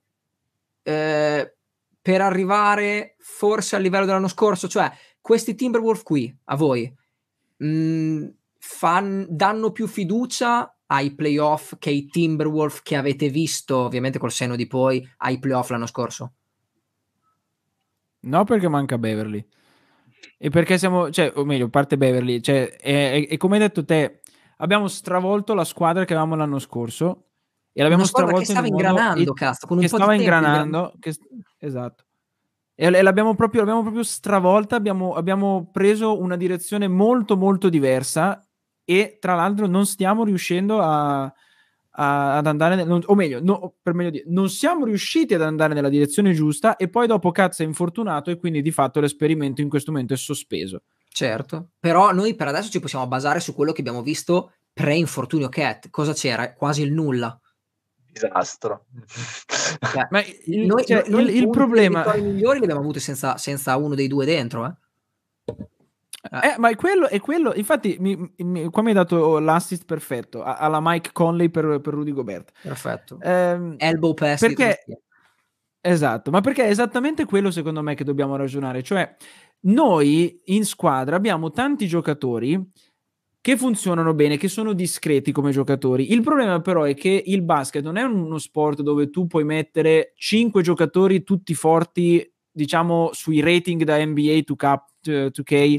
eh, 0.84 1.56
per 2.02 2.22
arrivare 2.22 3.16
forse 3.20 3.76
al 3.76 3.82
livello 3.82 4.06
dell'anno 4.06 4.28
scorso, 4.28 4.68
cioè 4.68 4.92
questi 5.22 5.56
Timberwolf 5.56 6.04
qui, 6.04 6.36
a 6.46 6.56
voi, 6.56 6.94
mh, 7.58 7.68
mm, 7.68 8.28
fan, 8.60 9.26
danno 9.30 9.72
più 9.72 9.88
fiducia 9.88 10.75
ai 10.88 11.16
playoff 11.16 11.74
che 11.80 11.90
i 11.90 12.08
Timberwolf 12.08 12.82
che 12.84 12.96
avete 12.96 13.30
visto, 13.30 13.78
ovviamente 13.78 14.20
col 14.20 14.32
senno 14.32 14.56
di 14.56 14.68
poi, 14.68 15.08
ai 15.18 15.40
playoff 15.40 15.70
l'anno 15.70 15.88
scorso? 15.88 16.34
No, 18.22 18.44
perché 18.44 18.68
manca 18.68 18.98
Beverly. 18.98 19.46
E 20.38 20.50
perché 20.50 20.78
siamo, 20.78 21.10
cioè, 21.12 21.32
o 21.36 21.46
meglio, 21.46 21.70
parte 21.70 21.98
Beverly, 21.98 22.42
cioè, 22.42 22.76
e, 22.80 23.28
e, 23.30 23.38
come 23.38 23.56
hai 23.56 23.62
detto 23.62 23.86
te, 23.86 24.22
abbiamo 24.58 24.88
stravolto 24.88 25.54
la 25.54 25.64
squadra 25.64 26.06
che 26.06 26.14
avevamo 26.14 26.36
l'anno 26.36 26.60
scorso 26.60 27.26
e 27.72 27.82
l'abbiamo 27.82 28.06
stravolto 28.06 28.40
che 28.40 28.46
stava 28.46 28.68
ingranando, 28.68 29.34
cazzo, 29.34 29.68
con 29.68 29.78
un 29.78 29.84
che 29.84 29.90
po' 29.90 29.98
stava 29.98 30.14
di 30.14 30.20
ingranando, 30.20 30.94
che, 31.00 31.16
esatto. 31.60 32.04
E 32.78 32.90
l'abbiamo 32.90 33.36
proprio, 33.36 33.62
l'abbiamo 33.62 33.84
proprio 33.84 34.04
stravolta, 34.04 34.76
abbiamo, 34.76 35.14
abbiamo 35.14 35.70
preso 35.72 36.20
una 36.20 36.36
direzione 36.36 36.90
molto 36.90 37.38
molto 37.38 37.70
diversa 37.70 38.45
e 38.86 39.18
tra 39.20 39.36
l'altro 39.36 39.68
non 39.68 39.86
stiamo 39.86 40.24
riuscendo 40.24 40.80
a, 40.80 41.24
a, 41.24 42.38
ad 42.38 42.48
andare, 42.48 42.76
nel, 42.76 43.04
o 43.06 43.16
meglio, 43.16 43.42
no, 43.42 43.74
per 43.82 43.94
meglio 43.94 44.12
dire, 44.12 44.24
non 44.28 44.50
siamo 44.50 44.86
riusciti 44.86 45.34
ad 45.34 45.42
andare 45.42 45.74
nella 45.74 45.90
direzione 45.90 46.34
giusta 46.34 46.78
e 46.78 46.88
poi 46.88 47.08
dopo 47.08 47.32
cazzo 47.32 47.64
è 47.64 47.66
infortunato 47.66 48.30
e 48.30 48.38
quindi 48.38 48.62
di 48.62 48.72
fatto 48.72 49.00
l'esperimento 49.00 49.62
in 49.62 49.70
questo 49.70 49.92
momento 49.92 50.14
è 50.14 50.18
sospeso. 50.18 50.84
Certo, 51.10 51.70
però 51.80 52.12
noi 52.14 52.36
per 52.36 52.48
adesso 52.48 52.70
ci 52.70 52.80
possiamo 52.80 53.08
basare 53.08 53.40
su 53.40 53.56
quello 53.56 53.72
che 53.72 53.82
abbiamo 53.82 54.04
visto 54.04 54.52
pre-infortunio 54.72 55.50
Cat. 55.50 55.90
Cosa 55.90 56.14
c'era? 56.14 56.54
Quasi 56.54 56.84
il 56.84 56.92
nulla. 56.92 57.40
Disastro. 58.12 58.86
Cioè, 59.80 60.08
Ma 60.10 60.24
il, 60.46 60.66
noi, 60.66 60.86
cioè, 60.86 61.06
noi 61.08 61.24
il, 61.24 61.36
il 61.36 61.50
problema... 61.50 62.14
I 62.16 62.22
migliori 62.22 62.58
li 62.58 62.64
abbiamo 62.64 62.82
avuti 62.82 63.00
senza, 63.00 63.38
senza 63.38 63.76
uno 63.78 63.96
dei 63.96 64.08
due 64.08 64.26
dentro, 64.26 64.66
eh? 64.66 64.74
Eh, 66.32 66.48
eh, 66.48 66.56
ma 66.58 66.70
è 66.70 66.76
quello, 66.76 67.08
è 67.08 67.20
quello. 67.20 67.54
Infatti, 67.54 67.98
mi, 68.00 68.18
mi, 68.38 68.70
qua 68.70 68.82
mi 68.82 68.90
hai 68.90 68.96
dato 68.96 69.40
l'assist 69.40 69.86
perfetto 69.86 70.44
alla 70.44 70.80
Mike 70.82 71.12
Conley 71.14 71.50
per, 71.50 71.80
per 71.82 71.94
Rudy 71.94 72.12
Gobert. 72.12 72.52
Perfetto. 72.62 73.20
Eh, 73.22 73.76
Elbow 73.78 74.14
pass. 74.14 74.40
Perché, 74.40 74.84
Esatto, 75.88 76.32
ma 76.32 76.42
perché 76.42 76.64
è 76.64 76.70
esattamente 76.70 77.26
quello 77.26 77.52
secondo 77.52 77.84
me 77.84 77.94
che 77.94 78.04
dobbiamo 78.04 78.36
ragionare, 78.36 78.82
cioè 78.82 79.16
noi 79.68 80.42
in 80.46 80.66
squadra 80.66 81.16
abbiamo 81.16 81.52
tanti 81.52 81.86
giocatori 81.86 82.60
che 83.40 83.56
funzionano 83.56 84.16
bene, 84.16 84.38
che 84.38 84.48
sono 84.48 84.74
discreti 84.74 85.32
come 85.32 85.52
giocatori. 85.52 86.12
Il 86.12 86.24
problema 86.24 86.60
però 86.60 86.82
è 86.86 86.96
che 86.96 87.22
il 87.28 87.44
basket 87.44 87.84
non 87.84 87.98
è 87.98 88.02
uno 88.02 88.40
sport 88.40 88.82
dove 88.82 89.12
tu 89.12 89.28
puoi 89.28 89.44
mettere 89.44 90.14
5 90.16 90.64
giocatori 90.64 91.22
tutti 91.22 91.54
forti, 91.54 92.34
diciamo, 92.50 93.12
sui 93.14 93.42
rating 93.42 93.84
da 93.84 94.04
NBA 94.04 94.42
2K, 94.42 94.78
2K 95.04 95.76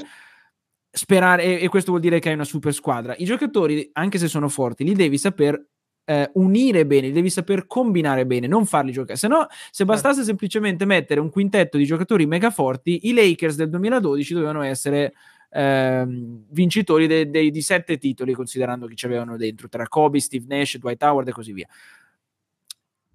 sperare, 0.96 1.44
e, 1.44 1.64
e 1.64 1.68
questo 1.68 1.90
vuol 1.90 2.02
dire 2.02 2.18
che 2.18 2.28
hai 2.28 2.34
una 2.34 2.44
super 2.44 2.72
squadra. 2.72 3.14
I 3.18 3.24
giocatori, 3.24 3.90
anche 3.92 4.18
se 4.18 4.28
sono 4.28 4.48
forti, 4.48 4.82
li 4.82 4.94
devi 4.94 5.18
saper 5.18 5.62
eh, 6.04 6.30
unire 6.34 6.86
bene, 6.86 7.12
devi 7.12 7.28
saper 7.28 7.66
combinare 7.66 8.24
bene, 8.24 8.46
non 8.46 8.64
farli 8.64 8.92
giocare. 8.92 9.18
Se 9.18 9.28
no, 9.28 9.46
se 9.50 9.56
certo. 9.72 9.92
bastasse 9.92 10.24
semplicemente 10.24 10.84
mettere 10.86 11.20
un 11.20 11.30
quintetto 11.30 11.76
di 11.76 11.84
giocatori 11.84 12.24
mega 12.26 12.50
forti, 12.50 13.08
i 13.08 13.12
Lakers 13.12 13.56
del 13.56 13.68
2012 13.68 14.32
dovevano 14.32 14.62
essere 14.62 15.12
ehm, 15.50 16.44
vincitori 16.50 17.06
de- 17.06 17.28
de- 17.28 17.50
di 17.50 17.60
sette 17.60 17.98
titoli, 17.98 18.32
considerando 18.32 18.86
chi 18.86 18.96
ci 18.96 19.04
avevano 19.06 19.36
dentro, 19.36 19.68
tra 19.68 19.86
Kobe, 19.86 20.20
Steve 20.20 20.46
Nash, 20.48 20.78
Dwight 20.78 21.02
Howard 21.02 21.28
e 21.28 21.32
così 21.32 21.52
via. 21.52 21.66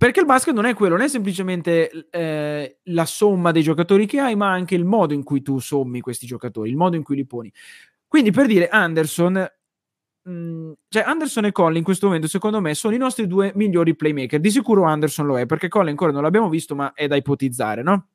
Perché 0.01 0.19
il 0.19 0.25
basket 0.25 0.55
non 0.55 0.65
è 0.65 0.73
quello, 0.73 0.95
non 0.95 1.05
è 1.05 1.07
semplicemente 1.07 2.07
eh, 2.09 2.79
la 2.85 3.05
somma 3.05 3.51
dei 3.51 3.61
giocatori 3.61 4.07
che 4.07 4.19
hai, 4.19 4.35
ma 4.35 4.49
anche 4.49 4.73
il 4.73 4.83
modo 4.83 5.13
in 5.13 5.21
cui 5.21 5.43
tu 5.43 5.59
sommi 5.59 6.01
questi 6.01 6.25
giocatori, 6.25 6.71
il 6.71 6.75
modo 6.75 6.95
in 6.95 7.03
cui 7.03 7.15
li 7.15 7.23
poni. 7.27 7.53
Quindi 8.07 8.31
per 8.31 8.47
dire 8.47 8.67
Anderson, 8.67 9.47
mh, 10.23 10.31
mm, 10.31 10.71
cioè 10.87 11.03
Anderson 11.03 11.45
e 11.45 11.51
Colin 11.51 11.77
in 11.77 11.83
questo 11.83 12.07
momento, 12.07 12.27
secondo 12.27 12.59
me, 12.61 12.73
sono 12.73 12.95
i 12.95 12.97
nostri 12.97 13.27
due 13.27 13.51
migliori 13.53 13.95
playmaker. 13.95 14.39
Di 14.39 14.49
sicuro 14.49 14.85
Anderson 14.85 15.27
lo 15.27 15.37
è, 15.37 15.45
perché 15.45 15.67
Colin 15.67 15.89
ancora 15.89 16.11
non 16.11 16.23
l'abbiamo 16.23 16.49
visto, 16.49 16.73
ma 16.73 16.93
è 16.93 17.05
da 17.05 17.15
ipotizzare, 17.15 17.83
no? 17.83 18.07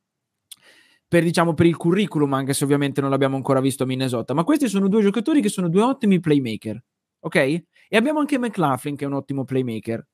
per, 1.07 1.23
diciamo, 1.23 1.55
per 1.55 1.67
il 1.67 1.77
curriculum, 1.77 2.33
anche 2.33 2.53
se 2.53 2.65
ovviamente 2.65 3.01
non 3.01 3.11
l'abbiamo 3.11 3.37
ancora 3.37 3.61
visto 3.61 3.85
a 3.85 3.87
Minnesota. 3.87 4.35
Ma 4.35 4.43
questi 4.43 4.67
sono 4.67 4.89
due 4.89 5.03
giocatori 5.03 5.41
che 5.41 5.49
sono 5.49 5.69
due 5.69 5.83
ottimi 5.83 6.19
playmaker, 6.19 6.83
ok? 7.21 7.37
E 7.37 7.97
abbiamo 7.97 8.19
anche 8.19 8.41
McLaughlin 8.41 8.97
che 8.97 9.05
è 9.05 9.07
un 9.07 9.15
ottimo 9.15 9.45
playmaker. 9.45 10.05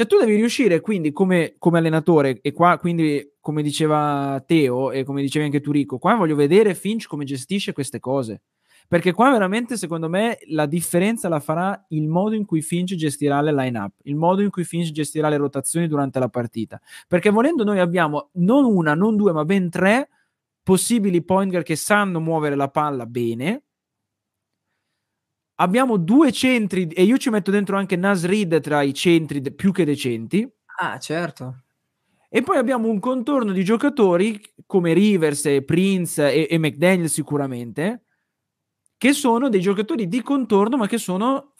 Cioè 0.00 0.08
tu 0.08 0.16
devi 0.16 0.34
riuscire 0.34 0.80
quindi 0.80 1.12
come, 1.12 1.56
come 1.58 1.76
allenatore, 1.76 2.38
e 2.40 2.52
qua 2.52 2.78
quindi 2.78 3.34
come 3.38 3.60
diceva 3.60 4.42
Teo 4.46 4.92
e 4.92 5.04
come 5.04 5.20
dicevi 5.20 5.44
anche 5.44 5.60
tu 5.60 5.72
Rico, 5.72 5.98
qua 5.98 6.14
voglio 6.14 6.36
vedere 6.36 6.74
Finch 6.74 7.06
come 7.06 7.26
gestisce 7.26 7.74
queste 7.74 8.00
cose. 8.00 8.40
Perché 8.88 9.12
qua 9.12 9.30
veramente, 9.30 9.76
secondo 9.76 10.08
me, 10.08 10.38
la 10.46 10.64
differenza 10.64 11.28
la 11.28 11.38
farà 11.38 11.84
il 11.90 12.08
modo 12.08 12.34
in 12.34 12.46
cui 12.46 12.62
Finch 12.62 12.94
gestirà 12.94 13.42
le 13.42 13.52
line-up, 13.52 13.92
il 14.04 14.16
modo 14.16 14.40
in 14.40 14.48
cui 14.48 14.64
Finch 14.64 14.90
gestirà 14.90 15.28
le 15.28 15.36
rotazioni 15.36 15.86
durante 15.86 16.18
la 16.18 16.30
partita. 16.30 16.80
Perché 17.06 17.28
volendo 17.28 17.62
noi 17.62 17.78
abbiamo 17.78 18.30
non 18.36 18.64
una, 18.64 18.94
non 18.94 19.16
due, 19.16 19.32
ma 19.32 19.44
ben 19.44 19.68
tre 19.68 20.08
possibili 20.62 21.22
point 21.22 21.50
guard 21.50 21.66
che 21.66 21.76
sanno 21.76 22.20
muovere 22.20 22.56
la 22.56 22.68
palla 22.68 23.04
bene. 23.04 23.64
Abbiamo 25.60 25.98
due 25.98 26.32
centri 26.32 26.86
e 26.88 27.02
io 27.02 27.18
ci 27.18 27.28
metto 27.28 27.50
dentro 27.50 27.76
anche 27.76 27.94
Nasrid 27.94 28.60
tra 28.60 28.80
i 28.80 28.94
centri 28.94 29.42
de- 29.42 29.52
più 29.52 29.72
che 29.72 29.84
decenti. 29.84 30.50
Ah, 30.78 30.98
certo. 30.98 31.64
E 32.30 32.40
poi 32.42 32.56
abbiamo 32.56 32.88
un 32.88 32.98
contorno 32.98 33.52
di 33.52 33.62
giocatori 33.62 34.40
come 34.64 34.94
Rivers, 34.94 35.44
e 35.46 35.62
Prince 35.62 36.32
e, 36.32 36.46
e 36.48 36.58
McDaniel 36.58 37.10
sicuramente, 37.10 38.04
che 38.96 39.12
sono 39.12 39.50
dei 39.50 39.60
giocatori 39.60 40.08
di 40.08 40.22
contorno 40.22 40.78
ma 40.78 40.86
che 40.86 40.98
sono 40.98 41.54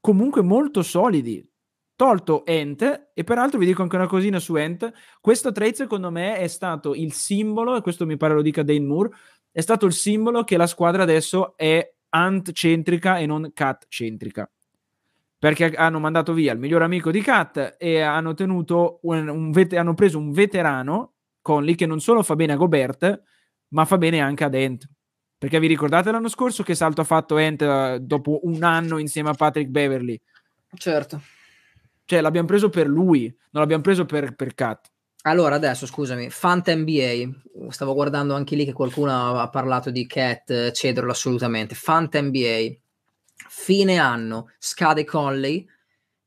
comunque 0.00 0.42
molto 0.42 0.82
solidi 0.82 1.44
tolto 1.96 2.46
Ent, 2.46 3.10
e 3.12 3.24
peraltro 3.24 3.58
vi 3.58 3.66
dico 3.66 3.82
anche 3.82 3.96
una 3.96 4.06
cosina 4.06 4.38
su 4.38 4.56
Ent, 4.56 4.90
questo 5.20 5.52
trade 5.52 5.74
secondo 5.74 6.10
me 6.10 6.36
è 6.36 6.46
stato 6.46 6.94
il 6.94 7.12
simbolo, 7.12 7.76
e 7.76 7.82
questo 7.82 8.06
mi 8.06 8.16
pare 8.16 8.32
lo 8.32 8.42
dica 8.42 8.62
Dane 8.62 8.80
Moore, 8.80 9.10
è 9.50 9.60
stato 9.60 9.86
il 9.86 9.92
simbolo 9.92 10.44
che 10.44 10.56
la 10.56 10.66
squadra 10.66 11.02
adesso 11.02 11.56
è 11.56 11.94
Ant-centrica 12.10 13.18
e 13.18 13.26
non 13.26 13.50
Cat-centrica. 13.54 14.50
Perché 15.38 15.70
hanno 15.70 15.98
mandato 15.98 16.34
via 16.34 16.52
il 16.52 16.58
miglior 16.58 16.82
amico 16.82 17.10
di 17.10 17.22
Cat 17.22 17.76
e 17.78 18.00
hanno, 18.00 18.34
tenuto 18.34 18.98
un, 19.02 19.28
un 19.28 19.50
vet- 19.52 19.72
hanno 19.72 19.94
preso 19.94 20.18
un 20.18 20.32
veterano, 20.32 21.14
Conley, 21.40 21.74
che 21.74 21.86
non 21.86 22.00
solo 22.00 22.22
fa 22.22 22.36
bene 22.36 22.52
a 22.52 22.56
Gobert, 22.56 23.22
ma 23.68 23.84
fa 23.84 23.96
bene 23.96 24.20
anche 24.20 24.44
ad 24.44 24.54
Ent. 24.54 24.88
Perché 25.38 25.58
vi 25.58 25.66
ricordate 25.66 26.10
l'anno 26.10 26.28
scorso 26.28 26.62
che 26.62 26.74
salto 26.74 27.00
ha 27.00 27.04
fatto 27.04 27.38
Ent 27.38 27.62
uh, 27.62 27.98
dopo 27.98 28.40
un 28.42 28.62
anno 28.62 28.98
insieme 28.98 29.30
a 29.30 29.34
Patrick 29.34 29.70
Beverly? 29.70 30.20
Certo. 30.74 31.22
Cioè, 32.04 32.20
l'abbiamo 32.20 32.46
preso 32.46 32.68
per 32.68 32.86
lui, 32.86 33.22
non 33.52 33.62
l'abbiamo 33.62 33.82
preso 33.82 34.04
per, 34.04 34.34
per 34.34 34.54
Cat. 34.54 34.90
Allora, 35.22 35.56
adesso 35.56 35.86
scusami, 35.86 36.30
Fanta 36.30 36.74
NBA, 36.74 37.68
stavo 37.68 37.92
guardando 37.92 38.34
anche 38.34 38.56
lì 38.56 38.64
che 38.64 38.72
qualcuno 38.72 39.38
ha 39.38 39.48
parlato 39.50 39.90
di 39.90 40.06
Cat, 40.06 40.70
cederlo 40.70 41.10
assolutamente. 41.10 41.74
Fanta 41.74 42.20
NBA, 42.22 42.74
fine 43.48 43.98
anno, 43.98 44.50
scade 44.58 45.04
Conley, 45.04 45.66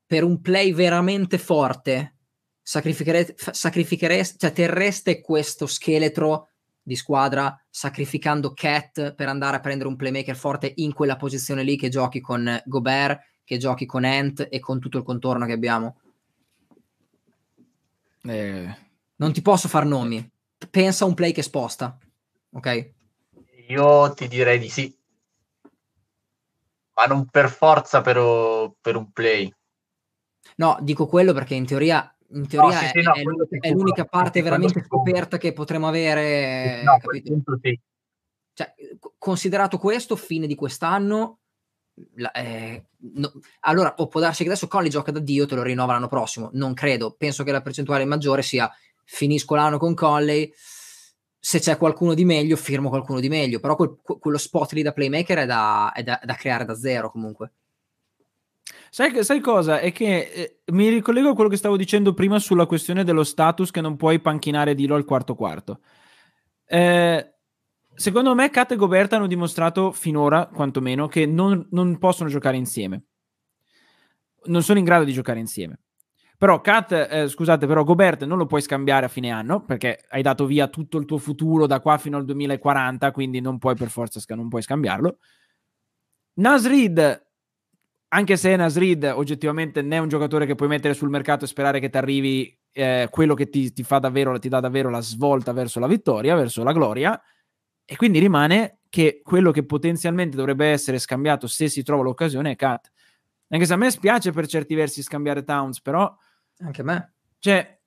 per 0.06 0.24
un 0.24 0.42
play 0.42 0.74
veramente 0.74 1.40
forte, 1.40 2.18
sacrifichereste, 2.62 3.36
sacrifichereste 3.52 4.38
cioè 4.38 4.54
terreste 4.54 5.22
questo 5.22 5.66
scheletro 5.66 6.50
di 6.82 6.96
squadra 6.96 7.60
sacrificando 7.70 8.54
Cat 8.54 9.16
per 9.16 9.28
andare 9.28 9.58
a 9.58 9.60
prendere 9.60 9.90
un 9.90 9.96
playmaker 9.96 10.36
forte 10.36 10.72
in 10.76 10.94
quella 10.94 11.16
posizione 11.16 11.64
lì 11.64 11.78
che 11.78 11.90
giochi 11.90 12.22
con 12.22 12.62
Gobert 12.66 13.22
che 13.44 13.58
giochi 13.58 13.86
con 13.86 14.06
Ant 14.06 14.48
e 14.50 14.60
con 14.60 14.80
tutto 14.80 14.98
il 14.98 15.04
contorno 15.04 15.46
che 15.46 15.52
abbiamo. 15.52 16.00
Eh. 18.26 18.83
Non 19.16 19.32
ti 19.32 19.42
posso 19.42 19.68
far 19.68 19.86
nomi. 19.86 20.30
Pensa 20.70 21.04
a 21.04 21.08
un 21.08 21.14
play 21.14 21.32
che 21.32 21.42
sposta, 21.42 21.98
ok? 22.52 22.92
Io 23.68 24.14
ti 24.14 24.28
direi 24.28 24.60
di 24.60 24.70
sì, 24.70 24.96
ma 26.96 27.06
non 27.06 27.28
per 27.28 27.50
forza 27.50 28.02
per, 28.02 28.74
per 28.80 28.96
un 28.96 29.12
play. 29.12 29.54
No, 30.58 30.78
dico 30.82 31.08
quello 31.08 31.34
perché 31.34 31.56
in 31.56 31.66
teoria, 31.66 32.16
in 32.32 32.48
teoria 32.48 32.80
no, 32.80 32.86
sì, 32.86 32.92
sì, 32.92 33.00
è, 33.00 33.02
no, 33.02 33.14
è, 33.14 33.60
è, 33.60 33.72
l'unica 33.72 34.06
parte 34.06 34.42
veramente 34.42 34.84
scoperta 34.84 35.38
che 35.38 35.54
potremo 35.54 35.88
avere. 35.88 36.84
No, 36.84 37.00
sì. 37.62 37.80
cioè, 38.54 38.74
considerato 39.18 39.78
questo, 39.78 40.16
fine 40.16 40.46
di 40.46 40.56
quest'anno, 40.56 41.40
la, 42.16 42.32
eh, 42.32 42.86
no, 43.16 43.32
allora 43.62 43.94
può 43.94 44.08
darsi 44.20 44.44
che 44.44 44.50
adesso 44.50 44.68
Conley 44.68 44.90
gioca 44.90 45.12
da 45.12 45.20
Dio, 45.20 45.46
te 45.46 45.56
lo 45.56 45.64
rinnova 45.64 45.94
l'anno 45.94 46.08
prossimo. 46.08 46.50
Non 46.54 46.74
credo, 46.74 47.16
penso 47.18 47.44
che 47.44 47.52
la 47.52 47.62
percentuale 47.62 48.06
maggiore 48.06 48.42
sia 48.42 48.70
finisco 49.04 49.56
l'anno 49.56 49.78
con 49.78 49.94
Conley. 49.94 50.52
Se 51.40 51.60
c'è 51.60 51.78
qualcuno 51.78 52.14
di 52.14 52.26
meglio, 52.26 52.56
firmo 52.56 52.90
qualcuno 52.90 53.20
di 53.20 53.30
meglio. 53.30 53.60
Però 53.60 53.76
quel, 53.76 53.98
quello 54.02 54.38
spot 54.38 54.72
lì 54.74 54.82
da 54.82 54.94
playmaker 54.94 55.40
è 55.40 55.46
da, 55.46 55.92
è 55.94 56.04
da, 56.04 56.20
da 56.24 56.36
creare 56.36 56.66
da 56.66 56.76
zero 56.76 57.12
comunque. 57.12 57.54
Sai, 58.90 59.24
sai, 59.24 59.40
cosa? 59.40 59.80
È 59.80 59.92
che 59.92 60.20
eh, 60.20 60.60
mi 60.72 60.88
ricollego 60.88 61.30
a 61.30 61.34
quello 61.34 61.50
che 61.50 61.58
stavo 61.58 61.76
dicendo 61.76 62.14
prima 62.14 62.40
sulla 62.40 62.66
questione 62.66 63.04
dello 63.04 63.24
status 63.24 63.72
che 63.72 63.82
non 63.82 63.98
puoi 63.98 64.20
panchinare 64.20 64.76
Dilo 64.76 64.96
al 64.96 65.06
quarto 65.06 65.36
quarto. 65.36 65.80
Eh, 66.66 67.34
Secondo 67.96 68.34
me 68.34 68.50
Kat 68.50 68.72
e 68.72 68.76
Gobert 68.76 69.14
hanno 69.14 69.28
dimostrato 69.28 69.92
finora, 69.92 70.48
quantomeno, 70.48 71.08
che 71.08 71.28
non, 71.28 71.68
non, 71.72 72.00
possono 72.00 72.28
giocare 72.28 72.58
insieme. 72.58 73.04
Non 74.46 74.64
sono 74.64 74.80
in 74.80 74.86
grado 74.86 75.04
di 75.04 75.14
giocare 75.14 75.40
insieme. 75.40 75.83
Però 76.44 76.60
Kat, 76.60 76.92
eh, 76.92 77.30
scusate, 77.30 77.66
però 77.68 77.86
Gobert 77.86 78.26
non 78.26 78.38
lo 78.38 78.46
puoi 78.46 78.60
scambiare 78.60 79.06
a 79.06 79.08
fine 79.08 79.30
anno 79.30 79.64
perché 79.64 80.04
hai 80.10 80.22
dato 80.22 80.46
via 80.46 80.68
tutto 80.68 80.98
il 80.98 81.06
tuo 81.06 81.18
futuro 81.18 81.68
da 81.68 81.80
qua 81.80 81.98
fino 81.98 82.18
al 82.18 82.26
2040, 82.26 83.12
quindi 83.12 83.40
non 83.40 83.58
puoi 83.58 83.76
per 83.78 83.88
forza 83.88 84.20
non 84.36 84.50
puoi 84.50 84.62
scambiarlo. 84.62 85.20
Nasrid, 86.34 87.28
anche 88.10 88.36
se 88.36 88.58
Nasrid 88.58 89.06
oggettivamente 89.16 89.82
non 89.82 89.94
è 89.94 89.98
un 90.00 90.10
giocatore 90.10 90.46
che 90.46 90.56
puoi 90.56 90.68
mettere 90.68 90.94
sul 90.94 91.10
mercato 91.10 91.46
e 91.46 91.48
sperare 91.48 91.80
che 91.80 91.90
ti 91.90 91.96
arrivi 91.96 92.60
eh, 92.74 93.08
quello 93.10 93.36
che 93.36 93.48
ti, 93.48 93.72
ti, 93.72 93.84
fa 93.84 94.00
davvero, 94.00 94.38
ti 94.38 94.50
dà 94.50 94.60
davvero 94.60 94.90
la 94.90 95.00
svolta 95.00 95.54
verso 95.54 95.80
la 95.80 95.88
vittoria, 95.88 96.36
verso 96.36 96.62
la 96.62 96.74
gloria 96.74 97.22
e 97.86 97.96
quindi 97.96 98.20
rimane 98.20 98.80
che 98.90 99.22
quello 99.24 99.52
che 99.52 99.64
potenzialmente 99.64 100.36
dovrebbe 100.36 100.66
essere 100.66 101.00
scambiato 101.00 101.48
se 101.48 101.70
si 101.70 101.84
trova 101.84 102.04
l'occasione 102.04 102.52
è 102.52 102.56
Cat. 102.58 102.92
Anche 103.48 103.66
se 103.66 103.72
a 103.72 103.78
me 103.78 103.90
spiace 103.90 104.32
per 104.32 104.46
certi 104.46 104.76
versi 104.76 105.02
scambiare 105.02 105.46
Towns, 105.46 105.80
però... 105.80 106.14
Anche 106.64 106.82
a 106.82 106.84
me. 106.84 107.14
Cioè, 107.40 107.80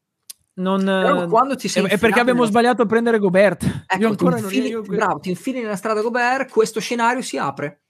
non... 0.54 0.84
Però 0.84 1.26
quando 1.26 1.56
ti 1.56 1.68
sei 1.68 1.84
è 1.84 1.98
perché 1.98 2.20
abbiamo 2.20 2.40
nella... 2.40 2.50
sbagliato 2.50 2.82
a 2.82 2.86
prendere 2.86 3.18
Gobert. 3.18 3.64
Ecco, 3.86 4.00
io 4.00 4.08
ancora 4.08 4.36
ti 4.36 4.42
infili, 4.42 4.70
non 4.70 4.84
io... 4.84 4.96
Bravo, 4.96 5.18
ti 5.18 5.30
infili 5.30 5.60
nella 5.60 5.76
strada 5.76 6.00
Gobert, 6.00 6.50
questo 6.50 6.80
scenario 6.80 7.22
si 7.22 7.36
apre. 7.36 7.82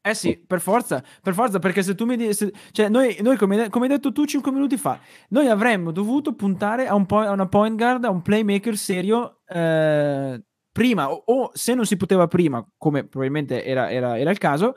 Eh 0.00 0.14
sì, 0.14 0.38
per 0.38 0.60
forza, 0.60 1.02
per 1.22 1.34
forza, 1.34 1.58
perché 1.58 1.82
se 1.82 1.94
tu 1.94 2.06
mi 2.06 2.16
dici, 2.16 2.50
cioè 2.70 2.88
noi, 2.88 3.18
noi 3.20 3.36
come, 3.36 3.68
come, 3.68 3.86
hai 3.86 3.92
detto 3.92 4.12
tu 4.12 4.24
5 4.24 4.50
minuti 4.52 4.76
fa, 4.78 4.98
noi 5.30 5.48
avremmo 5.48 5.90
dovuto 5.90 6.34
puntare 6.34 6.86
a, 6.86 6.94
un 6.94 7.04
po- 7.04 7.18
a 7.18 7.32
una 7.32 7.48
point 7.48 7.76
guard, 7.76 8.04
a 8.04 8.10
un 8.10 8.22
playmaker 8.22 8.76
serio 8.76 9.40
eh, 9.46 10.42
prima, 10.72 11.10
o, 11.10 11.22
o, 11.26 11.50
se 11.52 11.74
non 11.74 11.84
si 11.84 11.96
poteva 11.96 12.26
prima, 12.26 12.66
come 12.78 13.06
probabilmente 13.06 13.64
era, 13.64 13.90
era, 13.90 14.18
era 14.18 14.30
il 14.30 14.38
caso, 14.38 14.74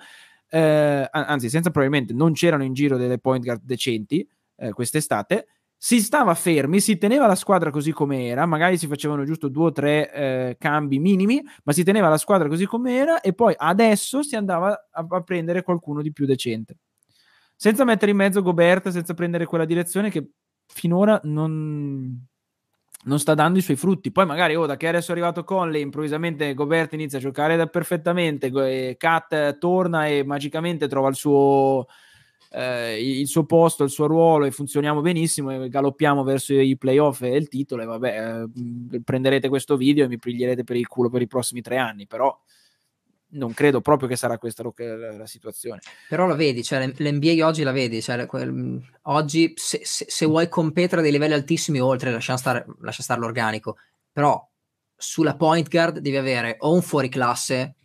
eh, 0.49 1.07
anzi, 1.09 1.49
senza 1.49 1.69
probabilmente 1.69 2.13
non 2.13 2.34
c'erano 2.34 2.63
in 2.63 2.73
giro 2.73 2.97
delle 2.97 3.19
point 3.19 3.43
guard 3.43 3.61
decenti 3.63 4.27
eh, 4.62 4.72
quest'estate, 4.74 5.47
si 5.76 5.99
stava 5.99 6.36
fermi, 6.36 6.80
si 6.80 6.99
teneva 6.99 7.26
la 7.26 7.34
squadra 7.34 7.72
così 7.72 7.91
com'era, 7.91 8.45
magari 8.45 8.78
si 8.78 8.86
facevano 8.86 9.24
giusto 9.24 9.47
due 9.47 9.66
o 9.66 9.72
tre 9.72 10.14
eh, 10.14 10.55
cambi 10.59 10.99
minimi, 10.99 11.41
ma 11.64 11.74
si 11.74 11.84
teneva 11.84 12.07
la 12.07 12.20
squadra 12.20 12.47
così 12.47 12.68
com'era 12.68 13.20
e 13.22 13.34
poi 13.34 13.55
adesso 13.57 14.22
si 14.22 14.36
andava 14.36 14.88
a, 14.91 15.05
a, 15.09 15.22
prendere 15.24 15.64
qualcuno 15.64 16.03
di 16.03 16.12
più 16.12 16.28
decente. 16.28 16.78
Senza 17.55 17.84
mettere 17.84 18.12
in 18.12 18.18
mezzo 18.18 18.43
Gobert, 18.43 18.89
senza 18.89 19.16
prendere 19.16 19.45
quella 19.45 19.66
direzione 19.66 20.12
che 20.12 20.30
finora 20.68 21.20
non, 21.24 22.28
non 23.05 23.20
sta 23.20 23.34
dando 23.34 23.57
i 23.57 23.64
suoi 23.64 23.78
frutti. 23.78 24.12
Poi 24.12 24.28
magari, 24.28 24.55
oh, 24.55 24.68
da 24.68 24.78
che 24.78 24.88
adesso 24.88 25.09
è 25.09 25.14
arrivato 25.14 25.43
Conley, 25.43 25.82
improvvisamente 25.82 26.53
Gobert 26.53 26.93
inizia 26.93 27.18
a 27.18 27.22
giocare 27.22 27.68
perfettamente, 27.70 28.51
Cat 28.97 29.57
torna 29.57 30.05
e 30.07 30.24
magicamente 30.24 30.88
trova 30.88 31.09
il 31.09 31.16
suo 31.16 31.88
eh, 32.54 33.02
il 33.02 33.28
suo 33.28 33.45
posto, 33.45 33.84
il 33.84 33.89
suo 33.89 34.08
ruolo 34.08 34.45
e 34.45 34.52
funzioniamo 34.52 35.02
benissimo 35.02 35.52
e 35.52 35.70
galoppiamo 35.70 36.24
verso 36.24 36.54
i 36.54 36.78
playoff 36.78 37.22
e 37.22 37.36
il 37.36 37.47
titolo 37.47 37.82
e 37.82 37.86
vabbè, 37.86 38.43
eh, 38.93 39.02
prenderete 39.04 39.47
questo 39.47 39.78
video 39.78 40.06
e 40.06 40.08
mi 40.10 40.20
piglierete 40.20 40.64
per 40.64 40.76
il 40.76 40.88
culo 40.88 41.10
per 41.10 41.22
i 41.22 41.28
prossimi 41.28 41.62
tre 41.62 41.78
anni, 41.78 42.08
però 42.08 42.38
non 43.34 43.54
credo 43.54 43.80
proprio 43.80 44.10
che 44.10 44.18
sarà 44.18 44.38
questa 44.38 44.64
la, 44.64 45.16
la 45.16 45.26
situazione. 45.26 45.80
Però 46.10 46.28
la 46.28 46.36
vedi, 46.36 46.64
cioè, 46.64 46.86
l'NBA 46.86 47.45
oggi 47.45 47.64
la 47.64 47.72
vedi, 47.72 48.02
cioè, 48.02 48.26
quel, 48.26 48.82
oggi 49.04 49.54
se, 49.56 49.80
se, 49.84 50.06
se, 50.10 50.26
vuoi 50.26 50.49
competere 50.49 50.99
a 50.99 51.04
dei 51.04 51.14
livelli 51.14 51.34
altissimi 51.34 51.80
oltre, 51.80 52.12
lascia 52.12 52.36
stare, 52.36 52.66
lascia 52.82 53.04
stare 53.04 53.22
l'organico, 53.22 53.78
però 54.12 54.45
sulla 54.93 55.36
point 55.36 55.70
guard 55.70 55.99
devi 55.99 56.18
avere 56.18 56.58
o 56.60 56.74
un 56.74 56.82
fuori 56.82 57.08
classe 57.08 57.76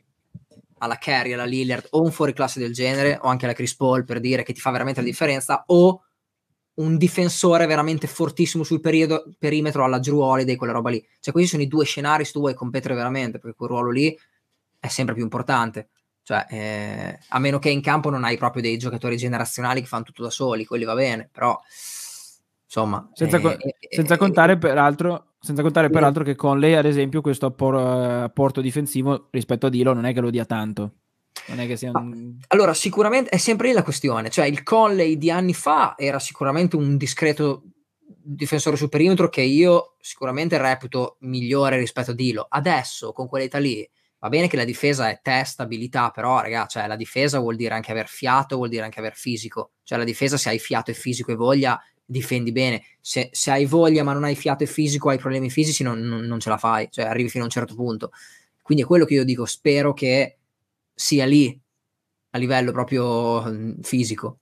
alla 0.79 0.97
Carey, 0.97 1.33
alla 1.33 1.45
Lillard 1.45 1.87
o 1.91 2.03
un 2.03 2.11
fuoriclasse 2.11 2.59
del 2.59 2.73
genere 2.73 3.19
o 3.21 3.29
anche 3.29 3.45
alla 3.45 3.55
Chris 3.55 3.75
Paul 3.77 4.05
per 4.05 4.21
dire 4.21 4.43
che 4.43 4.53
ti 4.53 4.61
fa 4.61 4.71
veramente 4.71 5.01
la 5.01 5.07
differenza 5.07 5.65
o 5.67 6.03
un 6.75 6.97
difensore 6.99 7.67
veramente 7.67 8.07
fortissimo 8.07 8.63
sul 8.63 8.81
periodo, 8.81 9.25
perimetro 9.39 9.85
alla 9.85 9.99
Drew 9.99 10.19
Holiday, 10.19 10.57
quella 10.57 10.73
roba 10.73 10.91
lì. 10.91 11.05
Cioè 11.21 11.33
questi 11.33 11.51
sono 11.51 11.63
i 11.63 11.69
due 11.69 11.85
scenari 11.85 12.25
se 12.25 12.33
tu 12.33 12.41
vuoi 12.41 12.55
competere 12.55 12.95
veramente 12.95 13.39
perché 13.39 13.57
quel 13.57 13.71
ruolo 13.71 13.91
lì 13.91 14.17
è 14.79 14.89
sempre 14.89 15.15
più 15.15 15.23
importante. 15.23 15.89
Cioè, 16.23 16.45
eh, 16.51 17.19
a 17.29 17.39
meno 17.39 17.59
che 17.59 17.71
in 17.71 17.81
campo 17.81 18.11
non 18.11 18.25
hai 18.25 18.37
proprio 18.37 18.61
dei 18.61 18.77
giocatori 18.77 19.17
generazionali 19.17 19.81
che 19.81 19.87
fanno 19.87 20.03
tutto 20.03 20.25
da 20.25 20.31
soli, 20.31 20.65
quelli 20.65 20.85
va 20.85 20.95
bene, 20.95 21.29
però 21.31 21.59
insomma... 22.65 23.09
Senza, 23.15 23.39
co- 23.41 23.57
eh, 23.57 23.77
senza 23.89 24.15
eh, 24.15 24.19
contare 24.19 24.59
peraltro 24.59 25.35
senza 25.47 25.63
contare 25.63 25.89
peraltro 25.89 26.25
che 26.25 26.35
con 26.35 26.59
lei, 26.59 26.75
ad 26.75 26.85
esempio, 26.85 27.21
questo 27.21 27.47
appor- 27.47 27.77
apporto 27.77 28.61
difensivo 28.61 29.29
rispetto 29.31 29.67
a 29.67 29.71
Dilo 29.71 29.93
non 29.95 30.05
è 30.05 30.13
che 30.13 30.21
lo 30.21 30.31
dia 30.31 30.45
tanto. 30.45 30.97
Non 31.47 31.61
è 31.61 31.67
che 31.67 31.77
sia 31.77 31.93
un... 31.95 32.37
Allora, 32.49 32.75
sicuramente 32.75 33.31
è 33.31 33.37
sempre 33.37 33.69
lì 33.69 33.75
la 33.75 33.85
questione. 33.85 34.29
Cioè, 34.29 34.47
il 34.47 34.65
Conley 34.65 35.17
di 35.17 35.31
anni 35.31 35.55
fa 35.55 35.95
era 35.97 36.19
sicuramente 36.19 36.75
un 36.75 36.97
discreto 36.97 37.63
difensore 38.29 38.77
sul 38.77 38.89
perimetro 38.89 39.29
che 39.29 39.43
io 39.43 39.95
sicuramente 40.01 40.59
reputo 40.59 41.17
migliore 41.21 41.79
rispetto 41.79 42.11
a 42.11 42.15
Dilo. 42.15 42.47
Adesso, 42.49 43.13
con 43.13 43.29
quell'età 43.29 43.59
lì, 43.59 43.89
va 44.19 44.29
bene 44.29 44.49
che 44.49 44.57
la 44.57 44.65
difesa 44.65 45.09
è 45.09 45.21
testa, 45.23 45.63
abilità, 45.63 46.11
però, 46.11 46.41
ragazzi, 46.41 46.79
cioè, 46.79 46.89
la 46.89 46.97
difesa 46.97 47.39
vuol 47.39 47.55
dire 47.55 47.75
anche 47.75 47.93
aver 47.93 48.09
fiato, 48.09 48.57
vuol 48.57 48.69
dire 48.69 48.83
anche 48.83 48.99
aver 48.99 49.15
fisico. 49.15 49.75
Cioè, 49.85 49.99
la 49.99 50.05
difesa, 50.05 50.37
se 50.37 50.49
hai 50.49 50.59
fiato 50.59 50.91
e 50.91 50.95
fisico 50.95 51.31
e 51.31 51.37
voglia, 51.37 51.81
difendi 52.07 52.53
bene. 52.53 52.83
Se, 53.01 53.29
se, 53.33 53.51
hai 53.51 53.67
voglia 53.67 54.05
ma 54.05 54.13
non 54.13 54.25
hai 54.25 54.37
fiato 54.37 54.65
e 54.65 54.67
fisico, 54.67 55.11
hai 55.11 55.19
problemi 55.19 55.51
fisici, 55.51 55.83
non, 55.83 55.99
non, 56.01 56.21
non, 56.25 56.41
ce 56.41 56.49
la 56.49 56.57
fai, 56.57 56.89
cioè 56.91 57.05
arrivi 57.05 57.29
fino 57.29 57.43
a 57.43 57.47
un 57.47 57.53
certo 57.53 57.75
punto. 57.75 58.13
Quindi 58.63 58.85
è 58.85 58.87
quello 58.87 59.05
che 59.05 59.15
io 59.15 59.25
dico, 59.25 59.45
spero 59.45 59.93
che 59.93 60.39
sia 60.95 61.27
lì 61.27 61.59
a 62.31 62.39
livello 62.39 62.73
proprio 62.73 63.43
mm, 63.43 63.81
fisico. 63.83 64.39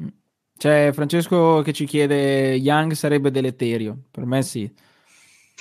Mm. 0.00 0.08
C'è 0.56 0.92
Francesco 0.92 1.62
che 1.62 1.72
ci 1.72 1.86
chiede 1.86 2.54
Young 2.54 2.92
sarebbe 2.92 3.30
deleterio, 3.30 3.98
per 4.10 4.24
me 4.24 4.42
sì. 4.42 4.72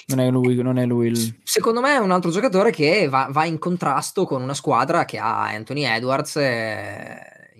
Non 0.07 0.19
è 0.19 0.29
lui, 0.29 0.55
non 0.61 0.77
è 0.77 0.85
lui 0.85 1.07
il... 1.07 1.39
Secondo 1.43 1.81
me 1.81 1.95
è 1.95 1.97
un 1.97 2.11
altro 2.11 2.29
giocatore 2.29 2.69
che 2.69 3.07
va, 3.09 3.27
va 3.31 3.45
in 3.45 3.57
contrasto 3.57 4.25
con 4.25 4.43
una 4.43 4.53
squadra 4.53 5.03
che 5.03 5.17
ha 5.17 5.47
Anthony 5.47 5.83
Edwards 5.83 6.35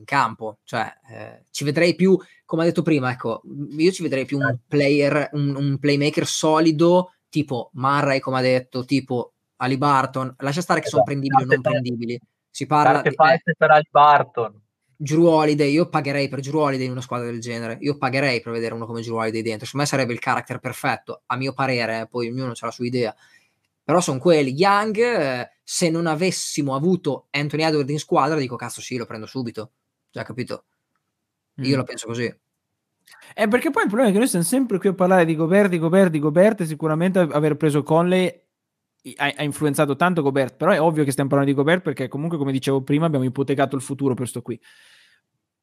campo. 0.06 0.60
Cioè, 0.64 0.92
eh, 1.12 1.44
ci 1.52 1.64
vedrei 1.64 1.96
più 1.96 2.18
come 2.46 2.62
ha 2.62 2.66
detto 2.66 2.84
prima, 2.84 3.12
ecco, 3.12 3.42
io 3.76 3.92
ci 3.92 4.04
vedrei 4.04 4.26
più 4.26 4.38
un 4.38 4.46
certo. 4.46 4.62
player, 4.68 5.30
un, 5.34 5.56
un 5.56 5.80
playmaker 5.80 6.28
solido, 6.28 7.14
tipo 7.28 7.72
Murray, 7.74 8.20
come 8.20 8.38
ha 8.38 8.42
detto, 8.42 8.86
tipo 8.86 9.34
Ali 9.58 9.78
Barton. 9.78 10.34
Lascia 10.40 10.62
stare 10.62 10.80
che 10.80 10.88
sono 10.88 11.04
esatto. 11.04 11.20
prendibili 11.20 11.44
o 11.44 11.54
non 11.54 11.62
prendibili. 11.62 12.20
Si 12.50 12.68
parla 12.68 13.02
di 13.02 13.10
eh, 13.10 13.56
per 13.58 13.72
Ali 13.72 13.88
Barton. 13.90 14.62
Drew 14.98 15.26
Holiday, 15.26 15.72
io 15.72 15.90
pagherei 15.90 16.30
per 16.30 16.40
Drew 16.40 16.60
Holiday 16.60 16.86
in 16.86 16.92
una 16.92 17.02
squadra 17.02 17.30
del 17.30 17.42
genere. 17.42 17.78
Io 17.82 17.98
pagherei 17.98 18.42
per 18.42 18.54
vedere 18.54 18.76
uno 18.76 18.86
come 18.86 19.02
Drew 19.02 19.18
Holiday 19.18 19.42
dentro. 19.42 19.66
Secondo 19.66 19.86
me 19.86 19.92
sarebbe 19.92 20.14
il 20.14 20.20
character 20.20 20.60
perfetto, 20.60 21.24
a 21.26 21.36
mio 21.36 21.52
parere, 21.54 22.02
eh, 22.02 22.08
poi 22.08 22.30
ognuno 22.30 22.52
ha 22.52 22.66
la 22.66 22.72
sua 22.72 22.86
idea. 22.86 23.14
Però 23.84 24.00
sono 24.00 24.20
quelli. 24.20 24.52
Young, 24.52 24.98
eh, 24.98 25.50
se 25.64 25.90
non 25.90 26.06
avessimo 26.06 26.76
avuto 26.76 27.28
Anthony 27.32 27.64
Edwards 27.64 27.92
in 27.92 28.00
squadra, 28.00 28.38
dico 28.38 28.56
cazzo 28.56 28.82
sì, 28.82 28.98
lo 28.98 29.06
prendo 29.06 29.26
subito. 29.26 29.72
Già 30.16 30.24
capito? 30.24 30.64
Io 31.56 31.76
mm. 31.76 31.78
la 31.78 31.84
penso 31.84 32.08
così. 32.08 32.34
È 33.34 33.50
perché 33.50 33.70
poi 33.70 33.84
il 33.84 33.90
problema 33.90 34.08
è 34.08 34.14
che 34.14 34.18
noi 34.18 34.30
siamo 34.30 34.46
sempre 34.46 34.78
qui 34.78 34.88
a 34.88 34.94
parlare 34.94 35.26
di 35.26 35.36
Gobert, 35.36 35.70
di 35.70 35.78
Gobert, 35.78 36.10
di 36.10 36.20
Gobert 36.20 36.62
e 36.62 36.66
sicuramente 36.66 37.20
aver 37.20 37.58
preso 37.58 37.84
Conley 37.84 38.28
ha, 39.18 39.34
ha, 39.36 39.44
influenzato 39.44 39.98
tanto 39.98 40.22
Gobert, 40.22 40.56
però 40.56 40.72
è 40.72 40.80
ovvio 40.80 41.04
che 41.04 41.12
stiamo 41.12 41.28
parlando 41.28 41.54
di 41.54 41.60
Gobert 41.60 41.82
perché 41.82 42.08
comunque, 42.08 42.38
come 42.38 42.54
dicevo 42.54 42.82
prima, 42.82 43.08
abbiamo 43.08 43.26
ipotecato 43.26 43.76
il 43.76 43.82
futuro 43.82 44.14
per 44.14 44.30
sto 44.30 44.42
qui. 44.42 44.58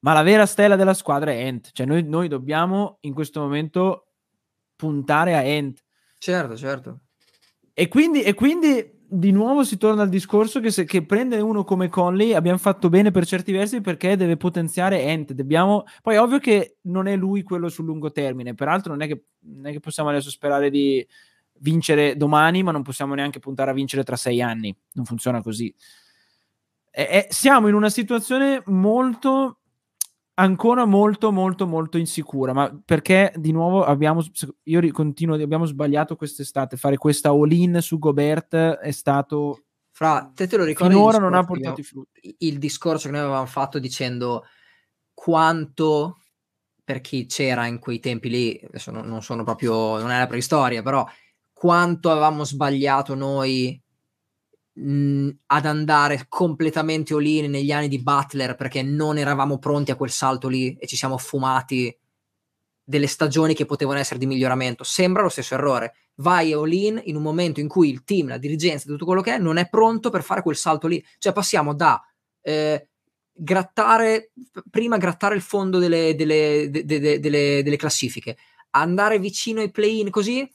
Ma 0.00 0.12
la 0.12 0.22
vera 0.22 0.44
stella 0.44 0.76
della 0.76 0.92
squadra 0.92 1.30
è 1.30 1.46
Ent, 1.46 1.70
cioè 1.72 1.86
noi, 1.86 2.02
noi 2.02 2.28
dobbiamo 2.28 2.98
in 3.00 3.14
questo 3.14 3.40
momento 3.40 4.08
puntare 4.76 5.34
a 5.34 5.42
Ent. 5.42 5.82
Certo, 6.18 6.58
certo. 6.58 7.00
E 7.72 7.88
quindi, 7.88 8.22
e 8.22 8.34
quindi 8.34 9.01
di 9.14 9.30
nuovo 9.30 9.62
si 9.62 9.76
torna 9.76 10.02
al 10.02 10.08
discorso 10.08 10.58
che, 10.60 10.70
se, 10.70 10.84
che 10.84 11.04
prende 11.04 11.38
uno 11.38 11.64
come 11.64 11.90
Conley 11.90 12.32
abbiamo 12.32 12.56
fatto 12.56 12.88
bene 12.88 13.10
per 13.10 13.26
certi 13.26 13.52
versi 13.52 13.82
perché 13.82 14.16
deve 14.16 14.38
potenziare 14.38 15.02
Ent. 15.02 15.32
Dobbiamo... 15.32 15.84
Poi 16.00 16.16
ovvio 16.16 16.38
che 16.38 16.76
non 16.82 17.06
è 17.06 17.14
lui 17.14 17.42
quello 17.42 17.68
sul 17.68 17.84
lungo 17.84 18.10
termine, 18.10 18.54
peraltro 18.54 18.92
non 18.92 19.02
è 19.02 19.06
che, 19.06 19.24
non 19.40 19.66
è 19.66 19.72
che 19.72 19.80
possiamo 19.80 20.08
adesso 20.08 20.30
sperare 20.30 20.70
di 20.70 21.06
vincere 21.58 22.16
domani, 22.16 22.62
ma 22.62 22.72
non 22.72 22.82
possiamo 22.82 23.14
neanche 23.14 23.38
puntare 23.38 23.70
a 23.70 23.74
vincere 23.74 24.02
tra 24.02 24.16
sei 24.16 24.40
anni. 24.40 24.74
Non 24.92 25.04
funziona 25.04 25.42
così. 25.42 25.72
E, 26.90 27.02
e, 27.02 27.26
siamo 27.28 27.68
in 27.68 27.74
una 27.74 27.90
situazione 27.90 28.62
molto 28.66 29.58
ancora 30.42 30.84
molto 30.84 31.30
molto 31.30 31.66
molto 31.66 31.98
insicura 31.98 32.52
ma 32.52 32.76
perché 32.84 33.32
di 33.36 33.52
nuovo 33.52 33.84
abbiamo 33.84 34.24
io 34.64 34.92
continuo 34.92 35.36
abbiamo 35.36 35.64
sbagliato 35.64 36.16
quest'estate. 36.16 36.76
Fare 36.76 36.96
questa 36.96 37.30
all-in 37.30 37.78
su 37.80 37.98
Gobert 37.98 38.54
è 38.54 38.90
stato 38.90 39.64
fra 39.90 40.30
te 40.34 40.46
te 40.46 40.56
lo 40.56 40.64
ricordi 40.64 40.94
finora 40.94 41.18
non 41.18 41.34
ha 41.34 41.44
portato 41.44 41.80
i 41.80 41.84
frutti. 41.84 42.34
il 42.38 42.58
discorso 42.58 43.06
che 43.06 43.12
noi 43.12 43.22
avevamo 43.22 43.46
fatto 43.46 43.78
dicendo 43.78 44.44
quanto 45.12 46.18
per 46.82 47.00
chi 47.00 47.26
c'era 47.26 47.66
in 47.66 47.78
quei 47.78 48.00
tempi 48.00 48.28
lì 48.28 48.60
adesso 48.64 48.90
non, 48.90 49.06
non 49.06 49.22
sono 49.22 49.44
proprio 49.44 49.98
non 49.98 50.10
è 50.10 50.18
la 50.18 50.26
preistoria 50.26 50.82
però 50.82 51.06
quanto 51.52 52.10
avevamo 52.10 52.44
sbagliato 52.44 53.14
noi 53.14 53.81
mh, 54.74 55.28
ad 55.46 55.66
andare 55.66 56.26
completamente 56.28 57.14
all-in 57.14 57.50
negli 57.50 57.72
anni 57.72 57.88
di 57.88 58.02
Butler 58.02 58.54
perché 58.54 58.82
non 58.82 59.18
eravamo 59.18 59.58
pronti 59.58 59.90
a 59.90 59.96
quel 59.96 60.10
salto 60.10 60.48
lì 60.48 60.76
e 60.76 60.86
ci 60.86 60.96
siamo 60.96 61.18
fumati 61.18 61.96
delle 62.84 63.06
stagioni 63.06 63.54
che 63.54 63.64
potevano 63.64 63.98
essere 63.98 64.18
di 64.18 64.26
miglioramento. 64.26 64.84
Sembra 64.84 65.22
lo 65.22 65.28
stesso 65.28 65.54
errore. 65.54 65.94
Vai 66.16 66.52
all-in 66.52 67.00
in 67.04 67.16
un 67.16 67.22
momento 67.22 67.60
in 67.60 67.68
cui 67.68 67.88
il 67.88 68.04
team, 68.04 68.28
la 68.28 68.38
dirigenza, 68.38 68.86
tutto 68.86 69.04
quello 69.04 69.22
che 69.22 69.34
è, 69.34 69.38
non 69.38 69.56
è 69.56 69.68
pronto 69.68 70.10
per 70.10 70.22
fare 70.22 70.42
quel 70.42 70.56
salto 70.56 70.88
lì. 70.88 71.02
Cioè 71.18 71.32
passiamo 71.32 71.74
da 71.74 72.02
eh, 72.42 72.88
grattare, 73.32 74.32
prima 74.70 74.98
grattare 74.98 75.34
il 75.34 75.40
fondo 75.40 75.78
delle, 75.78 76.14
delle, 76.14 76.68
de, 76.70 76.84
de, 76.84 77.20
de, 77.20 77.62
delle 77.62 77.76
classifiche, 77.76 78.36
andare 78.70 79.18
vicino 79.18 79.60
ai 79.60 79.70
play-in 79.70 80.10
così, 80.10 80.48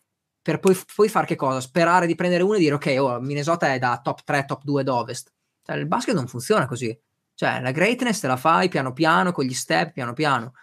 per 0.47 0.59
poi, 0.59 0.77
poi 0.95 1.09
fare 1.09 1.25
che 1.25 1.35
cosa? 1.35 1.59
Sperare 1.59 2.07
di 2.07 2.15
prendere 2.15 2.41
uno 2.41 2.53
e 2.53 2.59
dire 2.59 2.75
ok, 2.75 2.95
oh, 2.99 3.19
Minnesota 3.19 3.73
è 3.73 3.79
da 3.79 3.99
top 4.01 4.23
3, 4.23 4.45
top 4.45 4.63
2 4.63 4.81
d'Ovest. 4.81 5.33
Cioè, 5.61 5.75
il 5.75 5.87
basket 5.87 6.15
non 6.15 6.25
funziona 6.27 6.65
così. 6.65 6.97
Cioè, 7.33 7.59
la 7.59 7.71
greatness 7.71 8.21
te 8.21 8.27
la 8.27 8.37
fai 8.37 8.69
piano 8.69 8.93
piano, 8.93 9.33
con 9.33 9.43
gli 9.43 9.53
step, 9.53 9.91
piano 9.91 10.13
piano. 10.13 10.53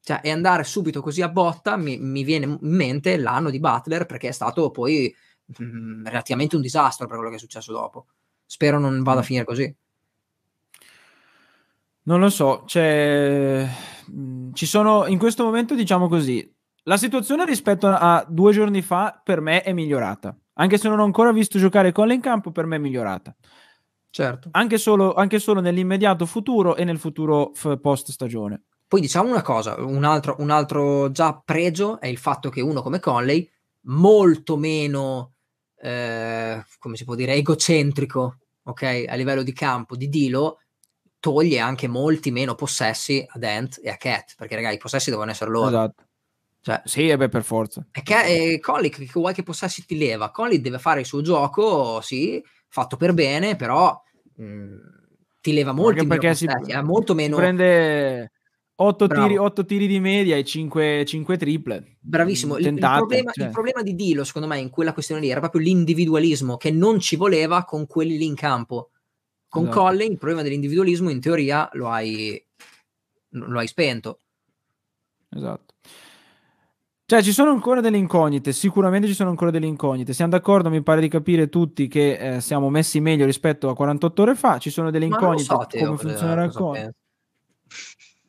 Cioè, 0.00 0.20
e 0.22 0.30
andare 0.30 0.64
subito 0.64 1.02
così 1.02 1.20
a 1.20 1.28
botta 1.28 1.76
mi, 1.76 1.98
mi 1.98 2.24
viene 2.24 2.46
in 2.46 2.58
mente 2.60 3.18
l'anno 3.18 3.50
di 3.50 3.60
Butler 3.60 4.06
perché 4.06 4.28
è 4.28 4.32
stato 4.32 4.70
poi 4.70 5.14
mh, 5.44 5.64
mm, 5.64 6.06
relativamente 6.06 6.56
un 6.56 6.62
disastro 6.62 7.06
per 7.06 7.16
quello 7.16 7.30
che 7.30 7.36
è 7.36 7.40
successo 7.40 7.72
dopo. 7.72 8.06
Spero 8.46 8.78
non 8.78 9.02
vada 9.02 9.18
a 9.18 9.22
mm. 9.22 9.26
finire 9.26 9.44
così. 9.44 9.76
Non 12.04 12.20
lo 12.20 12.30
so, 12.30 12.64
cioè, 12.66 13.68
ci 14.54 14.64
sono 14.64 15.06
in 15.08 15.18
questo 15.18 15.44
momento, 15.44 15.74
diciamo 15.74 16.08
così, 16.08 16.55
la 16.88 16.96
situazione 16.96 17.44
rispetto 17.44 17.88
a 17.88 18.24
due 18.28 18.52
giorni 18.52 18.80
fa 18.80 19.20
per 19.22 19.40
me 19.40 19.62
è 19.62 19.72
migliorata. 19.72 20.36
Anche 20.54 20.78
se 20.78 20.88
non 20.88 21.00
ho 21.00 21.04
ancora 21.04 21.32
visto 21.32 21.58
giocare 21.58 21.92
Colle 21.92 22.14
in 22.14 22.20
campo, 22.20 22.52
per 22.52 22.66
me 22.66 22.76
è 22.76 22.78
migliorata. 22.78 23.34
Certo. 24.08 24.48
Anche 24.52 24.78
solo, 24.78 25.12
anche 25.14 25.38
solo 25.38 25.60
nell'immediato 25.60 26.26
futuro 26.26 26.76
e 26.76 26.84
nel 26.84 26.98
futuro 26.98 27.50
f- 27.54 27.78
post 27.80 28.10
stagione. 28.12 28.62
Poi 28.86 29.00
diciamo 29.00 29.28
una 29.28 29.42
cosa, 29.42 29.74
un 29.82 30.04
altro, 30.04 30.36
un 30.38 30.50
altro 30.50 31.10
già 31.10 31.38
pregio 31.44 32.00
è 32.00 32.06
il 32.06 32.18
fatto 32.18 32.50
che 32.50 32.60
uno 32.60 32.82
come 32.82 33.00
Conley, 33.00 33.50
molto 33.86 34.56
meno, 34.56 35.34
eh, 35.76 36.64
come 36.78 36.96
si 36.96 37.04
può 37.04 37.16
dire, 37.16 37.34
egocentrico, 37.34 38.38
ok, 38.62 39.04
a 39.08 39.14
livello 39.16 39.42
di 39.42 39.52
campo 39.52 39.96
di 39.96 40.08
Dilo, 40.08 40.60
toglie 41.18 41.58
anche 41.58 41.88
molti 41.88 42.30
meno 42.30 42.54
possessi 42.54 43.26
a 43.28 43.38
Dent 43.38 43.80
e 43.82 43.90
a 43.90 43.96
Cat, 43.96 44.34
perché 44.36 44.54
ragazzi 44.54 44.76
i 44.76 44.78
possessi 44.78 45.10
devono 45.10 45.32
essere 45.32 45.50
loro. 45.50 45.68
Esatto. 45.68 46.05
Cioè, 46.66 46.82
sì, 46.84 47.08
e 47.08 47.16
beh, 47.16 47.28
per 47.28 47.44
forza. 47.44 47.86
Perché 47.88 48.54
eh, 48.54 48.58
Conley, 48.58 48.90
che 48.90 49.08
vuoi 49.14 49.32
che 49.32 49.44
possessi 49.44 49.86
ti 49.86 49.96
leva? 49.96 50.32
Conley 50.32 50.60
deve 50.60 50.80
fare 50.80 50.98
il 50.98 51.06
suo 51.06 51.20
gioco, 51.20 52.00
sì, 52.00 52.42
fatto 52.66 52.96
per 52.96 53.14
bene, 53.14 53.54
però 53.54 53.96
mh, 54.34 54.44
mm, 54.44 54.76
ti 55.40 55.52
leva 55.52 55.70
molti 55.70 55.98
meno 56.00 56.08
perché 56.08 56.30
possessi, 56.30 56.48
si, 56.64 56.72
è 56.72 56.82
molto 56.82 57.14
meno... 57.14 57.36
Prende 57.36 58.32
8 58.74 59.06
tiri, 59.06 59.36
8 59.36 59.64
tiri, 59.64 59.86
di 59.86 60.00
media 60.00 60.34
e 60.34 60.42
5, 60.42 61.04
5 61.04 61.36
triple. 61.36 61.98
Bravissimo. 62.00 62.56
Tentate, 62.56 62.94
il, 62.94 62.98
problema, 62.98 63.30
cioè. 63.30 63.44
il, 63.44 63.50
problema, 63.52 63.82
di 63.82 63.94
Dilo, 63.94 64.24
secondo 64.24 64.48
me, 64.48 64.58
in 64.58 64.70
quella 64.70 64.92
questione 64.92 65.20
lì 65.20 65.30
era 65.30 65.38
proprio 65.38 65.60
l'individualismo 65.60 66.56
che 66.56 66.72
non 66.72 66.98
ci 66.98 67.14
voleva 67.14 67.62
con 67.62 67.86
quelli 67.86 68.18
lì 68.18 68.26
in 68.26 68.34
campo. 68.34 68.90
Con 69.48 69.68
esatto. 69.68 69.82
Collin 69.82 70.10
il 70.10 70.18
problema 70.18 70.42
dell'individualismo 70.42 71.10
in 71.10 71.20
teoria 71.20 71.68
lo 71.74 71.90
hai, 71.90 72.44
lo 73.28 73.56
hai 73.56 73.68
spento. 73.68 74.18
Esatto. 75.28 75.65
Cioè, 77.08 77.22
ci 77.22 77.30
sono 77.30 77.52
ancora 77.52 77.80
delle 77.80 77.98
incognite, 77.98 78.50
sicuramente 78.50 79.06
ci 79.06 79.14
sono 79.14 79.30
ancora 79.30 79.52
delle 79.52 79.66
incognite. 79.66 80.12
Siamo 80.12 80.32
d'accordo, 80.32 80.70
mi 80.70 80.82
pare 80.82 81.00
di 81.00 81.06
capire 81.06 81.48
tutti 81.48 81.86
che 81.86 82.14
eh, 82.14 82.40
siamo 82.40 82.68
messi 82.68 82.98
meglio 82.98 83.24
rispetto 83.24 83.68
a 83.68 83.76
48 83.76 84.22
ore 84.22 84.34
fa. 84.34 84.58
Ci 84.58 84.70
sono 84.70 84.90
delle 84.90 85.04
incognite 85.04 85.44
so, 85.44 85.64
Teo, 85.68 85.84
come 85.84 85.98
funzionerà 85.98 86.42
il 86.42 86.52
conto. 86.52 86.90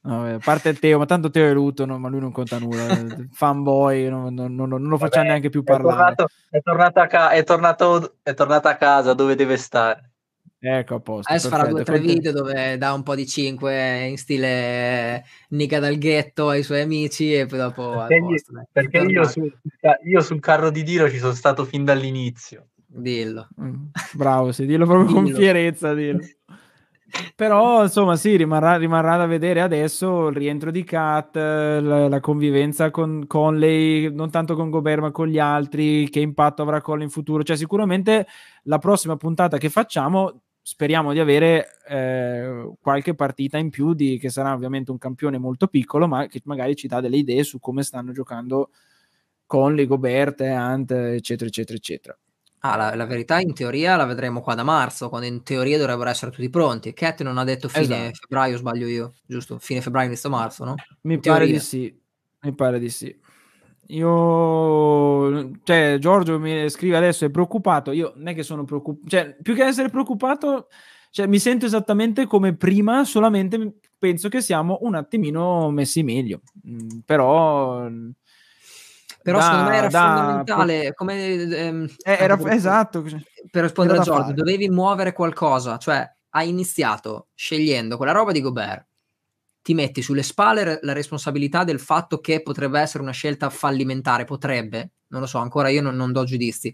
Vabbè, 0.01 0.33
a 0.33 0.37
parte 0.37 0.75
Teo, 0.75 0.99
ma 0.99 1.07
tanto 1.07 1.31
Teo 1.31 1.49
è 1.49 1.53
Luton, 1.53 1.99
ma 1.99 2.07
lui 2.07 2.19
non 2.19 2.31
conta 2.31 2.59
nulla. 2.59 2.85
Fanboy, 3.33 4.09
non, 4.09 4.31
non, 4.35 4.53
non, 4.53 4.69
non 4.69 4.83
lo 4.83 4.97
facciamo 4.99 5.25
neanche 5.25 5.49
più 5.49 5.63
parlare. 5.63 6.11
È 6.11 6.15
tornato, 6.15 6.27
è, 6.51 6.61
tornato 6.61 7.07
ca- 7.07 7.29
è, 7.29 7.43
tornato, 7.43 8.15
è 8.21 8.33
tornato 8.35 8.67
a 8.67 8.75
casa 8.75 9.15
dove 9.15 9.33
deve 9.33 9.57
stare. 9.57 10.11
Ecco, 10.59 10.95
a 10.95 10.99
posto. 10.99 11.31
Adesso 11.31 11.49
farà 11.49 11.67
due 11.67 11.81
o 11.81 11.83
tre 11.83 11.99
video 11.99 12.31
dove 12.31 12.77
dà 12.77 12.93
un 12.93 13.03
po' 13.03 13.13
di 13.13 13.27
5 13.27 14.05
in 14.07 14.17
stile 14.17 15.23
Nica 15.49 15.79
dal 15.79 15.97
ghetto 15.97 16.49
ai 16.49 16.63
suoi 16.63 16.81
amici 16.81 17.33
e 17.33 17.45
poi 17.45 17.59
dopo... 17.59 18.05
Perché, 18.07 18.19
posto, 18.19 18.51
io, 18.53 18.67
perché 18.71 18.97
io, 18.97 19.27
sul, 19.27 19.59
io, 20.03 20.21
sul, 20.21 20.39
carro 20.39 20.71
di 20.71 20.83
Dilo 20.83 21.09
ci 21.09 21.19
sono 21.19 21.33
stato 21.33 21.63
fin 21.63 21.85
dall'inizio. 21.85 22.69
Dillo. 22.87 23.49
Mm, 23.61 23.85
bravo, 24.13 24.51
sì, 24.51 24.65
dillo 24.65 24.85
proprio 24.85 25.07
dillo. 25.07 25.21
con 25.21 25.33
fierezza, 25.33 25.93
dillo. 25.93 26.21
Però 27.35 27.83
insomma 27.83 28.15
sì, 28.15 28.35
rimarrà, 28.35 28.75
rimarrà, 28.75 29.15
da 29.15 29.25
vedere 29.25 29.61
adesso 29.61 30.27
il 30.27 30.35
rientro 30.35 30.71
di 30.71 30.83
Kat, 30.83 31.35
la, 31.35 32.07
la, 32.07 32.19
convivenza 32.19 32.91
con 32.91 33.25
Conley, 33.27 34.13
non 34.13 34.29
tanto 34.29 34.55
con 34.55 34.69
Gobert 34.69 35.01
ma 35.01 35.11
con 35.11 35.27
gli 35.27 35.39
altri, 35.39 36.09
che 36.09 36.19
impatto 36.19 36.63
avrà 36.63 36.81
Conley 36.81 37.05
in 37.05 37.11
futuro. 37.11 37.43
Cioè 37.43 37.55
sicuramente 37.55 38.27
la 38.63 38.77
prossima 38.79 39.15
puntata 39.15 39.57
che 39.57 39.69
facciamo 39.69 40.46
speriamo 40.67 41.13
di 41.13 41.19
avere 41.19 41.77
eh, 41.87 42.73
qualche 42.81 43.15
partita 43.15 43.57
in 43.57 43.69
più 43.69 43.93
di, 43.93 44.17
che 44.17 44.29
sarà 44.29 44.53
ovviamente 44.53 44.91
un 44.91 44.97
campione 44.97 45.37
molto 45.37 45.67
piccolo 45.67 46.09
ma 46.09 46.27
che 46.27 46.41
magari 46.43 46.75
ci 46.75 46.89
dà 46.89 46.99
delle 46.99 47.15
idee 47.15 47.45
su 47.45 47.61
come 47.61 47.83
stanno 47.83 48.11
giocando 48.11 48.71
Conley, 49.45 49.85
Gobert, 49.85 50.41
Ant, 50.41 50.91
eccetera 50.91 51.47
eccetera 51.47 51.77
eccetera. 51.77 52.17
Ah, 52.59 52.75
la, 52.75 52.95
la, 52.95 53.05
verità 53.05 53.39
in 53.39 53.53
teoria 53.53 53.95
la 53.95 54.03
vedremo 54.03 54.41
qua 54.41 54.55
da 54.55 54.63
marzo, 54.63 55.07
quando 55.07 55.25
in 55.25 55.41
teoria 55.41 55.77
dovrebbero 55.77 56.09
essere 56.09 56.31
tutti 56.31 56.49
pronti. 56.49 56.91
Cat 56.91 57.21
non 57.21 57.37
ha 57.37 57.45
detto 57.45 57.69
fine 57.69 57.85
esatto. 57.85 58.17
febbraio, 58.19 58.57
sbaglio 58.57 58.87
io, 58.87 59.13
giusto? 59.25 59.59
Fine 59.59 59.79
febbraio, 59.79 60.07
inizio 60.07 60.29
marzo, 60.29 60.65
no? 60.65 60.75
Mi 61.03 61.13
in 61.13 61.21
pare 61.21 61.45
teoria. 61.45 61.53
di 61.53 61.59
sì. 61.61 62.01
Mi 62.41 62.53
pare 62.53 62.79
di 62.79 62.89
sì. 62.89 63.17
Io, 63.89 65.51
cioè, 65.63 65.97
Giorgio 65.99 66.39
mi 66.39 66.69
scrive 66.69 66.97
adesso 66.97 67.25
è 67.25 67.29
preoccupato. 67.29 67.91
Io 67.91 68.13
non 68.15 68.27
è 68.27 68.33
che 68.33 68.43
sono 68.43 68.63
preoccupato, 68.63 69.09
cioè, 69.09 69.37
più 69.41 69.55
che 69.55 69.63
essere 69.63 69.89
preoccupato, 69.89 70.67
cioè, 71.11 71.27
mi 71.27 71.39
sento 71.39 71.65
esattamente 71.65 72.25
come 72.25 72.55
prima, 72.55 73.05
solamente 73.05 73.75
penso 73.97 74.29
che 74.29 74.41
siamo 74.41 74.79
un 74.81 74.95
attimino 74.95 75.69
messi 75.71 76.03
meglio. 76.03 76.41
Mm, 76.67 76.99
però 77.05 77.87
però 79.27 79.39
da, 79.39 79.43
secondo 79.43 79.69
me 79.69 79.75
era 79.75 79.87
da, 79.89 80.15
fondamentale 80.15 80.93
come 80.93 81.33
ehm, 81.33 81.89
eh, 82.03 82.17
era, 82.17 82.37
per, 82.37 82.53
esatto 82.53 83.01
per 83.51 83.63
rispondere 83.63 83.99
a 83.99 84.01
Giorgio 84.01 84.31
dovevi 84.31 84.69
muovere 84.69 85.11
qualcosa 85.11 85.77
cioè 85.77 86.09
hai 86.29 86.47
iniziato 86.47 87.27
scegliendo 87.33 87.97
quella 87.97 88.13
roba 88.13 88.31
di 88.31 88.39
Gobert 88.39 88.86
ti 89.67 89.73
metti 89.73 90.01
sulle 90.01 90.23
spalle 90.23 90.79
la 90.81 90.93
responsabilità 90.93 91.65
del 91.65 91.81
fatto 91.81 92.21
che 92.21 92.41
potrebbe 92.41 92.79
essere 92.79 93.03
una 93.03 93.11
scelta 93.11 93.49
fallimentare 93.49 94.23
potrebbe 94.23 94.91
non 95.07 95.19
lo 95.19 95.27
so 95.27 95.39
ancora 95.39 95.67
io 95.67 95.81
non, 95.81 95.95
non 95.97 96.13
do 96.13 96.23
giudizi. 96.23 96.73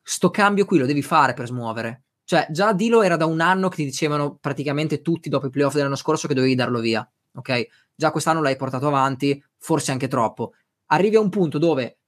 Sto 0.00 0.30
cambio 0.30 0.64
qui 0.64 0.78
lo 0.78 0.86
devi 0.86 1.02
fare 1.02 1.34
per 1.34 1.46
smuovere. 1.46 2.04
Cioè 2.22 2.46
già 2.50 2.72
Dilo 2.72 3.02
era 3.02 3.16
da 3.16 3.26
un 3.26 3.40
anno 3.40 3.68
che 3.68 3.76
ti 3.76 3.84
dicevano 3.84 4.36
praticamente 4.40 5.02
tutti 5.02 5.28
dopo 5.28 5.46
i 5.46 5.50
playoff 5.50 5.74
dell'anno 5.74 5.96
scorso 5.96 6.28
che 6.28 6.34
dovevi 6.34 6.54
darlo 6.54 6.78
via 6.78 7.08
ok? 7.32 7.66
Già 7.96 8.12
quest'anno 8.12 8.40
l'hai 8.42 8.56
portato 8.56 8.86
avanti 8.86 9.42
forse 9.58 9.90
anche 9.90 10.06
troppo. 10.06 10.52
Arrivi 10.86 11.16
a 11.16 11.20
un 11.20 11.30
punto 11.30 11.58
dove 11.58 11.98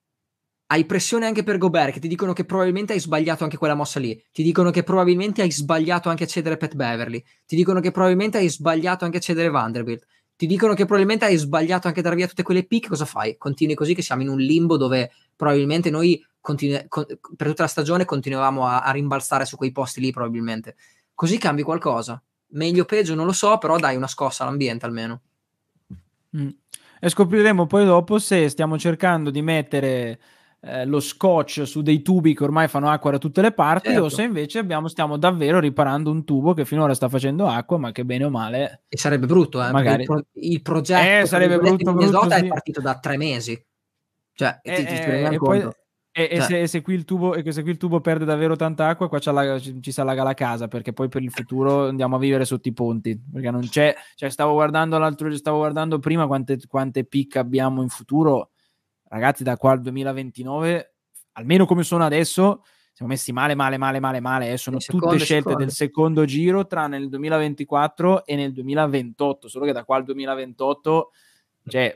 hai 0.73 0.87
pressione 0.87 1.27
anche 1.27 1.43
per 1.43 1.59
Gobert, 1.59 1.93
che 1.93 2.01
ti 2.01 2.09
dicono 2.09 2.33
che 2.33 2.47
probabilmente 2.47 2.95
hai 2.95 3.01
sbagliato 3.01 3.45
anche 3.45 3.59
quella 3.59 3.75
mossa 3.75 4.01
lì, 4.01 4.19
ti 4.33 4.43
dicono 4.43 4.71
che 4.71 4.83
probabilmente 4.83 5.43
hai 5.43 5.53
sbagliato 5.53 6.09
anche 6.09 6.25
a 6.25 6.27
cedere 6.27 6.57
Pat 6.57 6.75
Beverly, 6.75 7.23
ti 7.47 7.57
dicono 7.57 7.81
che 7.81 7.91
probabilmente 7.91 8.39
hai 8.39 8.49
sbagliato 8.49 9.05
anche 9.05 9.19
a 9.19 9.21
cedere 9.21 9.51
Vanderbilt, 9.51 10.07
ti 10.35 10.47
dicono 10.47 10.73
che 10.73 10.87
probabilmente 10.87 11.27
hai 11.27 11.37
sbagliato 11.37 11.89
anche 11.89 12.01
a 12.01 12.03
dare 12.03 12.17
via 12.17 12.27
tutte 12.27 12.43
quelle 12.43 12.65
pick, 12.65 12.89
cosa 12.89 13.05
fai? 13.05 13.37
Continui 13.37 13.75
così 13.75 13.95
che 13.95 14.01
siamo 14.01 14.23
in 14.23 14.29
un 14.29 14.39
limbo 14.39 14.79
dove 14.79 15.13
probabilmente 15.37 15.91
noi 15.91 16.25
continu- 16.41 16.89
con- 16.89 17.05
per 17.37 17.49
tutta 17.49 17.65
la 17.65 17.69
stagione 17.69 18.07
continuavamo 18.07 18.67
a-, 18.67 18.81
a 18.81 18.91
rimbalzare 18.93 19.45
su 19.45 19.57
quei 19.59 19.73
posti 19.73 20.01
lì 20.01 20.11
probabilmente. 20.11 20.77
Così 21.15 21.37
cambi 21.37 21.63
qualcosa. 21.63 22.21
Meglio 22.55 22.83
o 22.83 22.87
peggio 22.87 23.15
non 23.15 23.27
lo 23.27 23.33
so, 23.33 23.59
però 23.59 23.77
dai 23.79 23.95
una 23.95 24.09
scossa 24.09 24.45
all'ambiente 24.45 24.87
almeno. 24.87 25.21
Mm 26.35 26.49
e 27.05 27.09
scopriremo 27.09 27.67
poi 27.67 27.85
dopo 27.85 28.21
se 28.21 28.49
stiamo 28.49 28.79
cercando 28.79 29.31
di 29.31 29.43
mettere 29.43 30.21
eh, 30.65 30.85
lo 30.85 31.01
scotch 31.01 31.67
su 31.67 31.83
dei 31.83 32.03
tubi 32.03 32.35
che 32.35 32.45
ormai 32.45 32.69
fanno 32.69 32.89
acqua 32.89 33.11
da 33.11 33.19
tutte 33.19 33.43
le 33.43 33.53
parti 33.53 33.89
certo. 33.89 34.05
o 34.05 34.09
se 34.09 34.23
invece 34.23 34.61
abbiamo, 34.61 34.87
stiamo 34.87 35.17
davvero 35.17 35.59
riparando 35.59 36.11
un 36.11 36.25
tubo 36.25 36.55
che 36.55 36.65
finora 36.65 36.95
sta 36.95 37.09
facendo 37.09 37.49
acqua 37.49 37.79
ma 37.79 37.93
che 37.93 38.05
bene 38.05 38.25
o 38.25 38.31
male 38.31 38.85
e 38.89 38.97
sarebbe 38.97 39.27
brutto 39.27 39.61
eh, 39.63 39.73
magari 39.73 40.03
il, 40.03 40.07
pro- 40.07 40.27
il 40.35 40.63
progetto 40.63 41.23
eh, 41.23 41.27
sarebbe 41.27 41.59
brutto, 41.59 41.93
brutto 41.93 42.31
sì. 42.31 42.37
è 42.37 42.47
partito 42.47 42.81
da 42.81 42.97
tre 42.99 43.17
mesi 43.17 43.61
cioè 44.35 44.61
eh, 44.63 44.75
ti, 44.77 44.85
ti, 44.85 44.93
eh, 44.93 45.35
e 45.35 45.37
poi, 45.37 45.69
e, 46.15 46.29
cioè. 46.29 46.37
e, 46.37 46.41
se, 46.43 46.67
se, 46.67 46.83
qui 46.83 47.03
tubo, 47.05 47.35
e, 47.35 47.53
se, 47.53 47.63
qui 47.63 47.71
il 47.71 47.79
tubo, 47.79 48.03
perde 48.03 48.27
davvero 48.27 48.55
tanta 48.55 48.87
acqua, 48.87 49.09
qua 49.09 49.19
la, 49.33 49.59
ci, 49.59 49.81
ci 49.81 49.91
si 49.91 50.01
allaga 50.01 50.23
la 50.23 50.35
casa 50.35 50.69
perché 50.69 50.93
poi 50.93 51.09
per 51.09 51.23
il 51.23 51.31
futuro 51.31 51.89
andiamo 51.89 52.17
a 52.17 52.19
vivere 52.19 52.45
sotto 52.45 52.69
i 52.69 52.73
ponti. 52.75 53.19
Perché 53.33 53.51
non 53.51 53.63
c'è, 53.63 53.95
cioè 54.15 54.29
stavo 54.29 54.53
guardando 54.53 54.99
l'altro, 54.99 55.35
stavo 55.35 55.59
guardando 55.59 55.99
prima 55.99 56.27
quante, 56.27 56.59
quante 56.69 57.05
pic 57.05 57.37
abbiamo 57.37 57.81
in 57.81 57.89
futuro. 57.89 58.52
Ragazzi, 59.13 59.43
da 59.43 59.59
qua 59.59 59.73
al 59.73 59.83
2029, 59.83 60.95
almeno 61.33 61.67
come 61.67 61.83
sono 61.83 62.03
adesso, 62.03 62.65
siamo 62.95 63.13
messi 63.13 63.31
male, 63.31 63.55
male, 63.55 63.77
male, 63.77 64.01
male, 64.01 64.21
male. 64.21 64.53
Eh. 64.53 64.57
Sono 64.57 64.79
tutte 64.79 65.19
scelte 65.19 65.27
secondo. 65.27 65.59
del 65.59 65.71
secondo 65.71 66.25
giro 66.25 66.67
tra 66.67 66.87
nel 66.87 67.11
2024 67.11 68.25
e 68.25 68.37
nel 68.37 68.55
2028. 68.55 69.49
Solo 69.49 69.67
che 69.67 69.73
da 69.73 69.85
qua 69.85 69.97
al 69.97 70.05
2028, 70.05 71.11
cioè 71.69 71.95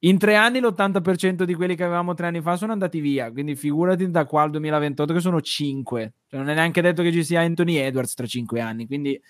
in 0.00 0.18
tre 0.18 0.34
anni 0.34 0.58
l'80% 0.58 1.44
di 1.44 1.54
quelli 1.54 1.76
che 1.76 1.84
avevamo 1.84 2.14
tre 2.14 2.26
anni 2.26 2.40
fa 2.40 2.56
sono 2.56 2.72
andati 2.72 2.98
via, 2.98 3.30
quindi 3.30 3.54
figurati 3.54 4.10
da 4.10 4.26
qua 4.26 4.42
al 4.42 4.50
2028 4.50 5.12
che 5.12 5.20
sono 5.20 5.40
cinque. 5.40 6.14
Cioè, 6.26 6.40
non 6.40 6.48
è 6.48 6.54
neanche 6.54 6.80
detto 6.82 7.04
che 7.04 7.12
ci 7.12 7.22
sia 7.22 7.42
Anthony 7.42 7.76
Edwards 7.76 8.14
tra 8.14 8.26
cinque 8.26 8.60
anni, 8.60 8.88
quindi 8.88 9.20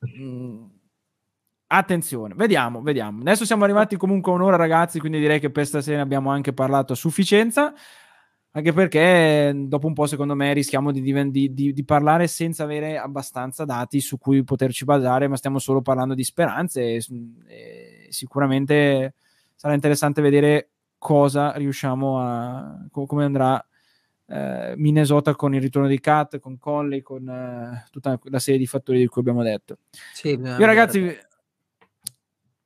mh, 0.00 0.22
mm, 0.22 0.64
attenzione, 1.76 2.34
vediamo, 2.36 2.82
vediamo. 2.82 3.20
Adesso 3.20 3.44
siamo 3.44 3.64
arrivati 3.64 3.96
comunque 3.96 4.32
a 4.32 4.34
un'ora 4.34 4.56
ragazzi, 4.56 4.98
quindi 4.98 5.18
direi 5.18 5.40
che 5.40 5.50
per 5.50 5.66
stasera 5.66 6.02
abbiamo 6.02 6.30
anche 6.30 6.52
parlato 6.52 6.92
a 6.92 6.96
sufficienza, 6.96 7.72
anche 8.50 8.72
perché 8.72 9.52
dopo 9.54 9.86
un 9.86 9.94
po' 9.94 10.06
secondo 10.06 10.34
me 10.34 10.52
rischiamo 10.52 10.92
di, 10.92 11.00
di, 11.00 11.52
di, 11.54 11.72
di 11.72 11.84
parlare 11.84 12.26
senza 12.26 12.64
avere 12.64 12.98
abbastanza 12.98 13.64
dati 13.64 14.00
su 14.00 14.18
cui 14.18 14.44
poterci 14.44 14.84
basare, 14.84 15.28
ma 15.28 15.36
stiamo 15.36 15.58
solo 15.58 15.80
parlando 15.80 16.14
di 16.14 16.24
speranze 16.24 16.82
e, 16.82 17.04
e 17.46 18.06
sicuramente 18.10 19.14
sarà 19.54 19.72
interessante 19.74 20.20
vedere 20.20 20.68
cosa 20.98 21.52
riusciamo 21.52 22.20
a 22.20 22.86
come 22.90 23.24
andrà 23.24 23.64
eh, 24.26 24.74
Minnesota 24.76 25.34
con 25.34 25.54
il 25.54 25.60
ritorno 25.60 25.88
di 25.88 26.00
Cat, 26.00 26.38
con 26.38 26.58
Conley, 26.58 27.00
con 27.00 27.28
eh, 27.28 27.86
tutta 27.90 28.18
la 28.24 28.38
serie 28.38 28.60
di 28.60 28.66
fattori 28.66 28.98
di 28.98 29.06
cui 29.06 29.20
abbiamo 29.20 29.42
detto. 29.42 29.78
Sì, 30.12 30.30
Io 30.30 30.66
ragazzi, 30.66 31.18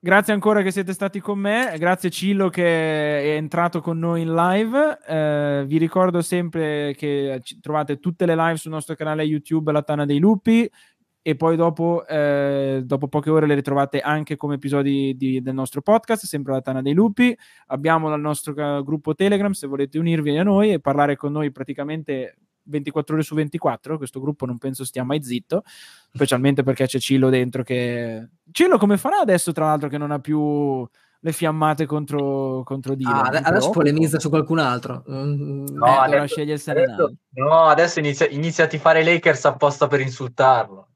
grazie 0.07 0.33
ancora 0.33 0.63
che 0.63 0.71
siete 0.71 0.93
stati 0.93 1.19
con 1.19 1.37
me, 1.37 1.75
grazie 1.79 2.11
Cillo 2.11 2.49
che 2.49 2.63
è 2.63 3.35
entrato 3.35 3.81
con 3.81 3.99
noi 3.99 4.23
in 4.23 4.33
live. 4.33 4.99
Eh, 5.05 5.65
vi 5.67 5.79
ricordo 5.79 6.23
sempre 6.23 6.95
che 6.97 7.43
trovate 7.61 7.99
tutte 7.99 8.25
le 8.25 8.37
live 8.37 8.57
sul 8.57 8.71
nostro 8.71 8.95
canale 8.95 9.25
YouTube 9.25 9.73
La 9.73 9.83
Tana 9.83 10.05
dei 10.05 10.21
Lupi 10.21 10.71
e 11.21 11.35
poi 11.35 11.57
dopo, 11.57 12.07
eh, 12.07 12.83
dopo 12.85 13.09
poche 13.09 13.31
ore 13.31 13.49
le 13.49 13.57
ritrovate 13.57 13.99
anche 13.99 14.37
come 14.37 14.55
episodi 14.55 15.17
di, 15.17 15.43
del 15.43 15.55
nostro 15.55 15.83
podcast, 15.83 16.25
sempre 16.25 16.53
la 16.53 16.61
Tana 16.61 16.83
dei 16.83 16.95
Lupi. 16.95 17.37
Abbiamo 17.67 18.15
il 18.15 18.21
nostro 18.21 18.55
gruppo 18.85 19.13
Telegram 19.17 19.51
se 19.51 19.67
volete 19.67 19.99
unirvi 19.99 20.39
a 20.39 20.45
noi 20.45 20.71
e 20.71 20.79
parlare 20.79 21.17
con 21.17 21.33
noi 21.33 21.51
praticamente 21.51 22.37
24 22.67 23.15
ore 23.15 23.25
su 23.25 23.35
24. 23.35 23.97
Questo 23.97 24.21
gruppo 24.21 24.47
non 24.47 24.59
penso 24.59 24.85
stia 24.85 25.05
mai 25.05 25.23
zitto, 25.23 25.63
specialmente 26.13 26.63
perché 26.63 26.87
c'è 26.87 26.99
Cillo 26.99 27.29
dentro 27.31 27.63
che... 27.63 28.29
Cillo 28.51 28.79
come 28.79 28.97
farà 28.97 29.19
adesso, 29.19 29.53
tra 29.53 29.67
l'altro, 29.67 29.89
che 29.89 29.99
non 29.99 30.11
ha 30.11 30.19
più 30.19 30.87
le 31.21 31.33
fiammate 31.33 31.87
contro, 31.87 32.63
contro 32.65 32.95
Dylan. 32.95 33.35
Ah, 33.35 33.41
adesso 33.43 33.71
polemizza 33.71 34.21
su 34.21 34.29
qualcun 34.29 34.59
altro. 34.59 35.03
Mm, 35.11 35.67
no, 35.73 35.87
eh, 35.87 35.91
adesso, 35.91 36.27
sceglie 36.27 36.55
il 36.55 36.63
adesso, 36.65 37.15
no, 37.31 37.65
adesso 37.65 37.99
inizia, 37.99 38.29
inizia 38.29 38.65
a 38.65 38.69
tifare 38.69 39.03
Lakers 39.03 39.45
apposta 39.47 39.87
per 39.89 40.01
insultarlo. 40.01 40.89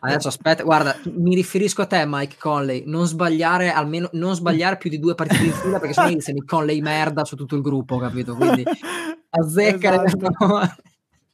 Adesso 0.00 0.28
aspetta, 0.28 0.62
guarda, 0.62 0.96
mi 1.14 1.34
riferisco 1.34 1.82
a 1.82 1.86
te, 1.86 2.04
Mike 2.06 2.36
Conley. 2.38 2.84
Non 2.86 3.06
sbagliare 3.06 3.70
almeno 3.70 4.08
non 4.12 4.34
sbagliare 4.34 4.76
più 4.76 4.90
di 4.90 4.98
due 4.98 5.14
partite 5.14 5.44
in 5.44 5.52
fila 5.52 5.78
perché 5.78 5.94
sennò 5.94 6.08
iniziano 6.08 6.38
i 6.40 6.46
Conley 6.46 6.80
merda 6.80 7.24
su 7.24 7.36
tutto 7.36 7.56
il 7.56 7.62
gruppo, 7.62 7.98
capito? 7.98 8.34
Quindi 8.34 8.64
azzecca 9.30 10.04
esatto. 10.04 10.60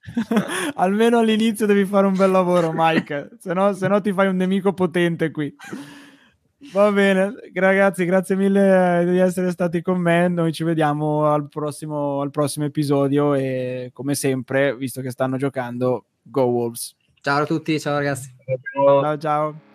almeno 0.76 1.18
all'inizio 1.18 1.66
devi 1.66 1.84
fare 1.84 2.06
un 2.06 2.16
bel 2.16 2.30
lavoro, 2.30 2.72
Mike, 2.74 3.30
se 3.38 3.52
no, 3.52 3.72
se 3.72 3.88
no 3.88 4.00
ti 4.00 4.12
fai 4.12 4.28
un 4.28 4.36
nemico 4.36 4.72
potente 4.72 5.30
qui. 5.30 5.54
Va 6.72 6.92
bene, 6.92 7.32
ragazzi, 7.54 8.04
grazie 8.04 8.36
mille 8.36 9.04
di 9.08 9.18
essere 9.18 9.50
stati 9.50 9.80
con 9.80 9.98
me. 9.98 10.28
Noi 10.28 10.52
ci 10.52 10.62
vediamo 10.62 11.24
al 11.24 11.48
prossimo, 11.48 12.20
al 12.20 12.30
prossimo 12.30 12.66
episodio 12.66 13.34
e 13.34 13.90
come 13.94 14.14
sempre, 14.14 14.76
visto 14.76 15.00
che 15.00 15.10
stanno 15.10 15.38
giocando, 15.38 16.04
Go 16.22 16.44
Wolves. 16.44 16.94
Ciao 17.22 17.42
a 17.42 17.46
tutti, 17.46 17.78
ciao 17.78 17.98
ragazzi. 17.98 18.34
Ciao 18.72 19.18
ciao. 19.18 19.69